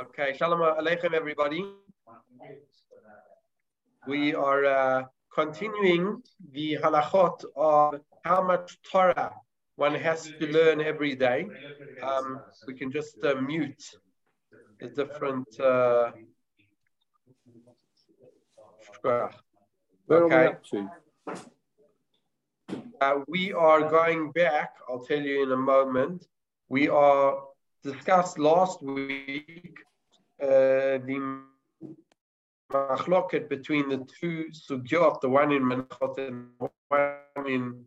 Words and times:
Okay, 0.00 0.36
shalom 0.36 0.60
aleichem, 0.60 1.14
everybody. 1.14 1.64
We 4.06 4.34
are 4.34 4.64
uh, 4.64 5.02
continuing 5.34 6.22
the 6.52 6.78
halachot 6.82 7.44
of 7.56 8.00
how 8.24 8.42
much 8.42 8.78
Torah 8.90 9.32
one 9.76 9.94
has 9.94 10.30
to 10.40 10.46
learn 10.46 10.80
every 10.80 11.14
day. 11.14 11.46
Um, 12.02 12.40
we 12.66 12.74
can 12.74 12.90
just 12.90 13.24
uh, 13.24 13.34
mute 13.40 13.84
the 14.80 14.88
different. 14.88 15.48
Uh, 15.60 16.10
okay. 20.10 20.48
Uh, 23.02 23.18
we 23.26 23.52
are 23.52 23.90
going 23.90 24.30
back, 24.30 24.70
I'll 24.88 25.04
tell 25.04 25.20
you 25.20 25.42
in 25.42 25.50
a 25.50 25.56
moment. 25.56 26.24
We 26.68 26.88
are 26.88 27.42
discussed 27.82 28.38
last 28.38 28.80
week 28.80 29.76
uh, 30.40 31.02
the 31.08 31.40
machloket 32.72 33.48
between 33.48 33.88
the 33.88 34.06
two 34.20 34.50
sugyot, 34.52 35.20
the 35.20 35.28
one 35.28 35.50
in 35.50 35.64
Menachot 35.64 36.16
and 36.18 36.50
one 36.58 37.46
in 37.54 37.84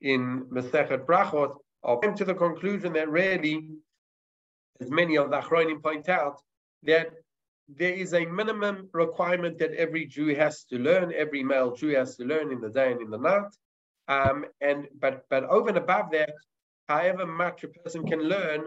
in 0.00 0.22
Masechet 0.54 1.06
Brachot. 1.06 1.56
I 1.84 1.96
came 2.00 2.14
to 2.14 2.24
the 2.24 2.34
conclusion 2.34 2.92
that 2.92 3.08
really, 3.08 3.56
as 4.80 4.90
many 4.92 5.16
of 5.16 5.30
the 5.30 5.40
Achronim 5.40 5.82
point 5.82 6.08
out, 6.08 6.40
that 6.84 7.08
there 7.68 7.94
is 8.04 8.14
a 8.14 8.24
minimum 8.26 8.88
requirement 8.92 9.58
that 9.58 9.72
every 9.72 10.04
Jew 10.06 10.36
has 10.36 10.62
to 10.70 10.78
learn, 10.78 11.12
every 11.24 11.42
male 11.42 11.74
Jew 11.74 11.96
has 12.00 12.16
to 12.18 12.24
learn 12.24 12.52
in 12.52 12.60
the 12.60 12.70
day 12.70 12.92
and 12.92 13.00
in 13.00 13.10
the 13.10 13.18
night. 13.18 13.52
Um, 14.12 14.36
and 14.60 14.80
but 15.00 15.14
but 15.32 15.44
over 15.56 15.68
and 15.72 15.78
above 15.78 16.06
that, 16.16 16.32
however 16.88 17.26
much 17.26 17.58
a 17.64 17.68
person 17.68 18.02
can 18.10 18.22
learn, 18.34 18.60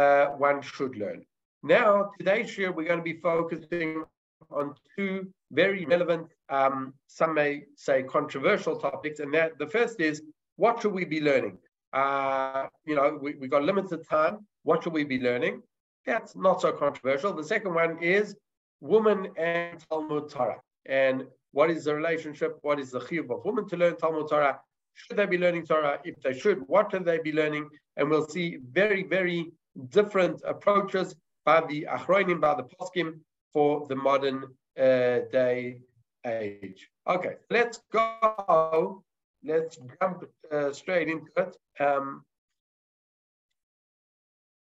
uh, 0.00 0.26
one 0.48 0.58
should 0.62 0.94
learn. 0.96 1.20
Now, 1.62 2.10
today's 2.18 2.50
year, 2.58 2.70
we're 2.72 2.90
going 2.92 3.04
to 3.04 3.10
be 3.14 3.20
focusing 3.30 4.04
on 4.50 4.74
two 4.96 5.14
very 5.52 5.84
relevant, 5.86 6.26
um, 6.48 6.94
some 7.06 7.32
may 7.34 7.52
say 7.76 8.02
controversial 8.02 8.76
topics, 8.86 9.20
and 9.20 9.32
that 9.34 9.58
the 9.58 9.66
first 9.66 10.00
is 10.00 10.22
what 10.56 10.80
should 10.80 10.92
we 10.92 11.04
be 11.04 11.20
learning? 11.20 11.56
Uh, 11.92 12.66
you 12.84 12.94
know, 12.94 13.18
we, 13.20 13.34
we 13.34 13.46
got 13.48 13.62
limited 13.62 14.00
time. 14.08 14.34
What 14.64 14.82
should 14.82 14.92
we 14.92 15.04
be 15.04 15.20
learning? 15.20 15.62
That's 16.04 16.34
not 16.34 16.60
so 16.60 16.72
controversial. 16.72 17.32
The 17.32 17.44
second 17.44 17.74
one 17.74 18.02
is 18.02 18.34
woman 18.80 19.28
and 19.36 19.78
Talmud 19.88 20.28
Torah. 20.28 20.60
And 20.86 21.26
what 21.52 21.70
is 21.70 21.84
the 21.84 21.94
relationship? 21.94 22.58
What 22.62 22.80
is 22.80 22.90
the 22.90 23.00
chiyuv 23.00 23.30
of 23.30 23.44
women 23.44 23.68
to 23.68 23.76
learn 23.76 23.96
Talmud 23.96 24.28
Torah? 24.28 24.60
Should 24.94 25.16
they 25.16 25.26
be 25.26 25.38
learning 25.38 25.66
Torah? 25.66 26.00
If 26.04 26.20
they 26.22 26.38
should, 26.38 26.66
what 26.68 26.90
should 26.90 27.04
they 27.04 27.18
be 27.18 27.32
learning? 27.32 27.68
And 27.96 28.08
we'll 28.08 28.26
see 28.26 28.58
very, 28.72 29.02
very 29.02 29.50
different 29.88 30.42
approaches 30.46 31.14
by 31.44 31.62
the 31.68 31.86
Achronim, 31.90 32.40
by 32.40 32.54
the 32.54 32.64
Poskim 32.64 33.20
for 33.52 33.86
the 33.88 33.96
modern 33.96 34.44
uh, 34.78 35.20
day 35.30 35.80
age. 36.26 36.88
Okay, 37.06 37.34
let's 37.50 37.80
go. 37.92 39.02
Let's 39.44 39.76
jump 40.00 40.24
uh, 40.52 40.72
straight 40.72 41.08
into 41.08 41.26
it. 41.36 41.56
Um, 41.80 42.24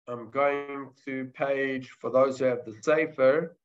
I'm 0.09 0.31
going 0.31 0.91
to 1.05 1.31
page, 1.35 1.91
for 2.01 2.11
those 2.11 2.39
who 2.39 2.47
have 2.47 2.65
the 2.65 2.75
Sefer, 2.83 3.57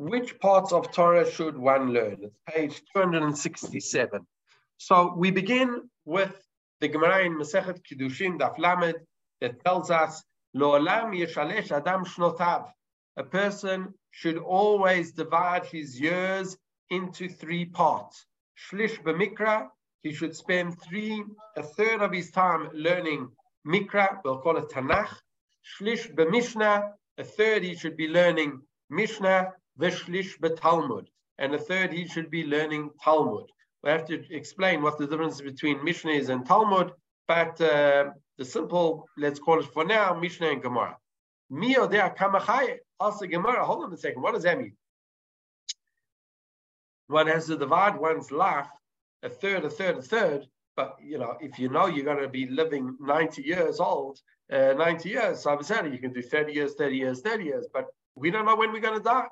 which 0.00 0.38
parts 0.40 0.72
of 0.72 0.90
Torah 0.92 1.30
should 1.30 1.58
one 1.58 1.92
learn? 1.92 2.16
It's 2.22 2.38
page 2.48 2.82
267. 2.94 4.26
So 4.78 5.12
we 5.14 5.30
begin 5.30 5.90
with 6.06 6.34
the 6.80 6.88
Gemara 6.88 7.24
in 7.26 7.34
Masechet 7.36 7.82
Kiddushin, 7.84 8.38
Daf 8.38 8.58
Lamed, 8.58 8.94
that 9.42 9.62
tells 9.62 9.90
us, 9.90 10.24
Lo'olam 10.56 11.12
yeshalesh 11.12 11.70
adam 11.70 12.06
shnotav. 12.06 12.70
A 13.18 13.24
person 13.24 13.92
should 14.10 14.38
always 14.38 15.12
divide 15.12 15.66
his 15.66 16.00
years 16.00 16.56
into 16.88 17.28
three 17.28 17.66
parts. 17.66 18.24
Shlish 18.56 19.02
b'mikra, 19.02 19.66
he 20.02 20.14
should 20.14 20.34
spend 20.34 20.80
three, 20.80 21.22
a 21.58 21.62
third 21.62 22.00
of 22.00 22.10
his 22.10 22.30
time 22.30 22.70
learning 22.72 23.28
mikra, 23.66 24.18
we'll 24.24 24.38
call 24.38 24.56
it 24.56 24.70
Tanakh. 24.70 25.14
Shlish 25.78 26.10
b'mishnah, 26.14 26.90
a 27.18 27.24
third 27.24 27.64
he 27.64 27.74
should 27.74 27.98
be 27.98 28.08
learning 28.08 28.62
Mishnah, 28.88 29.52
Veshlish 29.80 30.38
b'Talmud. 30.38 31.06
And 31.38 31.54
a 31.54 31.58
third, 31.58 31.92
he 31.92 32.06
should 32.06 32.30
be 32.30 32.44
learning 32.44 32.90
Talmud. 33.02 33.46
We 33.82 33.90
have 33.90 34.04
to 34.06 34.22
explain 34.34 34.82
what 34.82 34.98
the 34.98 35.06
difference 35.06 35.40
between 35.40 35.82
Mishnah 35.82 36.12
is 36.12 36.28
and 36.28 36.44
Talmud, 36.44 36.92
but 37.26 37.58
uh, 37.60 38.10
the 38.36 38.44
simple, 38.44 39.06
let's 39.16 39.38
call 39.38 39.60
it 39.60 39.72
for 39.72 39.84
now, 39.84 40.12
Mishnah 40.14 40.50
and 40.50 40.62
Gemara. 40.62 40.96
Mio 41.48 41.86
there 41.86 42.14
kamachaye. 42.18 42.76
Also 42.98 43.26
Gemara, 43.26 43.64
hold 43.64 43.84
on 43.84 43.92
a 43.92 43.96
second. 43.96 44.20
What 44.20 44.34
does 44.34 44.42
that 44.42 44.58
mean? 44.58 44.76
One 47.06 47.26
has 47.26 47.46
to 47.46 47.56
divide 47.56 47.98
one's 47.98 48.30
life 48.30 48.68
a 49.22 49.28
third, 49.28 49.64
a 49.64 49.70
third, 49.70 49.98
a 49.98 50.02
third. 50.02 50.46
But 50.76 50.96
you 51.02 51.18
know, 51.18 51.36
if 51.40 51.58
you 51.58 51.68
know 51.68 51.86
you're 51.86 52.04
going 52.04 52.22
to 52.22 52.28
be 52.28 52.46
living 52.46 52.96
90 53.00 53.42
years 53.42 53.80
old, 53.80 54.18
uh, 54.52 54.74
90 54.76 55.08
years, 55.08 55.40
so 55.40 55.50
I'm 55.50 55.62
saying 55.62 55.92
you 55.92 55.98
can 55.98 56.12
do 56.12 56.22
30 56.22 56.52
years, 56.52 56.74
30 56.74 56.96
years, 56.96 57.20
30 57.20 57.44
years, 57.44 57.66
but 57.72 57.86
we 58.14 58.30
don't 58.30 58.46
know 58.46 58.56
when 58.56 58.72
we're 58.72 58.80
going 58.80 58.98
to 58.98 59.04
die. 59.04 59.26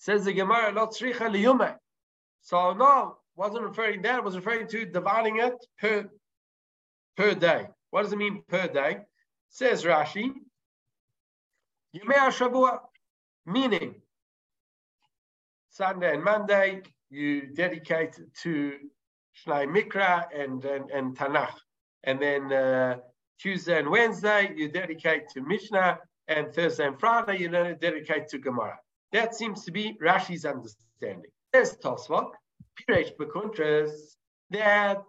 Says 0.00 0.24
the 0.24 0.32
Gemara, 0.32 0.72
not 0.72 0.92
tzricha 0.92 1.28
liyume. 1.28 1.76
So 2.40 2.72
no, 2.72 3.18
wasn't 3.36 3.64
referring 3.64 4.00
that. 4.02 4.24
Was 4.24 4.34
referring 4.34 4.66
to 4.68 4.86
dividing 4.86 5.40
it 5.40 5.54
per 5.78 6.08
per 7.18 7.34
day. 7.34 7.68
What 7.90 8.04
does 8.04 8.12
it 8.14 8.16
mean 8.16 8.42
per 8.48 8.66
day? 8.66 9.00
Says 9.50 9.84
Rashi, 9.84 10.32
Yemei 11.94 12.30
Shavua, 12.30 12.78
meaning 13.44 13.96
Sunday 15.68 16.14
and 16.14 16.24
Monday 16.24 16.80
you 17.10 17.48
dedicate 17.48 18.18
to 18.42 18.76
Shnai 19.36 19.66
Mikra 19.66 20.24
and, 20.34 20.64
and, 20.64 20.90
and 20.90 21.14
Tanakh. 21.14 21.58
And 22.04 22.22
then 22.22 22.50
uh, 22.50 22.96
Tuesday 23.38 23.78
and 23.78 23.90
Wednesday 23.90 24.54
you 24.56 24.68
dedicate 24.70 25.28
to 25.34 25.42
Mishnah, 25.42 25.98
and 26.26 26.54
Thursday 26.54 26.86
and 26.86 26.98
Friday 26.98 27.36
you 27.40 27.48
dedicate 27.48 28.28
to 28.28 28.38
Gemara. 28.38 28.78
That 29.12 29.34
seems 29.34 29.64
to 29.64 29.72
be 29.72 29.96
Rashi's 30.00 30.44
understanding. 30.44 31.30
There's 31.52 31.76
Tosfot, 31.76 32.30
Piresh 32.78 33.16
Bekuntres, 33.16 33.90
that 34.50 35.02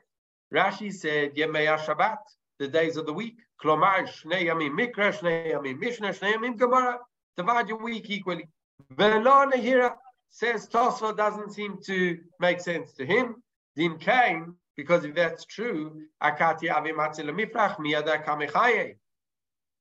Rashi 0.54 0.92
said 0.92 1.36
Yemei 1.36 1.78
Shabbat, 1.78 2.18
the 2.60 2.68
days 2.68 2.98
of 2.98 3.06
the 3.06 3.14
week. 3.14 3.38
Klomar, 3.64 4.08
Shnei 4.08 4.48
Yamim 4.48 4.72
Mikra, 4.72 5.16
Shnei 5.16 5.52
Yamim 5.54 5.80
Mishnah, 5.80 6.10
Shnei 6.10 6.34
Yamim 6.34 6.58
Gemara. 6.58 6.98
Divide 7.38 7.70
your 7.70 7.78
week 7.78 8.10
equally. 8.10 8.48
Velo 8.90 9.46
Nehira 9.46 9.94
says 10.32 10.68
Tosfot 10.68 11.16
doesn't 11.16 11.54
seem 11.54 11.78
to 11.86 12.18
make 12.40 12.60
sense 12.60 12.94
to 12.94 13.06
him. 13.06 13.36
Din 13.76 13.98
Kain, 14.00 14.56
because 14.76 15.06
if 15.06 15.14
that's 15.14 15.46
true, 15.46 16.02
Akati 16.24 16.70
Avimatzil 16.70 17.30
Mifrach 17.30 17.78
Miyada 17.78 18.26
Kamechaye. 18.26 18.96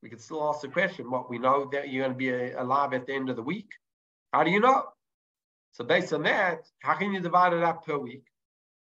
We 0.03 0.09
could 0.11 0.21
still 0.21 0.49
ask 0.49 0.61
the 0.61 0.69
question, 0.69 1.11
what 1.11 1.29
we 1.31 1.39
know 1.39 1.69
that 1.73 1.89
you're 1.89 2.05
going 2.05 2.13
to 2.13 2.19
be 2.19 2.53
alive 2.53 2.93
at 2.93 3.07
the 3.07 3.15
end 3.15 3.31
of 3.31 3.37
the 3.37 3.43
week. 3.43 3.71
How 4.33 4.45
do 4.45 4.51
you 4.51 4.61
know? 4.61 4.85
So 5.73 5.85
based 5.85 6.13
on 6.13 6.23
that, 6.23 6.61
how 6.81 6.95
can 6.95 7.13
you 7.13 7.21
divide 7.21 7.53
it 7.53 7.63
up 7.63 7.85
per 7.85 7.99
week? 7.99 8.25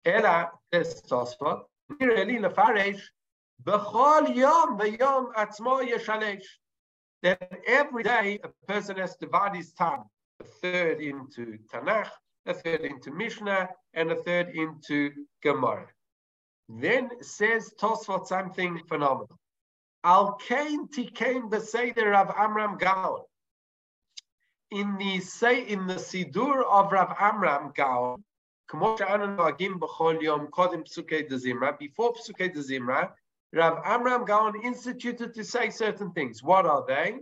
Ela 0.06 0.50
says 0.74 1.02
Tosfot, 1.10 1.62
really 2.00 2.38
lefarish 2.40 3.02
b'chol 3.64 4.36
yom 4.36 4.80
v'yom 4.80 5.34
atzmo 5.34 5.88
yeshalesh. 5.88 6.46
That 7.24 7.52
every 7.68 8.04
day 8.04 8.40
a 8.44 8.50
person 8.68 8.98
has 8.98 9.18
to 9.18 9.26
divide 9.26 9.56
his 9.56 9.74
time, 9.74 10.04
a 10.40 10.44
third 10.44 11.02
into 11.02 11.58
Tanakh, 11.72 12.10
a 12.46 12.54
third 12.54 12.82
into 12.82 13.12
Mishnah, 13.12 13.70
and 13.94 14.12
a 14.12 14.16
third 14.24 14.50
into 14.50 15.12
Gemara. 15.44 15.88
Then 16.70 17.10
says 17.22 17.74
Tosfot 17.80 18.28
something 18.28 18.82
phenomenal. 18.88 19.38
Al 20.04 20.34
kain 20.48 20.88
tikain 20.88 21.50
b'seder 21.50 22.16
of 22.16 22.34
Amram 22.38 22.78
Gaon 22.78 23.22
in 24.72 24.98
the 24.98 25.20
say 25.20 25.68
in 25.68 25.88
the 25.88 25.96
Sidur 25.96 26.64
of 26.66 26.92
Rav 26.92 27.16
Amram 27.20 27.72
Gaon, 27.76 28.24
before 28.70 28.98
Psukei 28.98 31.28
de 31.28 32.60
Zimra, 32.60 33.10
Rav 33.54 33.82
Amram 33.86 34.26
Gaon 34.26 34.62
instituted 34.62 35.34
to 35.34 35.44
say 35.44 35.70
certain 35.70 36.12
things. 36.12 36.44
What 36.44 36.66
are 36.66 36.84
they? 36.86 37.20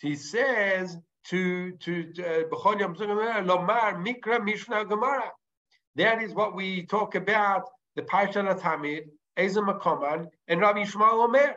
He 0.00 0.16
says 0.16 0.96
to 1.28 1.72
to 1.72 2.04
B'chol 2.50 2.80
Yom 2.80 2.94
Lomar 2.94 4.02
Mikra 4.02 4.42
Mishnah 4.42 4.86
Gemara. 4.86 5.30
That 5.96 6.22
is 6.22 6.34
what 6.34 6.54
we 6.54 6.86
talk 6.86 7.14
about 7.14 7.68
the 7.94 8.02
Parshat 8.02 8.60
Tamid, 8.60 9.08
Ezra 9.36 9.62
Makoman, 9.62 10.28
and 10.48 10.60
Rabbi 10.60 10.84
Yishmael 10.84 11.24
Omer. 11.24 11.56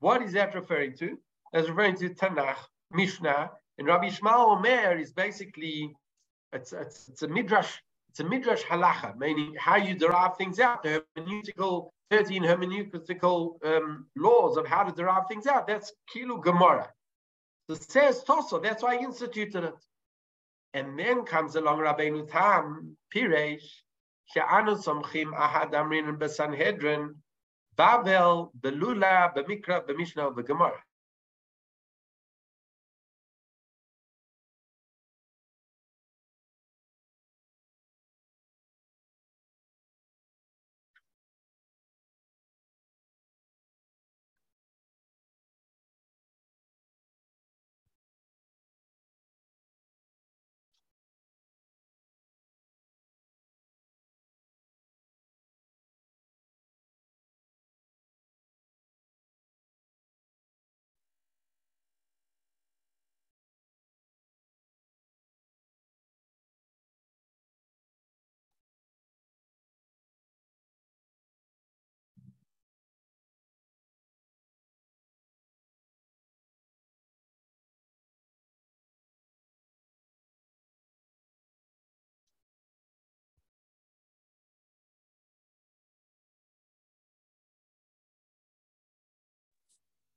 What 0.00 0.22
is 0.22 0.32
that 0.32 0.54
referring 0.54 0.96
to? 0.98 1.18
That's 1.52 1.68
referring 1.68 1.96
to 1.96 2.10
Tanakh, 2.10 2.56
Mishnah, 2.90 3.50
and 3.78 3.86
Rabbi 3.86 4.08
Yishmael 4.08 4.56
Omer 4.56 4.96
is 4.98 5.12
basically 5.12 5.94
it's, 6.52 6.72
it's, 6.72 7.08
it's 7.08 7.22
a 7.22 7.28
midrash, 7.28 7.78
It's 8.10 8.20
a 8.20 8.24
midrash 8.24 8.62
halacha, 8.62 9.16
meaning 9.18 9.54
how 9.58 9.76
you 9.76 9.94
derive 9.94 10.36
things 10.36 10.60
out, 10.60 10.82
the 10.84 11.04
hermeneutical, 11.16 11.90
13 12.10 12.42
hermeneutical 12.44 13.64
um, 13.64 14.06
laws 14.16 14.56
of 14.56 14.66
how 14.66 14.84
to 14.84 14.92
derive 14.92 15.24
things 15.28 15.46
out. 15.46 15.66
That's 15.66 15.92
kilu 16.14 16.42
gemara. 16.42 16.88
So 17.68 17.76
says 17.76 18.22
Tosfot, 18.22 18.62
that's 18.62 18.82
why 18.82 18.98
he 18.98 19.04
instituted 19.04 19.64
it. 19.64 19.74
And 20.74 20.98
then 20.98 21.24
comes 21.24 21.56
along 21.56 21.78
Rabbeinu 21.78 22.30
Tam, 22.30 22.96
Piresh, 23.14 23.64
She'anu 24.26 24.76
somchim 24.76 25.32
ahad 25.32 25.72
amrin 25.72 26.16
besanhedrin, 26.18 27.14
Babel, 27.76 28.52
Belula, 28.60 29.34
Bemikra, 29.34 29.86
Bemishna, 29.86 30.30
Begemara. 30.30 30.78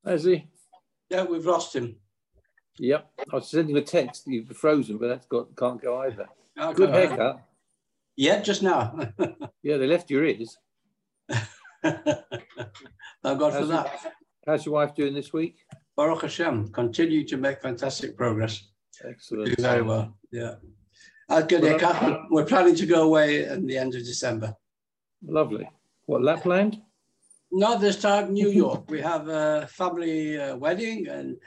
Has 0.06 0.24
he? 0.24 0.48
Yeah, 1.10 1.24
we've 1.24 1.46
lost 1.46 1.76
him. 1.76 1.96
Yep. 2.80 3.10
I 3.32 3.36
was 3.36 3.50
sending 3.50 3.78
a 3.78 3.82
text. 3.82 4.28
You've 4.28 4.50
frozen, 4.56 4.98
but 4.98 5.08
that's 5.08 5.26
got 5.28 5.56
can't 5.56 5.82
go 5.82 6.02
either. 6.02 6.28
Good 6.76 6.90
haircut. 6.90 7.42
Yeah, 8.16 8.42
just 8.42 8.64
now. 8.64 8.98
yeah, 9.64 9.78
they 9.78 9.88
left 9.88 10.10
your 10.10 10.26
ears. 10.26 10.58
Thank 11.30 11.94
God 13.24 13.54
how's 13.54 13.62
for 13.62 13.66
that. 13.68 14.00
Your, 14.04 14.12
how's 14.46 14.66
your 14.66 14.74
wife 14.74 14.96
doing 14.96 15.14
this 15.14 15.34
week? 15.34 15.58
Baruch 15.96 16.24
Hashem, 16.24 16.72
continue 16.72 17.26
to 17.28 17.38
make 17.38 17.62
fantastic 17.62 18.18
progress. 18.18 18.70
Excellent. 19.08 19.46
Doing 19.46 19.56
very 19.60 19.82
well. 19.82 20.18
Yeah. 20.32 20.56
Uh, 21.30 21.42
good, 21.42 21.62
well, 21.62 22.26
We're 22.30 22.46
planning 22.46 22.76
to 22.76 22.86
go 22.86 23.04
away 23.04 23.46
at 23.46 23.66
the 23.66 23.78
end 23.78 23.96
of 23.96 24.02
December. 24.02 24.56
Lovely. 25.26 25.70
What, 26.06 26.24
Lapland? 26.24 26.82
Not 27.52 27.80
this 27.82 28.00
time, 28.00 28.34
New 28.34 28.50
York. 28.64 28.90
we 28.90 29.02
have 29.02 29.28
a 29.28 29.68
family 29.68 30.40
uh, 30.40 30.56
wedding, 30.56 31.08
and 31.08 31.38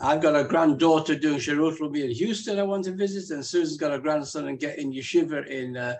I've 0.00 0.22
got 0.22 0.36
a 0.36 0.44
granddaughter 0.44 1.14
doing 1.14 1.38
Shirut 1.38 1.80
will 1.80 1.90
be 1.90 2.04
in 2.04 2.10
Houston. 2.10 2.58
I 2.58 2.62
want 2.62 2.84
to 2.84 2.92
visit, 2.92 3.34
and 3.34 3.44
Susan's 3.44 3.78
got 3.78 3.92
a 3.92 3.98
grandson 3.98 4.48
and 4.48 4.58
getting 4.58 4.92
yeshiva 4.92 5.46
in 5.46 5.76
uh, 5.76 5.96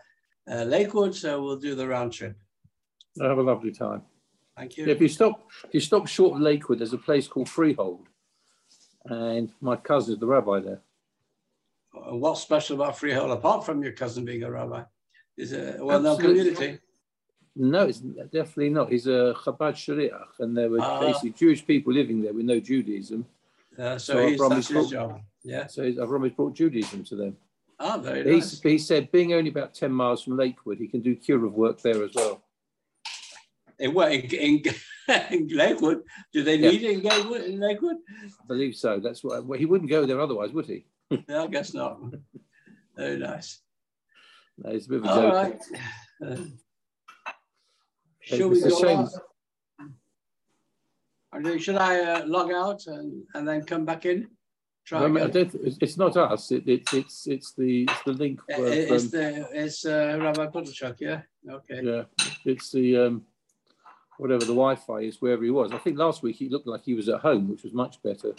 uh, 0.51 0.65
Lakewood. 0.65 1.15
So 1.15 1.43
we'll 1.43 1.57
do 1.59 1.75
the 1.75 1.87
round 1.87 2.13
trip. 2.13 2.37
Have 3.21 3.39
a 3.39 3.43
lovely 3.43 3.73
time. 3.73 4.03
Thank 4.57 4.77
you. 4.77 4.87
If 4.87 5.01
you 5.01 5.09
stop, 5.09 5.51
if 5.65 5.75
you 5.75 5.81
stop 5.81 6.07
short 6.07 6.37
of 6.37 6.41
Lakewood, 6.41 6.79
there's 6.79 6.93
a 6.93 6.99
place 6.99 7.27
called 7.27 7.49
Freehold, 7.49 8.09
and 9.07 9.51
my 9.61 9.77
cousin 9.77 10.15
is 10.15 10.21
the 10.21 10.27
rabbi 10.27 10.61
there. 10.61 10.81
Uh, 11.95 12.15
what's 12.15 12.41
special 12.41 12.81
about 12.81 12.99
Freehold 12.99 13.33
apart 13.33 13.67
from 13.67 13.83
your 13.83 13.93
cousin 13.93 14.25
being 14.25 14.45
a 14.45 14.51
rabbi? 14.51 14.83
Is 15.37 15.53
a 15.53 15.77
well-known 15.81 16.19
community? 16.19 16.79
No, 17.57 17.83
it's 17.83 17.99
definitely 17.99 18.71
not. 18.71 18.91
He's 18.91 19.07
a 19.07 19.35
Chabad 19.37 19.75
Shaliach, 19.75 20.39
and 20.39 20.57
there 20.57 20.71
were 20.71 20.81
uh, 20.81 21.01
basically 21.01 21.31
Jewish 21.31 21.67
people 21.67 21.93
living 21.93 22.23
there 22.23 22.33
with 22.33 22.45
no 22.45 22.61
Judaism. 22.61 23.27
Uh, 23.79 23.99
so, 23.99 24.15
so 24.15 24.27
he's, 24.27 24.39
that's 24.39 24.55
his 24.57 24.69
brought, 24.69 24.91
job. 24.91 25.21
Yeah. 25.43 25.67
So 25.67 25.83
I've 25.85 26.37
brought 26.37 26.55
Judaism 26.55 27.05
to 27.05 27.17
them. 27.17 27.37
Ah, 27.79 27.97
very 27.97 28.23
nice. 28.25 28.61
He 28.61 28.79
said, 28.79 29.11
being 29.11 29.33
only 29.33 29.49
about 29.49 29.73
10 29.73 29.91
miles 29.91 30.23
from 30.23 30.37
Lakewood, 30.37 30.79
he 30.79 30.87
can 30.87 31.01
do 31.01 31.17
kiruv 31.17 31.53
work 31.53 31.81
there 31.81 32.05
as 32.05 32.15
well. 32.15 32.43
In 33.79 33.95
what? 33.95 34.13
In, 34.13 34.21
in, 34.27 34.63
in 35.31 35.49
Lakewood? 35.49 36.03
Do 36.33 36.45
they 36.45 36.59
need 36.59 36.83
yeah. 36.83 36.91
it 36.91 36.99
in 36.99 37.03
Lakewood, 37.03 37.41
in 37.43 37.59
Lakewood? 37.59 37.97
I 38.23 38.47
believe 38.47 38.75
so. 38.77 39.01
That's 39.01 39.25
what 39.25 39.47
well, 39.47 39.59
he 39.59 39.65
wouldn't 39.65 39.89
go 39.89 40.05
there 40.05 40.21
otherwise, 40.21 40.53
would 40.53 40.67
he? 40.67 40.85
no, 41.29 41.45
I 41.45 41.47
guess 41.47 41.73
not. 41.73 41.99
Very 42.97 43.17
nice. 43.17 43.61
No, 44.59 44.71
it's 44.73 44.87
a 44.87 44.89
bit 44.91 44.99
of 44.99 45.05
a 45.07 45.11
All 45.11 45.21
joke. 45.23 45.61
Right. 46.21 46.39
Should 48.37 48.51
we 48.51 48.61
go 48.61 49.09
on? 51.35 51.59
Should 51.59 51.77
I 51.77 52.01
uh, 52.01 52.27
log 52.27 52.53
out 52.53 52.87
and, 52.87 53.23
and 53.35 53.47
then 53.47 53.63
come 53.65 53.85
back 53.85 54.05
in? 54.07 54.29
Try 54.85 55.07
no, 55.07 55.31
it's 55.33 55.97
not 55.97 56.17
us. 56.17 56.51
It, 56.51 56.67
it, 56.67 56.83
it's 56.93 57.27
it's 57.27 57.53
the 57.53 57.85
it's 57.85 58.03
the 58.05 58.13
link. 58.13 58.41
It's 58.49 59.05
um, 59.05 59.11
the 59.11 59.49
it's 59.53 59.87
uh, 59.87 60.19
Rabbi 60.21 60.49
yeah. 60.99 61.21
Okay. 61.49 61.81
Yeah, 61.83 62.03
it's 62.45 62.73
the 62.73 62.97
um, 62.97 63.23
whatever 64.19 64.41
the 64.41 64.47
Wi-Fi 64.47 65.01
is 65.01 65.21
wherever 65.21 65.45
he 65.45 65.51
was. 65.51 65.73
I 65.73 65.79
think 65.79 65.99
last 65.99 66.23
week 66.23 66.37
he 66.37 66.49
looked 66.49 66.67
like 66.67 66.83
he 66.83 66.95
was 66.95 67.09
at 67.09 67.21
home, 67.21 67.49
which 67.49 67.63
was 67.63 67.73
much 67.73 68.03
better. 68.03 68.35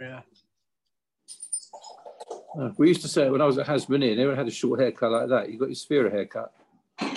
Yeah. 0.00 0.20
Uh, 2.58 2.70
we 2.76 2.88
used 2.88 3.02
to 3.02 3.08
say 3.08 3.28
when 3.30 3.40
I 3.40 3.46
was 3.46 3.58
at 3.58 3.66
Hasmonean, 3.66 4.12
everyone 4.12 4.36
had 4.36 4.46
a 4.46 4.52
short 4.52 4.80
haircut 4.80 5.10
like 5.10 5.28
that. 5.28 5.50
You 5.50 5.58
got 5.58 5.68
your 5.68 5.74
sphere 5.74 6.08
haircut. 6.08 6.52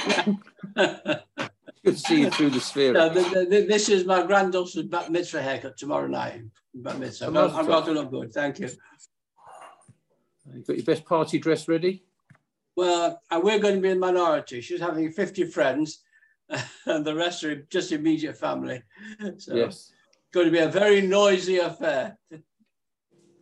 Good 1.85 1.99
see 1.99 2.21
you 2.21 2.29
through 2.31 2.49
the 2.49 2.59
sphere. 2.59 2.93
No, 2.93 3.09
the, 3.09 3.45
the, 3.49 3.65
this 3.67 3.87
is 3.87 4.05
my 4.05 4.25
granddaughter's 4.25 4.83
bat 4.83 5.11
mitzvah 5.11 5.41
haircut 5.41 5.77
tomorrow 5.77 6.07
night. 6.07 6.41
Bat 6.73 6.99
mitzvah. 6.99 7.27
I'm, 7.27 7.33
going 7.65 7.85
to 7.85 7.91
look 7.93 8.11
good. 8.11 8.33
Thank 8.33 8.59
you. 8.59 8.69
You 10.53 10.63
got 10.63 10.75
your 10.75 10.85
best 10.85 11.05
party 11.05 11.39
dress 11.39 11.67
ready? 11.67 12.03
Well, 12.75 13.21
uh, 13.31 13.39
we're 13.41 13.59
going 13.59 13.75
to 13.75 13.81
be 13.81 13.89
in 13.89 13.99
minority. 13.99 14.61
She's 14.61 14.79
having 14.79 15.11
50 15.11 15.45
friends, 15.45 16.03
and 16.85 17.05
the 17.05 17.15
rest 17.15 17.43
are 17.43 17.55
just 17.69 17.91
immediate 17.91 18.37
family. 18.37 18.83
So 19.37 19.55
yes. 19.55 19.67
it's 19.67 19.93
going 20.33 20.45
to 20.45 20.51
be 20.51 20.59
a 20.59 20.69
very 20.69 21.01
noisy 21.01 21.57
affair. 21.57 22.17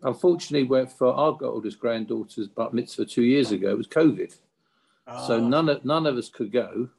Unfortunately, 0.04 0.86
for 0.86 1.14
our 1.14 1.38
oldest 1.42 1.80
granddaughter's 1.80 2.48
bat 2.48 2.74
mitzvah 2.74 3.06
two 3.06 3.24
years 3.24 3.52
ago, 3.52 3.72
it 3.72 3.78
was 3.78 3.88
COVID. 3.88 4.38
So 5.08 5.38
ah. 5.38 5.48
none 5.48 5.70
of 5.70 5.86
none 5.86 6.06
of 6.06 6.18
us 6.18 6.30
could 6.30 6.52
go. 6.52 6.90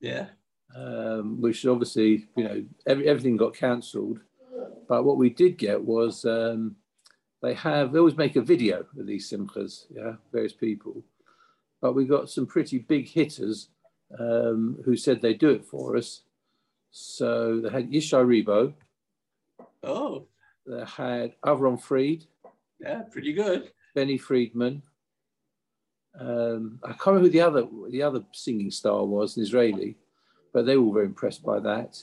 Yeah. 0.00 0.26
Um, 0.74 1.40
which 1.40 1.64
obviously, 1.64 2.26
you 2.36 2.44
know, 2.44 2.64
every, 2.86 3.08
everything 3.08 3.36
got 3.36 3.54
cancelled. 3.54 4.20
But 4.88 5.04
what 5.04 5.16
we 5.16 5.30
did 5.30 5.56
get 5.56 5.82
was 5.82 6.24
um, 6.24 6.76
they 7.42 7.54
have 7.54 7.92
they 7.92 7.98
always 7.98 8.16
make 8.16 8.36
a 8.36 8.42
video 8.42 8.84
of 8.98 9.06
these 9.06 9.30
simchas, 9.30 9.86
yeah, 9.90 10.14
various 10.32 10.52
people. 10.52 11.02
But 11.80 11.94
we 11.94 12.04
got 12.04 12.30
some 12.30 12.46
pretty 12.46 12.78
big 12.78 13.08
hitters 13.08 13.68
um, 14.18 14.78
who 14.84 14.96
said 14.96 15.20
they'd 15.20 15.38
do 15.38 15.50
it 15.50 15.64
for 15.64 15.96
us. 15.96 16.22
So 16.90 17.60
they 17.60 17.70
had 17.70 17.90
Ishay 17.90 18.44
Ribo. 18.44 18.74
Oh. 19.82 20.26
They 20.66 20.84
had 20.84 21.34
Avram 21.44 21.80
Fried. 21.80 22.24
Yeah, 22.80 23.02
pretty 23.10 23.32
good. 23.32 23.70
Benny 23.94 24.18
Friedman. 24.18 24.82
Um, 26.18 26.78
I 26.82 26.88
can't 26.88 27.06
remember 27.06 27.26
who 27.26 27.30
the 27.30 27.40
other 27.42 27.66
the 27.90 28.02
other 28.02 28.24
singing 28.32 28.70
star 28.70 29.04
was, 29.04 29.36
an 29.36 29.42
Israeli, 29.42 29.96
but 30.52 30.64
they 30.64 30.76
were 30.76 30.86
all 30.86 30.94
very 30.94 31.06
impressed 31.06 31.42
by 31.42 31.60
that. 31.60 31.98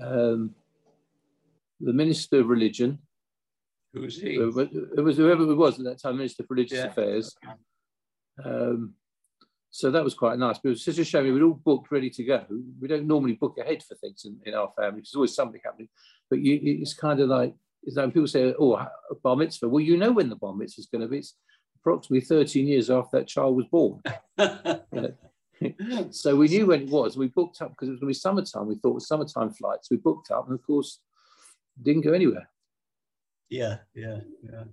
Um, 0.00 0.54
the 1.80 1.92
Minister 1.92 2.40
of 2.40 2.48
Religion. 2.48 2.98
Who 3.92 4.02
was 4.02 4.20
he? 4.20 4.34
It 4.34 5.04
was 5.04 5.16
whoever 5.16 5.42
it 5.50 5.54
was 5.54 5.78
at 5.78 5.84
that 5.84 6.00
time, 6.00 6.16
Minister 6.16 6.42
for 6.42 6.54
Religious 6.54 6.78
yeah. 6.78 6.86
Affairs. 6.86 7.34
Um, 8.44 8.94
so 9.70 9.90
that 9.90 10.04
was 10.04 10.14
quite 10.14 10.38
nice. 10.38 10.58
But 10.58 10.70
it 10.70 10.72
was 10.72 10.84
such 10.84 10.98
a 10.98 11.04
shame. 11.04 11.24
We 11.24 11.32
were 11.32 11.46
all 11.46 11.60
booked, 11.64 11.90
ready 11.90 12.10
to 12.10 12.24
go. 12.24 12.44
We 12.80 12.88
don't 12.88 13.06
normally 13.06 13.34
book 13.34 13.56
ahead 13.58 13.82
for 13.82 13.94
things 13.96 14.24
in, 14.24 14.38
in 14.44 14.54
our 14.54 14.72
family. 14.76 15.00
There's 15.00 15.14
always 15.14 15.34
something 15.34 15.60
happening. 15.64 15.88
But 16.28 16.40
you, 16.40 16.58
it's 16.62 16.94
kind 16.94 17.20
of 17.20 17.28
like, 17.28 17.54
it's 17.82 17.96
like 17.96 18.14
people 18.14 18.26
say, 18.26 18.54
oh, 18.58 18.84
bar 19.22 19.36
mitzvah. 19.36 19.68
Well, 19.68 19.80
you 19.80 19.96
know 19.96 20.12
when 20.12 20.28
the 20.28 20.36
bar 20.36 20.54
mitzvah 20.54 20.80
is 20.80 20.86
going 20.86 21.02
to 21.02 21.08
be. 21.08 21.18
It's 21.18 21.34
approximately 21.84 22.24
13 22.24 22.66
years 22.66 22.90
after 22.90 23.18
that 23.18 23.28
child 23.28 23.56
was 23.56 23.66
born. 23.66 24.00
so 26.10 26.36
we 26.36 26.48
knew 26.48 26.66
when 26.66 26.82
it 26.82 26.88
was. 26.88 27.16
We 27.16 27.28
booked 27.28 27.60
up 27.60 27.70
because 27.70 27.88
it 27.88 27.92
was 27.92 28.00
going 28.00 28.08
to 28.08 28.14
be 28.14 28.14
summertime. 28.14 28.66
We 28.66 28.76
thought 28.76 28.90
it 28.90 28.94
was 28.94 29.08
summertime 29.08 29.50
flights. 29.50 29.90
We 29.90 29.98
booked 29.98 30.30
up, 30.30 30.46
and 30.48 30.58
of 30.58 30.66
course, 30.66 31.00
didn't 31.80 32.02
go 32.02 32.12
anywhere. 32.12 32.48
Yeah, 33.50 33.78
yeah, 33.94 34.20
yeah. 34.42 34.64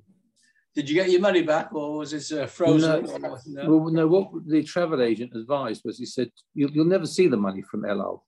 Did 0.73 0.89
you 0.89 0.95
get 0.95 1.09
your 1.09 1.19
money 1.19 1.41
back, 1.41 1.73
or 1.73 1.97
was 1.97 2.13
it 2.13 2.31
uh, 2.39 2.47
frozen? 2.47 3.03
No, 3.03 3.37
no? 3.45 3.69
Well, 3.69 3.91
no. 3.91 4.07
What 4.07 4.29
the 4.47 4.63
travel 4.63 5.01
agent 5.01 5.35
advised 5.35 5.81
was, 5.83 5.97
he 5.97 6.05
said, 6.05 6.31
"You'll, 6.53 6.71
you'll 6.71 6.85
never 6.85 7.05
see 7.05 7.27
the 7.27 7.35
money 7.37 7.61
from 7.61 7.83
El 7.83 8.01
Al." 8.01 8.25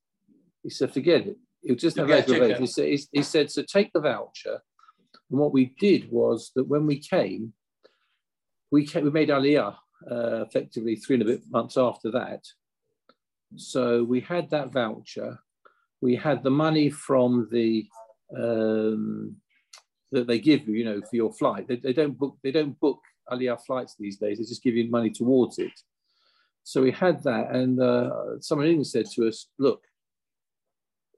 He 0.62 0.70
said, 0.70 0.94
"Forget 0.94 1.28
it. 1.28 1.38
You'll 1.62 1.78
just 1.78 1.96
have 1.96 2.12
aggravation." 2.12 2.62
He 2.62 2.68
said, 2.68 2.88
he, 2.88 3.00
he 3.14 3.24
said, 3.24 3.50
"So 3.50 3.64
take 3.64 3.94
the 3.94 4.02
voucher." 4.02 4.60
And 5.32 5.40
what 5.40 5.54
we 5.54 5.74
did 5.80 6.12
was 6.12 6.52
that 6.56 6.68
when 6.68 6.86
we 6.86 7.00
came, 7.00 7.54
we 8.74 8.84
came, 8.88 9.04
we 9.04 9.12
made 9.12 9.30
Aliyah 9.30 9.76
uh, 10.12 10.42
effectively 10.42 10.96
three 10.96 11.18
and 11.18 11.22
a 11.22 11.26
bit 11.26 11.44
months 11.52 11.78
after 11.78 12.10
that. 12.12 12.44
So 13.56 14.04
we 14.04 14.20
had 14.20 14.50
that 14.50 14.74
voucher. 14.74 15.38
We 16.02 16.16
had 16.16 16.42
the 16.42 16.50
money 16.50 16.90
from 16.90 17.48
the 17.52 17.86
um, 18.36 19.36
that 20.12 20.26
they 20.26 20.40
give 20.40 20.68
you, 20.68 20.74
you 20.74 20.86
know, 20.86 21.02
for 21.02 21.16
your 21.16 21.32
flight. 21.32 21.68
They, 21.68 21.76
they 21.76 21.94
don't 21.94 22.18
book 22.18 22.36
they 22.44 22.52
don't 22.52 22.80
book 22.80 23.00
Aliyah 23.32 23.64
flights 23.64 23.96
these 23.96 24.18
days. 24.18 24.40
They 24.40 24.44
just 24.44 24.64
give 24.64 24.76
you 24.76 24.90
money 24.90 25.12
towards 25.12 25.60
it. 25.60 25.78
So 26.64 26.82
we 26.82 26.92
had 26.92 27.22
that, 27.24 27.52
and 27.52 27.80
uh, 27.80 28.42
someone 28.42 28.68
even 28.68 28.86
said 28.86 29.06
to 29.12 29.28
us, 29.28 29.50
"Look, 29.60 29.84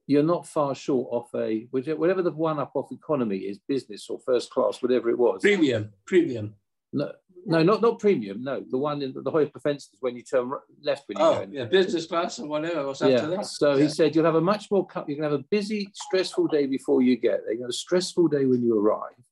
you're 0.08 0.24
not 0.24 0.46
far 0.46 0.76
short 0.76 1.08
of 1.10 1.40
a 1.40 1.68
whatever 1.72 2.22
the 2.22 2.32
one 2.32 2.60
up 2.60 2.76
off 2.76 2.92
economy 2.92 3.38
is, 3.38 3.60
business 3.60 4.10
or 4.10 4.20
first 4.20 4.50
class, 4.50 4.82
whatever 4.82 5.10
it 5.10 5.18
was. 5.18 5.42
Premium, 5.42 5.94
premium. 6.06 6.56
No, 6.96 7.12
no, 7.46 7.62
not 7.62 7.82
not 7.82 8.00
premium. 8.00 8.44
No, 8.44 8.64
the 8.70 8.78
one 8.78 9.02
in 9.02 9.14
the 9.14 9.50
Defence 9.54 9.84
is 9.84 9.98
when 10.00 10.16
you 10.16 10.24
turn 10.24 10.50
left 10.82 11.04
when 11.08 11.18
you 11.18 11.24
oh, 11.24 11.36
go. 11.36 11.42
In. 11.42 11.54
yeah, 11.54 11.66
business 11.66 12.06
class 12.06 12.40
or 12.40 12.48
whatever. 12.48 12.88
What's 12.88 13.02
yeah. 13.02 13.26
that? 13.26 13.46
So 13.46 13.76
yeah. 13.76 13.84
he 13.84 13.90
said 13.90 14.16
you'll 14.16 14.26
have 14.26 14.36
a 14.36 14.42
much 14.42 14.72
more. 14.72 14.88
You 15.08 15.16
can 15.16 15.24
have 15.24 15.34
a 15.34 15.44
busy, 15.52 15.90
stressful 15.94 16.48
day 16.48 16.66
before 16.66 17.02
you 17.02 17.18
get 17.18 17.42
there. 17.44 17.54
You 17.54 17.60
have 17.62 17.68
got 17.68 17.76
a 17.76 17.78
stressful 17.78 18.30
day 18.30 18.46
when 18.46 18.64
you 18.64 18.80
arrive. 18.80 19.24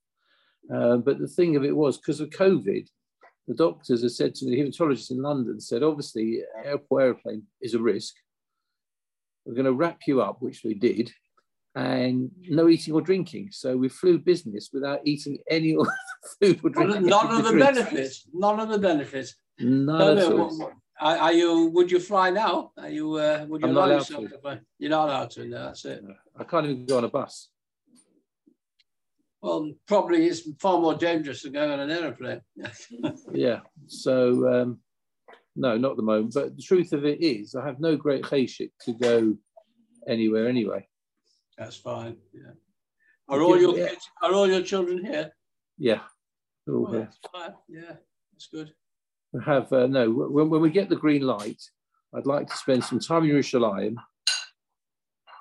Uh, 0.73 0.97
but 0.97 1.19
the 1.19 1.27
thing 1.27 1.55
of 1.55 1.63
it 1.63 1.75
was 1.75 1.97
because 1.97 2.19
of 2.19 2.29
COVID, 2.29 2.87
the 3.47 3.55
doctors 3.55 4.03
have 4.03 4.11
said 4.11 4.35
to 4.35 4.45
the 4.45 4.57
hematologist 4.57 5.11
in 5.11 5.21
London 5.21 5.59
said 5.59 5.83
obviously 5.83 6.41
airport 6.63 7.03
airplane 7.03 7.43
is 7.61 7.73
a 7.73 7.79
risk. 7.79 8.15
We're 9.45 9.55
going 9.55 9.65
to 9.65 9.73
wrap 9.73 10.01
you 10.07 10.21
up, 10.21 10.37
which 10.39 10.61
we 10.63 10.73
did, 10.73 11.11
and 11.75 12.29
no 12.47 12.69
eating 12.69 12.93
or 12.93 13.01
drinking. 13.01 13.49
So 13.51 13.75
we 13.75 13.89
flew 13.89 14.19
business 14.19 14.69
without 14.71 15.01
eating 15.03 15.39
any 15.49 15.75
food 16.41 16.59
or 16.63 16.69
drinking. 16.69 17.05
None 17.05 17.31
of 17.31 17.43
the 17.43 17.57
benefits. 17.57 18.27
None 18.33 18.59
of 18.59 18.69
the 18.69 18.79
benefits. 18.79 19.35
None 19.59 20.15
the 20.15 20.71
are, 20.99 21.17
are, 21.17 21.33
you? 21.33 21.67
Would 21.73 21.91
you 21.91 21.99
fly 21.99 22.29
now? 22.29 22.71
Are 22.77 22.89
you? 22.89 23.15
Uh, 23.15 23.45
would 23.49 23.61
you 23.61 23.67
I'm 23.67 23.75
allow 23.75 23.87
yourself 23.87 24.29
to. 24.29 24.37
fly? 24.39 24.59
You're 24.79 24.91
not 24.91 25.09
allowed 25.09 25.31
to. 25.31 25.45
No, 25.45 25.65
that's 25.65 25.85
it. 25.85 26.03
I 26.37 26.43
can't 26.43 26.65
even 26.65 26.85
go 26.85 26.97
on 26.97 27.03
a 27.03 27.09
bus. 27.09 27.49
Well, 29.41 29.73
probably 29.87 30.25
it's 30.25 30.47
far 30.61 30.79
more 30.79 30.95
dangerous 30.95 31.43
than 31.43 31.51
going 31.51 31.71
on 31.71 31.79
an 31.79 31.91
aeroplane. 31.91 32.41
yeah. 33.33 33.59
So 33.87 34.61
um, 34.61 34.79
no, 35.55 35.77
not 35.77 35.91
at 35.91 35.97
the 35.97 36.03
moment. 36.03 36.33
But 36.33 36.55
the 36.55 36.61
truth 36.61 36.93
of 36.93 37.05
it 37.05 37.21
is, 37.21 37.55
I 37.55 37.65
have 37.65 37.79
no 37.79 37.97
great 37.97 38.23
cheshik 38.23 38.71
to 38.85 38.93
go 38.93 39.35
anywhere 40.07 40.47
anyway. 40.47 40.87
That's 41.57 41.75
fine. 41.75 42.17
Yeah. 42.33 42.53
Are 43.29 43.41
all 43.41 43.59
your 43.59 43.73
kids, 43.73 44.09
are 44.21 44.33
all 44.33 44.47
your 44.47 44.61
children 44.61 45.03
here? 45.03 45.31
Yeah, 45.77 46.01
oh. 46.69 47.07
Fine. 47.31 47.53
Yeah, 47.67 47.95
that's 48.31 48.47
good. 48.51 48.73
I 49.39 49.43
have 49.51 49.71
uh, 49.73 49.87
no. 49.87 50.09
When, 50.09 50.49
when 50.49 50.61
we 50.61 50.69
get 50.69 50.89
the 50.89 50.95
green 50.95 51.23
light, 51.23 51.61
I'd 52.15 52.25
like 52.25 52.47
to 52.47 52.57
spend 52.57 52.83
some 52.83 52.99
time 52.99 53.23
in 53.23 53.31
Yerushalayim 53.31 53.95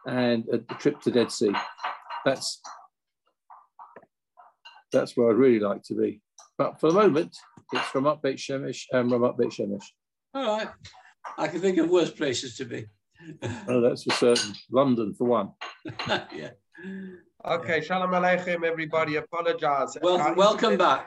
and 0.07 0.45
a, 0.49 0.57
a 0.57 0.79
trip 0.79 1.01
to 1.03 1.11
Dead 1.11 1.31
Sea. 1.31 1.55
That's 2.25 2.61
that's 4.93 5.17
where 5.17 5.31
I'd 5.31 5.37
really 5.37 5.61
like 5.61 5.83
to 5.85 5.95
be. 5.95 6.21
But 6.59 6.81
for 6.81 6.91
the 6.91 7.01
moment, 7.01 7.37
it's 7.73 7.87
from 7.89 8.07
up 8.07 8.23
Beit 8.23 8.37
Shemesh 8.37 8.85
and 8.93 9.11
from 9.11 9.25
up 9.25 9.39
Beit 9.39 9.51
Shemesh. 9.51 9.85
All 10.35 10.57
right. 10.57 10.69
I 11.39 11.49
can 11.49 11.61
think 11.61 11.79
of 11.79 11.89
worse 11.89 12.11
places 12.11 12.57
to 12.57 12.65
be 12.65 12.87
oh, 13.69 13.81
that's 13.81 14.05
for 14.05 14.13
certain. 14.13 14.55
London, 14.71 15.15
for 15.15 15.25
one. 15.25 15.53
yeah. 16.09 16.51
Okay, 17.45 17.81
shalom 17.81 18.11
aleichem, 18.11 18.65
everybody. 18.65 19.17
Apologize. 19.17 19.97
Well, 20.01 20.17
Our 20.17 20.33
welcome 20.35 20.75
internet, 20.75 21.07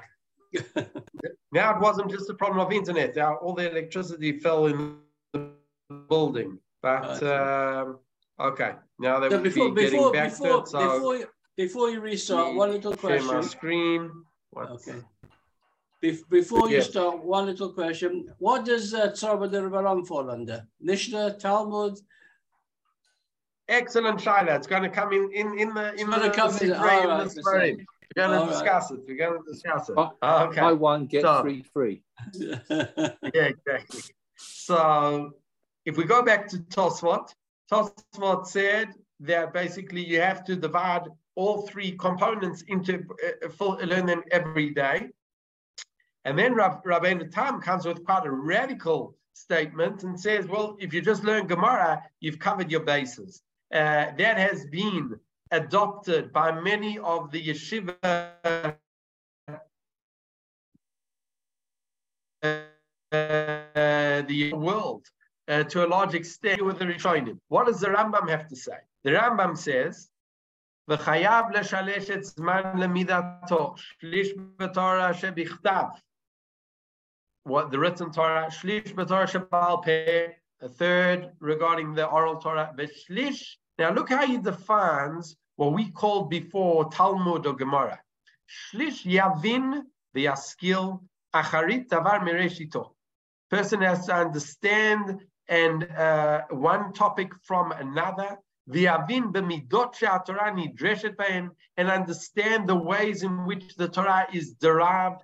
back. 0.52 0.88
now 1.54 1.76
it 1.76 1.82
wasn't 1.82 2.12
just 2.12 2.30
a 2.30 2.34
problem 2.34 2.60
of 2.60 2.74
internet. 2.74 3.16
Now 3.16 3.36
all 3.36 3.54
the 3.54 3.72
electricity 3.72 4.38
fell 4.40 4.66
in 4.66 4.98
the 5.32 5.52
building. 6.10 6.60
But 6.82 7.24
um, 7.24 8.00
okay, 8.38 8.74
now 9.00 9.22
they 9.22 9.30
so 9.30 9.42
before, 9.42 9.72
be 9.72 9.86
before, 9.86 10.12
getting 10.12 10.12
back 10.12 10.32
before, 10.32 10.48
to 10.48 10.58
it. 10.58 10.68
So 10.68 10.94
before, 10.94 11.16
you, 11.16 11.28
before 11.56 11.90
you 11.90 12.02
restart, 12.02 12.54
one 12.54 12.72
little 12.72 12.96
question. 12.98 13.30
Share 13.30 13.42
my 13.42 13.48
screen. 13.48 14.12
Okay. 14.58 14.96
Before 16.30 16.70
you 16.70 16.82
start, 16.82 17.24
one 17.24 17.46
little 17.46 17.72
question. 17.72 18.28
What 18.40 18.66
does 18.66 18.94
uh, 18.94 19.12
Tzarba 19.12 19.50
Baram 19.50 20.06
fall 20.06 20.30
under? 20.30 20.68
Mishnah, 20.82 21.38
Talmud? 21.40 21.98
Excellent, 23.68 24.20
Shaila. 24.20 24.56
It's 24.56 24.68
going 24.68 24.84
to 24.84 24.90
come 24.90 25.12
in 25.12 25.32
in, 25.34 25.58
in 25.58 25.74
the 25.74 25.94
in 25.96 26.10
the, 26.10 26.30
come 26.30 26.56
in, 26.58 26.64
in, 26.64 26.80
right, 26.80 27.02
the 27.02 27.08
We're 27.08 27.14
going 27.14 28.48
to 28.48 28.54
discuss 28.54 28.92
right. 28.92 29.00
it. 29.00 29.06
We're 29.08 29.18
going 29.18 29.44
to 29.44 29.52
discuss 29.52 29.90
it. 29.90 29.96
Oh, 29.98 30.14
okay. 30.22 30.62
Buy 30.62 30.74
one, 30.74 31.08
get 31.08 31.24
so, 31.24 31.42
three 31.42 31.64
free. 31.74 32.04
yeah, 32.40 33.12
exactly. 33.34 34.02
So 34.38 35.34
if 35.86 35.98
we 35.98 36.04
go 36.04 36.22
back 36.22 36.48
to 36.50 36.58
Tosfot, 36.58 37.34
Tosfot 37.72 38.46
said 38.46 38.90
that 39.22 39.54
basically 39.54 40.06
you 40.06 40.22
have 40.22 40.44
to 40.46 40.56
divide 40.56 41.08
all 41.36 41.64
three 41.64 41.92
components 41.94 42.64
into 42.68 43.04
uh, 43.26 43.50
full, 43.50 43.78
learn 43.78 44.06
them 44.06 44.24
every 44.32 44.70
day. 44.72 45.10
And 46.24 46.38
then 46.38 46.56
Rav, 46.56 46.84
Rabbeinu 46.84 47.32
Tam 47.32 47.62
comes 47.62 47.86
with 47.86 48.04
quite 48.04 48.26
a 48.26 48.32
radical 48.32 49.16
statement 49.34 50.04
and 50.04 50.20
says, 50.20 50.48
well, 50.48 50.76
if 50.80 50.94
you 50.94 51.02
just 51.02 51.24
learn 51.24 51.46
Gemara, 51.46 52.02
you've 52.20 52.40
covered 52.40 52.72
your 52.72 52.82
bases. 52.82 53.42
Uh, 53.74 54.12
that 54.18 54.38
has 54.38 54.66
been 54.68 55.20
adopted 55.52 56.32
by 56.32 56.52
many 56.52 57.00
of 57.00 57.32
the 57.32 57.42
yeshiva 57.42 58.76
Uh, 63.12 64.22
the 64.24 64.52
world 64.54 65.06
uh, 65.48 65.64
to 65.64 65.86
a 65.86 65.88
large 65.88 66.16
extent 66.16 66.64
with 66.66 66.80
the 66.80 66.86
Rishonim. 66.86 67.38
What 67.48 67.68
does 67.68 67.80
the 67.80 67.88
Rambam 67.88 68.28
have 68.30 68.48
to 68.50 68.56
say? 68.56 68.78
The 69.04 69.12
Rambam 69.12 69.58
says, 69.58 70.10
"V'chayav 70.90 71.54
leshalesh 71.54 72.10
et 72.10 72.24
zman 72.24 72.76
lemidato 72.76 73.78
shlish 74.02 74.34
b'torah 74.58 75.14
shebichtav." 75.14 75.94
What 77.44 77.72
the 77.72 77.80
written 77.80 78.12
Torah, 78.12 78.48
shlish 78.48 78.94
b'torah 78.94 79.30
shebal 79.34 79.84
peh, 79.84 80.34
a 80.62 80.70
third 80.70 81.32
regarding 81.40 81.94
the 81.94 82.08
oral 82.08 82.38
Torah, 82.38 82.74
V'Shlish. 82.78 83.44
Now 83.78 83.92
look 83.92 84.10
how 84.10 84.26
he 84.26 84.38
defines 84.38 85.36
what 85.58 85.74
we 85.74 85.92
called 85.92 86.30
before 86.30 86.90
Talmud 86.90 87.46
or 87.46 87.56
Gemara. 87.56 88.00
Shlish 88.48 89.06
Yavin 89.06 89.82
v'Yaskil 90.16 91.02
Acharit 91.34 91.88
Tavar 91.88 92.22
Mereshito. 92.22 92.92
Person 93.50 93.82
has 93.82 94.06
to 94.08 94.16
understand 94.16 95.22
and 95.48 95.84
uh, 95.92 96.42
one 96.50 96.94
topic 96.94 97.32
from 97.44 97.72
another. 97.72 98.38
V'Yavin 98.70 99.32
b'Midot 99.32 99.94
Torah 100.26 100.52
Nidreshet 100.52 101.16
B'Hem 101.16 101.50
and 101.78 101.90
understand 101.90 102.68
the 102.68 102.76
ways 102.76 103.24
in 103.24 103.46
which 103.46 103.76
the 103.76 103.88
Torah 103.88 104.28
is 104.34 104.54
derived 104.54 105.22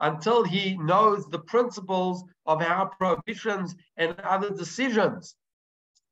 until 0.00 0.44
he 0.44 0.76
knows 0.76 1.26
the 1.26 1.38
principles 1.38 2.24
of 2.46 2.62
our 2.62 2.88
prohibitions 2.98 3.74
and 3.96 4.18
other 4.20 4.50
decisions 4.50 5.34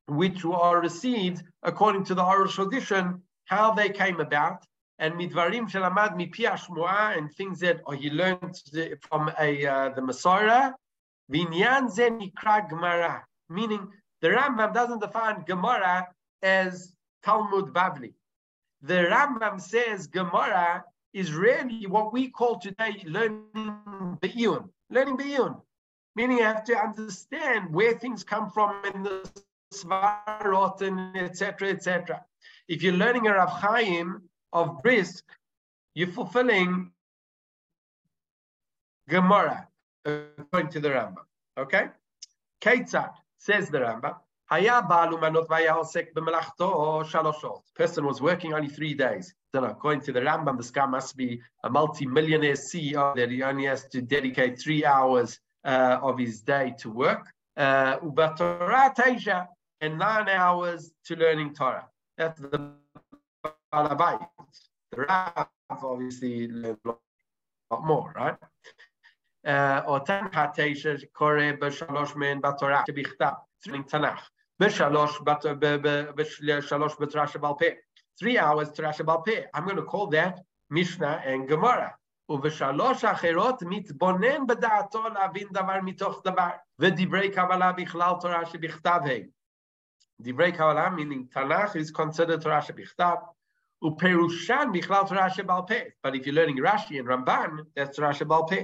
which 0.08 0.44
are 0.44 0.80
received 0.80 1.42
according 1.62 2.04
to 2.04 2.14
the 2.14 2.24
oral 2.24 2.48
tradition, 2.48 3.20
how 3.44 3.72
they 3.72 3.88
came 3.88 4.20
about, 4.20 4.64
and 4.98 5.14
midvarim 5.14 5.68
shelamad 5.70 6.16
mipi 6.16 6.46
and 7.16 7.32
things 7.34 7.60
that 7.60 7.80
he 7.98 8.10
learned 8.10 8.54
from 9.08 9.30
a 9.38 9.66
uh, 9.66 9.88
the 9.90 10.02
Messiah, 10.02 10.72
vinyan 11.32 11.90
nikra 11.94 12.68
gemara, 12.68 13.24
meaning 13.48 13.88
the 14.22 14.28
Rambam 14.28 14.72
doesn't 14.72 15.00
define 15.00 15.44
Gemara 15.44 16.08
as 16.46 16.92
Talmud 17.24 17.72
Bavli. 17.72 18.12
The 18.82 19.08
Rambam 19.12 19.60
says 19.60 20.06
Gemara 20.06 20.84
is 21.12 21.32
really 21.32 21.86
what 21.86 22.12
we 22.12 22.28
call 22.28 22.58
today 22.58 23.02
learning 23.04 24.18
Be'iyun. 24.20 24.68
Learning 24.90 25.16
Be'iyun. 25.16 25.60
Meaning 26.14 26.38
you 26.38 26.44
have 26.44 26.64
to 26.64 26.76
understand 26.76 27.74
where 27.74 27.94
things 27.98 28.22
come 28.22 28.50
from 28.50 28.70
in 28.94 29.02
the 29.02 29.28
Svarot 29.74 30.80
and 30.82 31.16
etc. 31.16 31.70
etc. 31.70 32.24
If 32.68 32.82
you're 32.82 33.00
learning 33.04 33.26
a 33.26 33.34
Rav 33.34 33.50
Chaim 33.50 34.22
of 34.52 34.82
Brisk, 34.82 35.24
you're 35.94 36.14
fulfilling 36.20 36.92
Gemara 39.08 39.66
according 40.04 40.70
to 40.70 40.80
the 40.80 40.90
Rambam. 40.90 41.26
Okay? 41.58 41.88
Ketzad 42.60 43.12
says 43.38 43.68
the 43.68 43.78
Rambam. 43.78 44.16
Person 47.74 48.04
was 48.04 48.20
working 48.20 48.54
only 48.54 48.68
three 48.68 48.94
days. 48.94 49.34
Then 49.52 49.64
according 49.64 50.02
to 50.02 50.12
the 50.12 50.20
Rambam, 50.20 50.56
this 50.56 50.70
guy 50.70 50.86
must 50.86 51.16
be 51.16 51.40
a 51.64 51.70
multi-millionaire 51.70 52.52
CEO 52.54 53.14
that 53.16 53.30
he 53.30 53.42
only 53.42 53.64
has 53.64 53.88
to 53.88 54.00
dedicate 54.00 54.58
three 54.60 54.84
hours 54.84 55.40
uh, 55.64 55.98
of 56.00 56.18
his 56.18 56.42
day 56.42 56.74
to 56.78 56.90
work. 56.90 57.26
Uh, 57.56 57.96
and 59.80 59.98
nine 59.98 60.28
hours 60.28 60.92
to 61.04 61.16
learning 61.16 61.54
Torah. 61.54 61.86
That's 62.16 62.40
the 62.40 62.72
Balabait. 63.72 64.26
The 64.92 65.00
Rav 65.02 65.48
obviously 65.70 66.48
learned 66.48 66.78
a 66.84 66.94
lot 67.70 67.84
more, 67.84 68.12
right? 68.14 68.36
Uh, 69.44 69.82
Otan 69.82 70.32
Hatesha 70.32 71.02
Kore 71.12 71.56
B'Shalosh 71.58 72.16
Men 72.16 72.40
BaTorah 72.40 72.84
Shebichta 72.88 73.36
learning 73.66 73.84
Tanach. 73.84 74.20
Three 78.21 78.37
hours 78.37 78.71
תורה 78.75 78.93
שבעל 78.93 79.17
פה. 79.25 79.31
I'm 79.55 79.65
going 79.65 79.75
to 79.75 79.83
call 79.83 80.07
that 80.11 80.39
Mishnah 80.69 81.21
and 81.25 81.49
Gemara. 81.49 81.89
ובשלוש 82.29 83.05
אחרות 83.05 83.63
מתבונן 83.65 84.47
בדעתו 84.47 85.09
להבין 85.09 85.47
דבר 85.51 85.81
מתוך 85.83 86.21
דבר, 86.25 86.49
ודברי 86.79 87.31
קבלה 87.31 87.71
בכלל 87.71 88.13
תורה 88.21 88.45
שבכתב 88.45 88.99
הם. 89.03 89.21
דברי 90.21 90.51
קבלה, 90.51 90.87
meaning 90.87 91.35
Tanakh 91.35 91.75
is 91.75 91.91
considered 91.91 92.41
תורה 92.43 92.61
שבכתב, 92.61 93.15
ופירושן 93.83 94.69
בכלל 94.73 95.03
תורה 95.07 95.29
שבעל 95.29 95.61
פה. 95.67 96.07
But 96.07 96.15
if 96.15 96.25
you're 96.25 96.33
learning 96.33 96.59
Rashi 96.59 96.99
and 96.99 97.07
Ramban, 97.07 97.51
that's 97.75 97.95
תורה 97.95 98.13
שבעל 98.13 98.41
פה. 98.49 98.55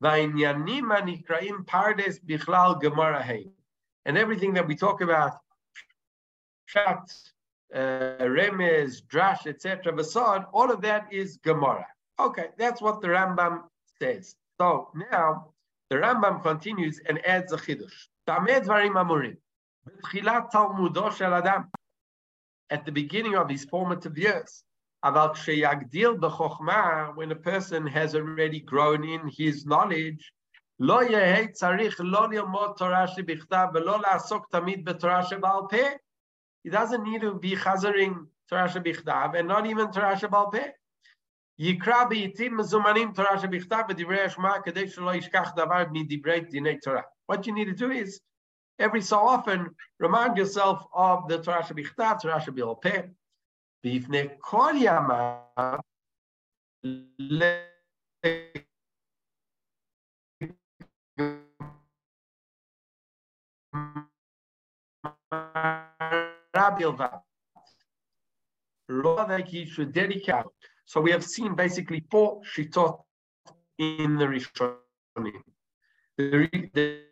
והעניינים 0.00 0.92
הנקראים 0.92 1.56
פרדס 1.66 2.18
בכלל 2.24 2.70
גמרא 2.80 3.18
הם. 3.18 3.56
And 4.05 4.17
everything 4.17 4.53
that 4.55 4.67
we 4.67 4.75
talk 4.75 5.01
about, 5.01 5.37
Shat, 6.65 7.13
uh, 7.73 8.17
Remez, 8.21 9.01
Drash, 9.05 9.47
etc., 9.47 9.93
Basad, 9.93 10.45
all 10.53 10.71
of 10.71 10.81
that 10.81 11.11
is 11.11 11.37
Gemara. 11.37 11.85
Okay, 12.19 12.47
that's 12.57 12.81
what 12.81 13.01
the 13.01 13.07
Rambam 13.07 13.63
says. 13.99 14.35
So 14.59 14.89
now 15.11 15.53
the 15.89 15.97
Rambam 15.97 16.41
continues 16.41 16.99
and 17.07 17.25
adds 17.25 17.51
a 17.51 17.57
chidush. 17.57 18.07
At 22.69 22.85
the 22.85 22.91
beginning 22.91 23.35
of 23.35 23.49
his 23.49 23.65
formative 23.65 24.17
years, 24.17 24.63
when 25.03 25.15
a 27.31 27.35
person 27.35 27.87
has 27.87 28.15
already 28.15 28.59
grown 28.59 29.03
in 29.03 29.27
his 29.27 29.65
knowledge, 29.65 30.31
He 36.66 36.70
doesn't 36.70 37.04
need 37.04 37.20
to 37.20 37.34
be 37.34 37.54
chazering 37.54 38.26
Torah 38.48 38.68
shebichtav 38.68 39.38
and 39.38 39.46
not 39.48 39.66
even 39.66 39.90
Torah 39.92 40.16
shebal 40.16 40.52
peh. 40.52 40.70
יקרא 41.58 42.04
בעיתים 42.04 42.56
מזומנים 42.56 43.12
תורה 43.12 43.38
שבכתב 43.38 43.82
בדברי 43.88 44.20
השמע 44.20 44.60
כדי 44.64 44.88
שלא 44.88 45.14
ישכח 45.14 45.52
דבר 45.56 45.82
מדברי 45.92 46.40
דיני 46.40 46.78
תורה. 46.80 47.02
What 47.32 47.46
you 47.46 47.52
need 47.52 47.68
to 47.68 47.74
do 47.74 47.90
is, 47.90 48.20
every 48.78 49.00
so 49.00 49.16
often, 49.16 49.70
remind 49.98 50.36
yourself 50.36 50.78
of 50.92 51.28
the 51.28 51.38
תורה 51.44 51.62
שבכתב, 51.62 52.14
תורה 52.20 52.40
שבעל 52.40 52.74
פה, 52.82 52.98
בפני 53.84 54.28
כל 54.38 54.72
ימיו, 54.76 55.78
so 70.85 70.99
we 70.99 71.11
have 71.11 71.23
seen 71.23 71.55
basically 71.55 72.03
four 72.11 72.41
shitot 72.43 73.03
in 73.77 74.17
the 74.17 74.25
Rishonim. 74.25 75.41
The, 76.17 76.49
the, 76.73 77.05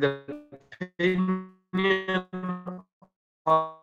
the 0.00 0.24
opinion 0.80 1.46
of 3.46 3.76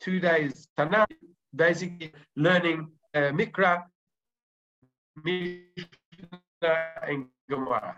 two 0.00 0.20
days. 0.20 0.68
Tanakh, 0.78 1.06
basically 1.54 2.12
learning 2.36 2.88
uh, 3.14 3.30
Mikra, 3.38 3.84
and 6.62 7.26
Gemara. 7.50 7.96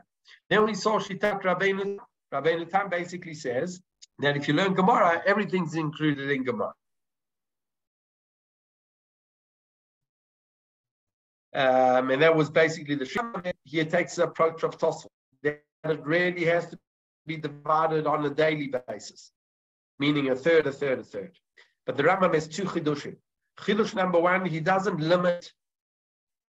Then 0.48 0.64
we 0.64 0.74
saw 0.74 0.98
Shitat 0.98 1.42
Rabbeinu. 1.42 1.98
Rabbeinu 2.33 2.70
Tam 2.70 2.88
basically 2.88 3.35
says 3.35 3.81
that 4.20 4.37
if 4.37 4.48
you 4.48 4.55
learn 4.55 4.74
Gemara, 4.74 5.22
everything's 5.26 5.74
included 5.74 6.31
in 6.31 6.44
Gemara. 6.44 6.72
Um, 11.53 12.11
and 12.11 12.22
that 12.22 12.37
was 12.37 12.48
basically 12.48 12.94
the 12.94 13.05
Shimon. 13.05 13.42
He 13.64 13.85
takes 13.85 14.16
the 14.16 14.24
approach 14.24 14.62
of 14.62 14.79
Tosfot, 14.79 15.09
that 15.42 15.62
it 15.85 16.00
really 16.05 16.44
has 16.44 16.68
to 16.68 16.79
be 17.26 17.37
divided 17.37 18.07
on 18.07 18.24
a 18.24 18.31
daily 18.31 18.72
basis, 18.88 19.33
meaning 20.01 20.31
a 20.31 20.37
third, 20.37 20.67
a 20.67 20.73
third, 20.73 20.99
a 20.99 21.05
third. 21.05 21.33
But 21.87 21.97
the 21.97 22.03
Rambam 22.03 22.35
has 22.35 22.49
two 22.49 22.65
chidushim. 22.65 23.17
Chidush 23.61 23.95
number 23.95 24.19
one, 24.19 24.45
he 24.45 24.59
doesn't 24.59 24.99
limit 24.99 25.53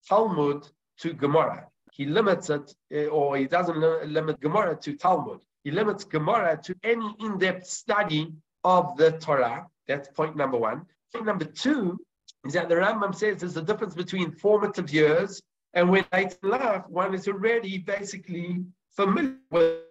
Talmud 0.09 0.67
to 0.99 1.13
Gemara 1.13 1.69
he 1.95 2.07
limits 2.07 2.51
it, 2.51 2.75
eh, 2.91 3.07
or 3.07 3.37
he 3.37 3.47
doesn't 3.47 3.79
limit 3.79 4.41
Gemara 4.41 4.77
to 4.81 4.97
Talmud. 4.97 5.39
He 5.63 5.71
limits 5.71 6.03
Gemara 6.03 6.61
to 6.65 6.75
any 6.83 7.15
in-depth 7.21 7.67
study 7.67 8.33
of 8.65 8.97
the 8.97 9.13
Torah. 9.13 9.67
That's 9.87 10.09
point 10.09 10.35
number 10.37 10.59
one. 10.59 10.87
Point 11.13 11.27
number 11.27 11.45
two 11.45 11.97
is 12.45 12.55
that 12.55 12.69
the 12.69 12.75
Rambam 12.75 13.15
says 13.15 13.39
there's 13.39 13.57
a 13.57 13.63
difference 13.63 13.95
between 13.95 14.33
formative 14.33 14.93
years 14.93 15.41
and 15.75 15.89
when 15.89 16.05
late 16.13 16.37
in 16.43 16.51
life, 16.51 16.83
one 16.89 17.15
is 17.15 17.29
already 17.29 17.79
basically 17.79 18.65
familiar 18.91 19.37
with 19.53 19.83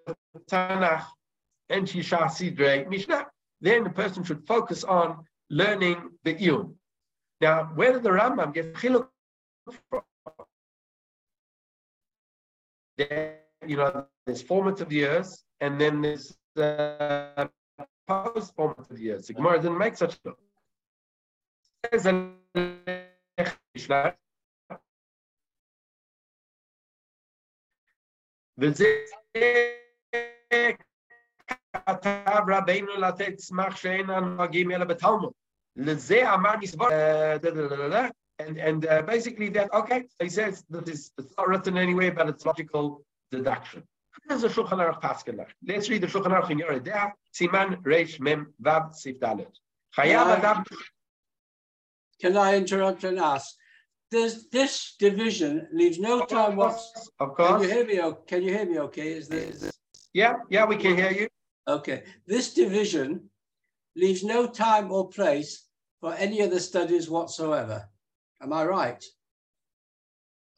Tanakh 0.49 1.05
and 1.69 1.87
Shisha 1.87 2.29
Sidre 2.29 2.85
Mishnah 2.89 3.27
then 3.63 3.83
the 3.85 3.89
person 3.89 4.23
should 4.23 4.45
focus 4.45 4.83
on 4.83 5.25
learning 5.49 6.11
the 6.25 6.35
Iyun. 6.35 6.75
Now, 7.39 7.71
where 7.75 7.93
did 7.93 8.03
the 8.03 8.09
Rambam 8.09 8.53
get 8.53 8.73
chiluk 8.73 9.07
from, 9.89 10.01
you 12.97 13.77
know, 13.77 14.05
there's 14.25 14.41
formative 14.41 14.91
years, 14.91 15.45
and 15.61 15.79
then 15.79 16.01
there's 16.01 16.35
uh, 16.57 17.47
the 17.77 17.87
post 18.05 18.53
formative 18.53 18.99
years. 18.99 19.27
The 19.27 19.33
Gemara 19.33 19.61
didn't 19.61 19.77
make 19.77 19.95
such 19.95 20.19
a 20.25 20.33
There's 28.57 28.77
the 28.77 29.07
כתב 31.73 32.41
רבינו 32.47 32.95
לתת 32.95 33.39
סמך 33.39 33.77
שאין 33.77 34.09
הנוהגים 34.09 34.71
אלא 34.71 34.85
בתלמוד. 34.85 35.31
לזה 35.75 36.33
אמר 36.33 36.57
מסבור... 36.61 36.87
And, 38.39 38.57
and 38.57 38.85
uh, 38.87 39.03
basically 39.03 39.49
that, 39.49 39.71
okay, 39.73 40.01
so 40.09 40.23
he 40.23 40.29
says 40.29 40.63
that 40.71 40.89
is, 40.89 41.11
it's 41.19 41.35
not 41.37 41.47
written 41.47 41.77
anyway, 41.77 42.09
but 42.09 42.27
it's 42.27 42.43
logical 42.47 43.05
deduction. 43.31 43.83
Let's 44.27 44.43
read 44.43 44.51
the 46.01 46.07
Shulchan 46.07 46.31
Aruch 46.33 46.49
in 46.49 46.57
Yoreh 46.57 46.83
Deah, 46.83 47.13
Siman 47.31 47.83
Reish 47.83 48.19
Mem 48.19 48.51
Vav 48.61 48.95
Sif 48.95 49.19
Dalet. 49.19 49.53
Can 52.21 52.35
I 52.37 52.55
interrupt 52.55 53.03
and 53.03 53.19
ask? 53.19 53.53
This, 54.09 54.47
this 54.51 54.95
division 54.97 55.67
leaves 55.71 55.99
no 55.99 56.25
time 56.25 56.55
whatsoever. 56.55 57.09
Of 57.19 57.35
course. 57.35 57.49
Can 57.51 57.61
you 57.61 57.69
hear 57.75 57.85
me? 57.85 58.13
Can 58.27 58.41
you 58.41 58.49
hear 58.49 58.65
me? 58.65 58.79
Okay. 58.79 59.09
Is 59.13 59.27
this, 59.27 59.55
is 59.55 59.61
this... 59.61 59.79
Yeah, 60.13 60.35
yeah, 60.49 60.65
we 60.65 60.77
can 60.77 60.95
hear 60.97 61.11
you. 61.11 61.27
Okay. 61.67 62.03
This 62.27 62.53
division 62.53 63.29
leaves 63.95 64.23
no 64.23 64.47
time 64.47 64.91
or 64.91 65.09
place 65.09 65.67
for 66.01 66.13
any 66.15 66.41
other 66.41 66.59
studies 66.59 67.09
whatsoever. 67.09 67.87
Am 68.41 68.51
I 68.51 68.65
right? 68.65 69.03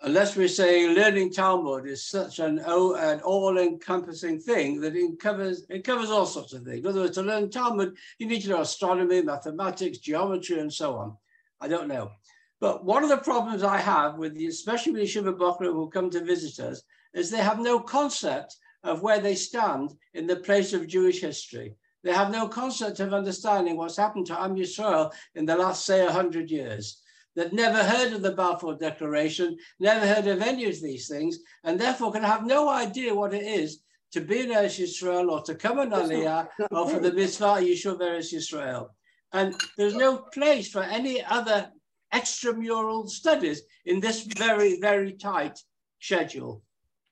Unless 0.02 0.36
we're 0.36 0.48
saying 0.48 0.96
learning 0.96 1.32
Talmud 1.32 1.88
is 1.88 2.08
such 2.08 2.40
an, 2.40 2.60
an 2.60 3.22
all-encompassing 3.22 4.40
thing 4.40 4.82
that 4.82 4.96
it 4.96 5.20
covers 5.20 5.66
it 5.70 5.84
covers 5.84 6.10
all 6.10 6.26
sorts 6.26 6.54
of 6.54 6.64
things. 6.64 6.80
In 6.80 6.88
other 6.88 7.02
words, 7.02 7.16
to 7.16 7.24
learn 7.24 7.50
Talmud, 7.50 7.96
you 8.20 8.28
need 8.28 8.42
to 8.42 8.50
know 8.50 8.62
astronomy, 8.62 9.22
mathematics, 9.22 10.00
geometry, 10.00 10.60
and 10.60 10.72
so 10.72 10.96
on. 10.96 11.16
I 11.62 11.68
don't 11.68 11.88
know. 11.88 12.12
But 12.60 12.84
one 12.84 13.04
of 13.04 13.10
the 13.10 13.18
problems 13.18 13.64
I 13.64 13.78
have 13.78 14.18
with 14.18 14.36
the, 14.36 14.48
especially 14.48 14.94
with 14.94 15.02
the 15.02 15.08
Shiva 15.08 15.34
Bokra 15.34 15.68
who 15.68 15.90
come 15.90 16.10
to 16.10 16.24
visit 16.24 16.64
us, 16.64 16.82
is 17.14 17.30
they 17.30 17.38
have 17.38 17.60
no 17.60 17.80
concept 17.80 18.58
of 18.86 19.02
where 19.02 19.20
they 19.20 19.36
stand 19.36 19.94
in 20.14 20.28
the 20.28 20.38
place 20.38 20.74
of 20.74 20.88
Jewish 20.88 21.20
history. 21.20 21.76
They 22.04 22.14
have 22.14 22.32
no 22.32 22.48
concept 22.48 23.00
of 23.00 23.14
understanding 23.14 23.78
what's 23.78 23.98
happened 23.98 24.28
to 24.28 24.40
Am 24.40 24.56
Yisrael 24.56 25.12
in 25.34 25.46
the 25.46 25.56
last, 25.56 25.86
say, 25.86 26.04
100 26.06 26.52
years. 26.52 27.02
They've 27.36 27.52
never 27.52 27.84
heard 27.84 28.14
of 28.14 28.22
the 28.22 28.32
Balfour 28.32 28.76
Declaration, 28.76 29.58
never 29.80 30.06
heard 30.08 30.28
of 30.28 30.42
any 30.42 30.66
of 30.66 30.80
these 30.82 31.10
things, 31.10 31.40
and 31.64 31.80
therefore 31.80 32.14
can 32.14 32.24
have 32.24 32.46
no 32.46 32.70
idea 32.70 33.14
what 33.14 33.34
it 33.34 33.44
is 33.44 33.82
to 34.14 34.22
be 34.22 34.42
in 34.42 34.50
Eretz 34.50 34.80
Yisrael 34.80 35.30
or 35.30 35.42
to 35.42 35.56
come 35.56 35.80
in 35.80 35.90
Aliyah 35.90 36.48
or 36.72 36.90
for 36.90 37.00
the 37.00 37.12
mitzvah 37.12 37.58
Yishuv 37.60 38.00
Eretz 38.00 38.34
Yisrael. 38.34 38.88
And 39.34 39.54
there's 39.78 39.96
no 39.96 40.18
place 40.18 40.70
for 40.70 40.84
any 40.84 41.22
other 41.26 41.70
extramural 42.14 43.10
studies 43.10 43.64
in 43.86 44.00
this 44.00 44.22
very, 44.22 44.80
very 44.80 45.14
tight 45.14 45.60
schedule. 46.00 46.62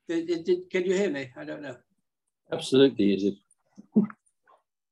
Did, 0.07 0.43
did, 0.43 0.69
can 0.69 0.85
you 0.85 0.95
hear 0.95 1.09
me? 1.09 1.31
I 1.37 1.45
don't 1.45 1.61
know. 1.61 1.77
Absolutely, 2.51 3.13
is 3.13 3.23
it? 3.23 3.35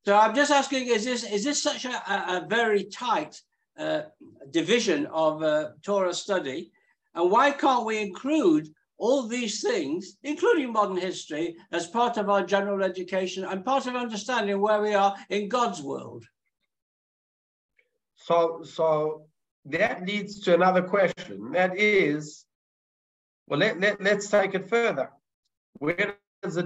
So 0.06 0.18
I'm 0.18 0.34
just 0.34 0.52
asking: 0.52 0.88
Is 0.88 1.06
this 1.06 1.24
is 1.24 1.44
this 1.44 1.62
such 1.62 1.86
a, 1.86 1.90
a 1.90 2.46
very 2.48 2.86
tight 2.86 3.40
uh, 3.78 4.04
division 4.52 5.06
of 5.08 5.44
uh, 5.44 5.70
Torah 5.84 6.14
study, 6.14 6.72
and 7.14 7.30
why 7.30 7.52
can't 7.52 7.86
we 7.86 8.00
include 8.00 8.70
all 8.98 9.28
these 9.28 9.62
things, 9.62 10.18
including 10.24 10.72
modern 10.72 10.98
history, 10.98 11.56
as 11.72 11.88
part 11.88 12.18
of 12.18 12.30
our 12.30 12.46
general 12.46 12.84
education 12.84 13.44
and 13.44 13.66
part 13.66 13.88
of 13.88 13.96
understanding 13.96 14.62
where 14.62 14.82
we 14.82 14.94
are 14.94 15.16
in 15.30 15.50
God's 15.50 15.82
world? 15.82 16.24
So, 18.16 18.62
so 18.64 19.26
that 19.66 20.06
leads 20.06 20.40
to 20.42 20.54
another 20.54 20.84
question. 20.84 21.52
That 21.52 21.78
is, 21.78 22.46
well, 23.52 23.60
let, 23.60 23.82
let, 23.82 24.02
let's 24.02 24.30
take 24.30 24.56
it 24.56 24.70
further. 24.70 25.10
Where 25.74 26.16
does 26.42 26.56
it 26.56 26.66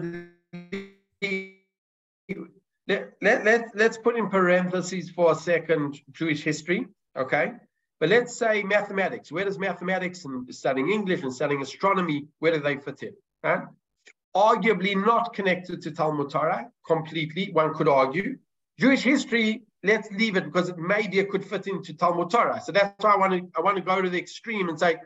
let, 2.88 3.14
let, 3.24 3.44
let, 3.44 3.70
let's 3.74 3.98
put 3.98 4.16
in 4.16 4.30
parentheses 4.30 5.10
for 5.10 5.32
a 5.32 5.36
second 5.36 6.00
Jewish 6.12 6.44
history, 6.44 6.86
okay? 7.18 7.54
But 8.00 8.10
let's 8.10 8.38
say 8.38 8.62
mathematics. 8.62 9.32
Where 9.32 9.46
does 9.46 9.58
mathematics 9.58 10.26
and 10.26 10.54
studying 10.54 10.92
English 10.92 11.24
and 11.24 11.34
studying 11.34 11.64
astronomy, 11.64 12.28
where 12.38 12.52
do 12.52 12.60
they 12.60 12.78
fit 12.78 13.02
in? 13.02 13.14
Right? 13.44 13.64
Arguably 14.36 14.96
not 14.96 15.34
connected 15.34 15.82
to 15.82 15.92
Talmud 15.92 16.30
Torah 16.30 16.70
completely, 16.86 17.50
one 17.52 17.74
could 17.74 17.88
argue. 17.88 18.38
Jewish 18.80 19.02
history, 19.02 19.64
let's 19.82 20.12
leave 20.12 20.38
it 20.38 20.46
because 20.46 20.72
maybe 20.78 21.18
it 21.18 21.32
could 21.32 21.46
fit 21.46 21.66
into 21.66 21.96
Talmud 21.96 22.30
Torah. 22.30 22.62
So 22.64 22.72
that's 22.72 23.04
why 23.04 23.14
I 23.14 23.18
want 23.18 23.34
to 23.34 23.50
I 23.58 23.62
want 23.62 23.78
to 23.78 23.82
go 23.82 24.04
to 24.04 24.10
the 24.10 24.20
extreme 24.20 24.70
and 24.70 24.80
say 24.80 24.98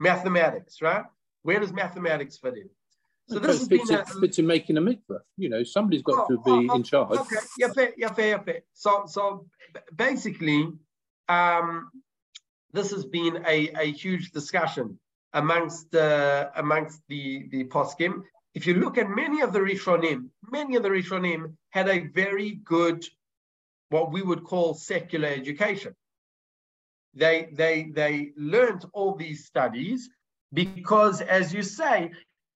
mathematics, 0.00 0.80
right? 0.80 1.04
Where 1.46 1.60
does 1.60 1.72
mathematics 1.72 2.38
fit 2.38 2.56
in? 2.56 2.68
So 3.28 3.38
this 3.38 3.60
has 3.60 3.68
fits, 3.68 3.88
been 3.88 4.00
a, 4.00 4.04
fits 4.04 4.38
in 4.40 4.48
making 4.48 4.78
a 4.78 4.80
mikvah. 4.80 5.20
You 5.36 5.48
know, 5.48 5.62
somebody's 5.62 6.02
got 6.02 6.26
oh, 6.28 6.28
to 6.30 6.42
be 6.42 6.68
oh, 6.68 6.74
in 6.74 6.82
charge. 6.82 7.18
Okay, 7.18 7.36
yeah, 7.56 7.72
fair, 7.72 7.92
yeah, 7.96 8.12
fair, 8.12 8.40
fair. 8.40 8.60
So, 8.72 9.04
so 9.06 9.46
basically, 9.94 10.68
um, 11.28 11.88
this 12.72 12.90
has 12.90 13.04
been 13.04 13.44
a, 13.46 13.58
a 13.84 13.92
huge 13.92 14.32
discussion 14.32 14.98
amongst 15.32 15.94
uh, 15.94 16.50
amongst 16.56 17.00
the 17.08 17.46
the 17.52 17.62
poskim. 17.64 18.22
If 18.54 18.66
you 18.66 18.74
look 18.74 18.98
at 18.98 19.08
many 19.08 19.42
of 19.42 19.52
the 19.52 19.60
Rishonim, 19.60 20.30
many 20.50 20.74
of 20.74 20.82
the 20.82 20.88
Rishonim 20.88 21.54
had 21.70 21.88
a 21.88 22.08
very 22.22 22.52
good, 22.64 23.04
what 23.90 24.10
we 24.10 24.22
would 24.22 24.42
call 24.42 24.74
secular 24.74 25.28
education. 25.28 25.94
They 27.14 27.50
they 27.52 27.92
they 27.94 28.32
learned 28.36 28.84
all 28.92 29.14
these 29.14 29.46
studies 29.46 30.10
because, 30.56 31.20
as 31.20 31.52
you 31.52 31.62
say, 31.62 32.10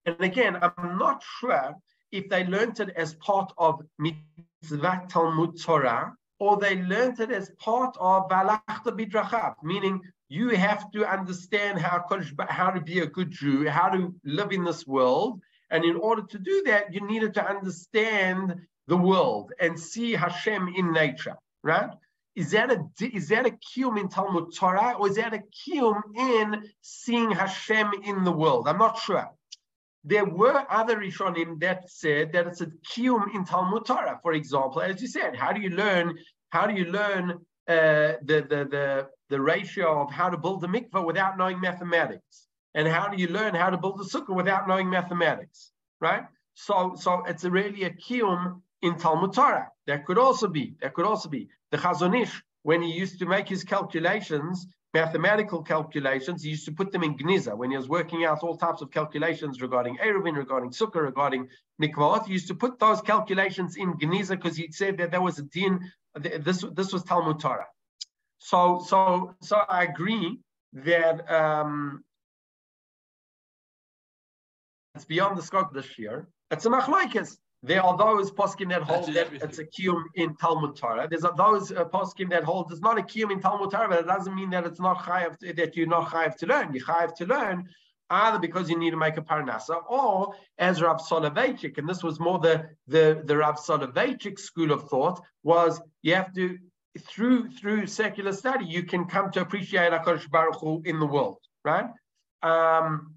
and 0.07 0.17
again, 0.21 0.59
I'm 0.63 0.97
not 0.99 1.23
sure 1.39 1.75
if 2.11 2.31
they 2.31 2.47
learned 2.47 2.81
it 2.81 2.91
as 2.97 3.15
part 3.17 3.53
of 3.59 3.83
mitzvah 3.99 5.03
Talmud 5.09 5.61
Torah 5.61 6.15
or 6.39 6.57
they 6.57 6.83
learned 6.83 7.21
it 7.21 7.31
as 7.31 7.51
part 7.59 7.95
of 8.01 8.29
Valachta 8.31 8.91
Bidrachav, 8.99 9.55
meaning 9.63 10.01
you 10.31 10.49
have 10.49 10.91
to 10.93 11.07
understand 11.07 11.79
how, 11.79 12.03
how 12.49 12.71
to 12.71 12.81
be 12.81 13.01
a 13.01 13.07
good 13.07 13.31
Jew, 13.31 13.69
how 13.69 13.91
to 13.91 14.15
live 14.25 14.51
in 14.51 14.65
this 14.65 14.87
world. 14.87 15.43
And 15.71 15.85
in 15.85 15.97
order 15.97 16.23
to 16.23 16.39
do 16.39 16.63
that, 16.67 16.95
you 16.95 17.07
needed 17.07 17.35
to 17.35 17.47
understand 17.47 18.55
the 18.89 18.97
world 18.97 19.53
and 19.61 19.79
see 19.79 20.13
Hashem 20.13 20.73
in 20.75 20.91
nature, 20.91 21.37
right? 21.63 21.91
Is 22.37 22.53
that 22.53 22.71
a 22.71 22.85
is 23.01 23.29
that 23.29 23.47
a 23.47 23.51
kiyum 23.51 23.99
in 23.99 24.09
Talmud 24.09 24.55
Torah 24.55 24.97
or 24.99 25.09
is 25.09 25.17
that 25.17 25.35
a 25.35 25.43
kiyum 25.59 26.01
in 26.17 26.65
seeing 26.81 27.31
Hashem 27.31 27.91
in 28.05 28.25
the 28.25 28.31
world? 28.33 28.69
I'm 28.69 28.79
not 28.79 28.99
sure. 28.99 29.29
There 30.05 30.25
were 30.25 30.65
other 30.71 30.97
Rishonim 30.97 31.61
that 31.61 31.91
said 31.91 32.33
that 32.33 32.47
it's 32.47 32.61
a 32.61 32.67
kiyum 32.67 33.35
in 33.35 33.45
Talmud 33.45 33.85
Torah. 33.85 34.19
For 34.23 34.33
example, 34.33 34.81
as 34.81 35.03
you 35.03 35.09
said, 35.09 35.37
how 35.37 35.53
do 35.53 35.61
you 35.61 35.71
learn? 35.71 36.19
How 36.51 36.67
do 36.67 36.75
you 36.75 36.87
learn 36.87 37.33
uh, 37.69 38.17
the, 38.23 38.47
the, 38.49 38.69
the, 38.71 39.09
the 39.29 39.41
ratio 39.41 40.03
of 40.03 40.11
how 40.11 40.31
to 40.31 40.39
build 40.39 40.65
a 40.65 40.69
mikveh 40.69 41.05
without 41.05 41.37
knowing 41.37 41.61
mathematics? 41.61 42.47
And 42.75 42.87
how 42.89 43.09
do 43.09 43.21
you 43.21 43.29
learn 43.29 43.55
how 43.55 43.71
to 43.71 43.77
build 43.77 44.01
a 44.01 44.05
sukkah 44.05 44.35
without 44.35 44.69
knowing 44.69 44.89
mathematics? 44.89 45.73
Right? 46.01 46.25
So, 46.55 46.95
so 46.97 47.25
it's 47.27 47.45
really 47.45 47.85
a 47.85 47.91
kiyum 47.91 48.63
in 48.83 48.97
Talmud 48.97 49.35
Torah. 49.35 49.69
That 49.87 50.07
could 50.07 50.19
also 50.19 50.49
be. 50.49 50.77
That 50.81 50.95
could 50.95 51.05
also 51.05 51.29
be 51.29 51.49
the 51.71 51.79
Chazon 51.79 52.21
Ish 52.21 52.43
when 52.63 52.83
he 52.83 52.93
used 52.93 53.19
to 53.21 53.27
make 53.27 53.49
his 53.49 53.65
calculations 53.65 54.67
mathematical 54.93 55.63
calculations. 55.63 56.43
He 56.43 56.51
used 56.51 56.65
to 56.67 56.73
put 56.73 56.93
them 56.93 57.03
in 57.03 57.17
Gniza 57.17 57.57
when 57.57 57.71
he 57.71 57.77
was 57.77 57.89
working 57.89 58.25
out 58.25 58.43
all 58.43 58.57
types 58.57 58.83
of 58.83 58.91
calculations 58.91 59.61
regarding 59.61 59.99
Eruvin, 59.99 60.37
regarding 60.37 60.71
Sukkah, 60.71 61.03
regarding 61.03 61.49
Mikvaot. 61.81 62.27
He 62.27 62.33
used 62.33 62.49
to 62.49 62.55
put 62.55 62.79
those 62.79 63.01
calculations 63.01 63.77
in 63.77 63.95
Gniza 63.95 64.31
because 64.31 64.57
he 64.57 64.71
said 64.73 64.99
that 64.99 65.11
there 65.11 65.23
was 65.23 65.39
a 65.39 65.43
din. 65.43 65.81
This, 66.15 66.65
this 66.75 66.93
was 66.93 67.05
Talmud 67.05 67.41
Torah. 67.41 67.67
So, 68.39 68.83
so, 68.87 69.35
so 69.43 69.57
I 69.57 69.85
agree 69.85 70.41
that 70.73 71.31
um, 71.31 72.03
it's 74.95 75.05
beyond 75.05 75.37
the 75.37 75.43
scope 75.43 75.73
this 75.73 75.99
year. 75.99 76.29
It's 76.51 76.67
a 76.67 76.71
machlaikas. 76.71 77.37
There 77.63 77.83
are 77.83 77.97
those 77.97 78.31
poskim 78.31 78.71
that 78.71 78.83
hold 78.83 79.13
that 79.15 79.29
it's 79.33 79.59
a 79.59 79.65
kiyum 79.65 80.05
in 80.15 80.35
Talmud 80.37 80.77
Torah. 80.77 81.07
There's 81.09 81.27
those 81.37 81.73
uh, 81.73 81.85
poskim 81.85 82.31
that 82.31 82.43
hold 82.43 82.73
it's 82.73 82.81
not 82.81 82.99
a 82.99 83.03
kiyum 83.03 83.31
in 83.33 83.41
Talmud 83.41 83.71
Torah, 83.71 83.89
but 83.89 83.99
it 84.01 84.07
doesn't 84.07 84.35
mean 84.35 84.51
that 84.51 84.65
it's 84.65 84.81
not 84.81 84.99
chayav 84.99 85.39
that 85.57 85.77
you're 85.77 85.87
not 85.87 86.09
chayav 86.09 86.37
to 86.37 86.47
learn. 86.47 86.73
You're 86.73 86.87
chayav 86.87 87.15
to 87.17 87.27
learn 87.27 87.69
either 88.09 88.39
because 88.39 88.69
you 88.71 88.79
need 88.79 88.91
to 88.91 88.97
make 88.97 89.17
a 89.19 89.23
parnasa 89.23 89.83
or 89.89 90.35
as 90.59 90.81
Rav 90.83 91.01
Soloveitchik, 91.01 91.77
and 91.79 91.89
this 91.89 92.03
was 92.03 92.19
more 92.19 92.39
the 92.39 92.71
the 92.87 93.23
the 93.25 93.37
Rav 93.37 93.57
Soloveitchik 93.57 94.39
school 94.39 94.73
of 94.73 94.89
thought 94.89 95.21
was 95.43 95.81
you 96.03 96.15
have 96.15 96.33
to 96.35 96.59
through 96.99 97.51
through 97.51 97.87
secular 97.87 98.33
study 98.33 98.65
you 98.65 98.83
can 98.83 99.05
come 99.05 99.31
to 99.31 99.41
appreciate 99.41 99.93
Hakadosh 99.93 100.29
Baruch 100.31 100.61
Hu 100.61 100.83
in 100.85 100.99
the 100.99 101.07
world, 101.07 101.39
right? 101.65 101.89
Um, 102.43 103.15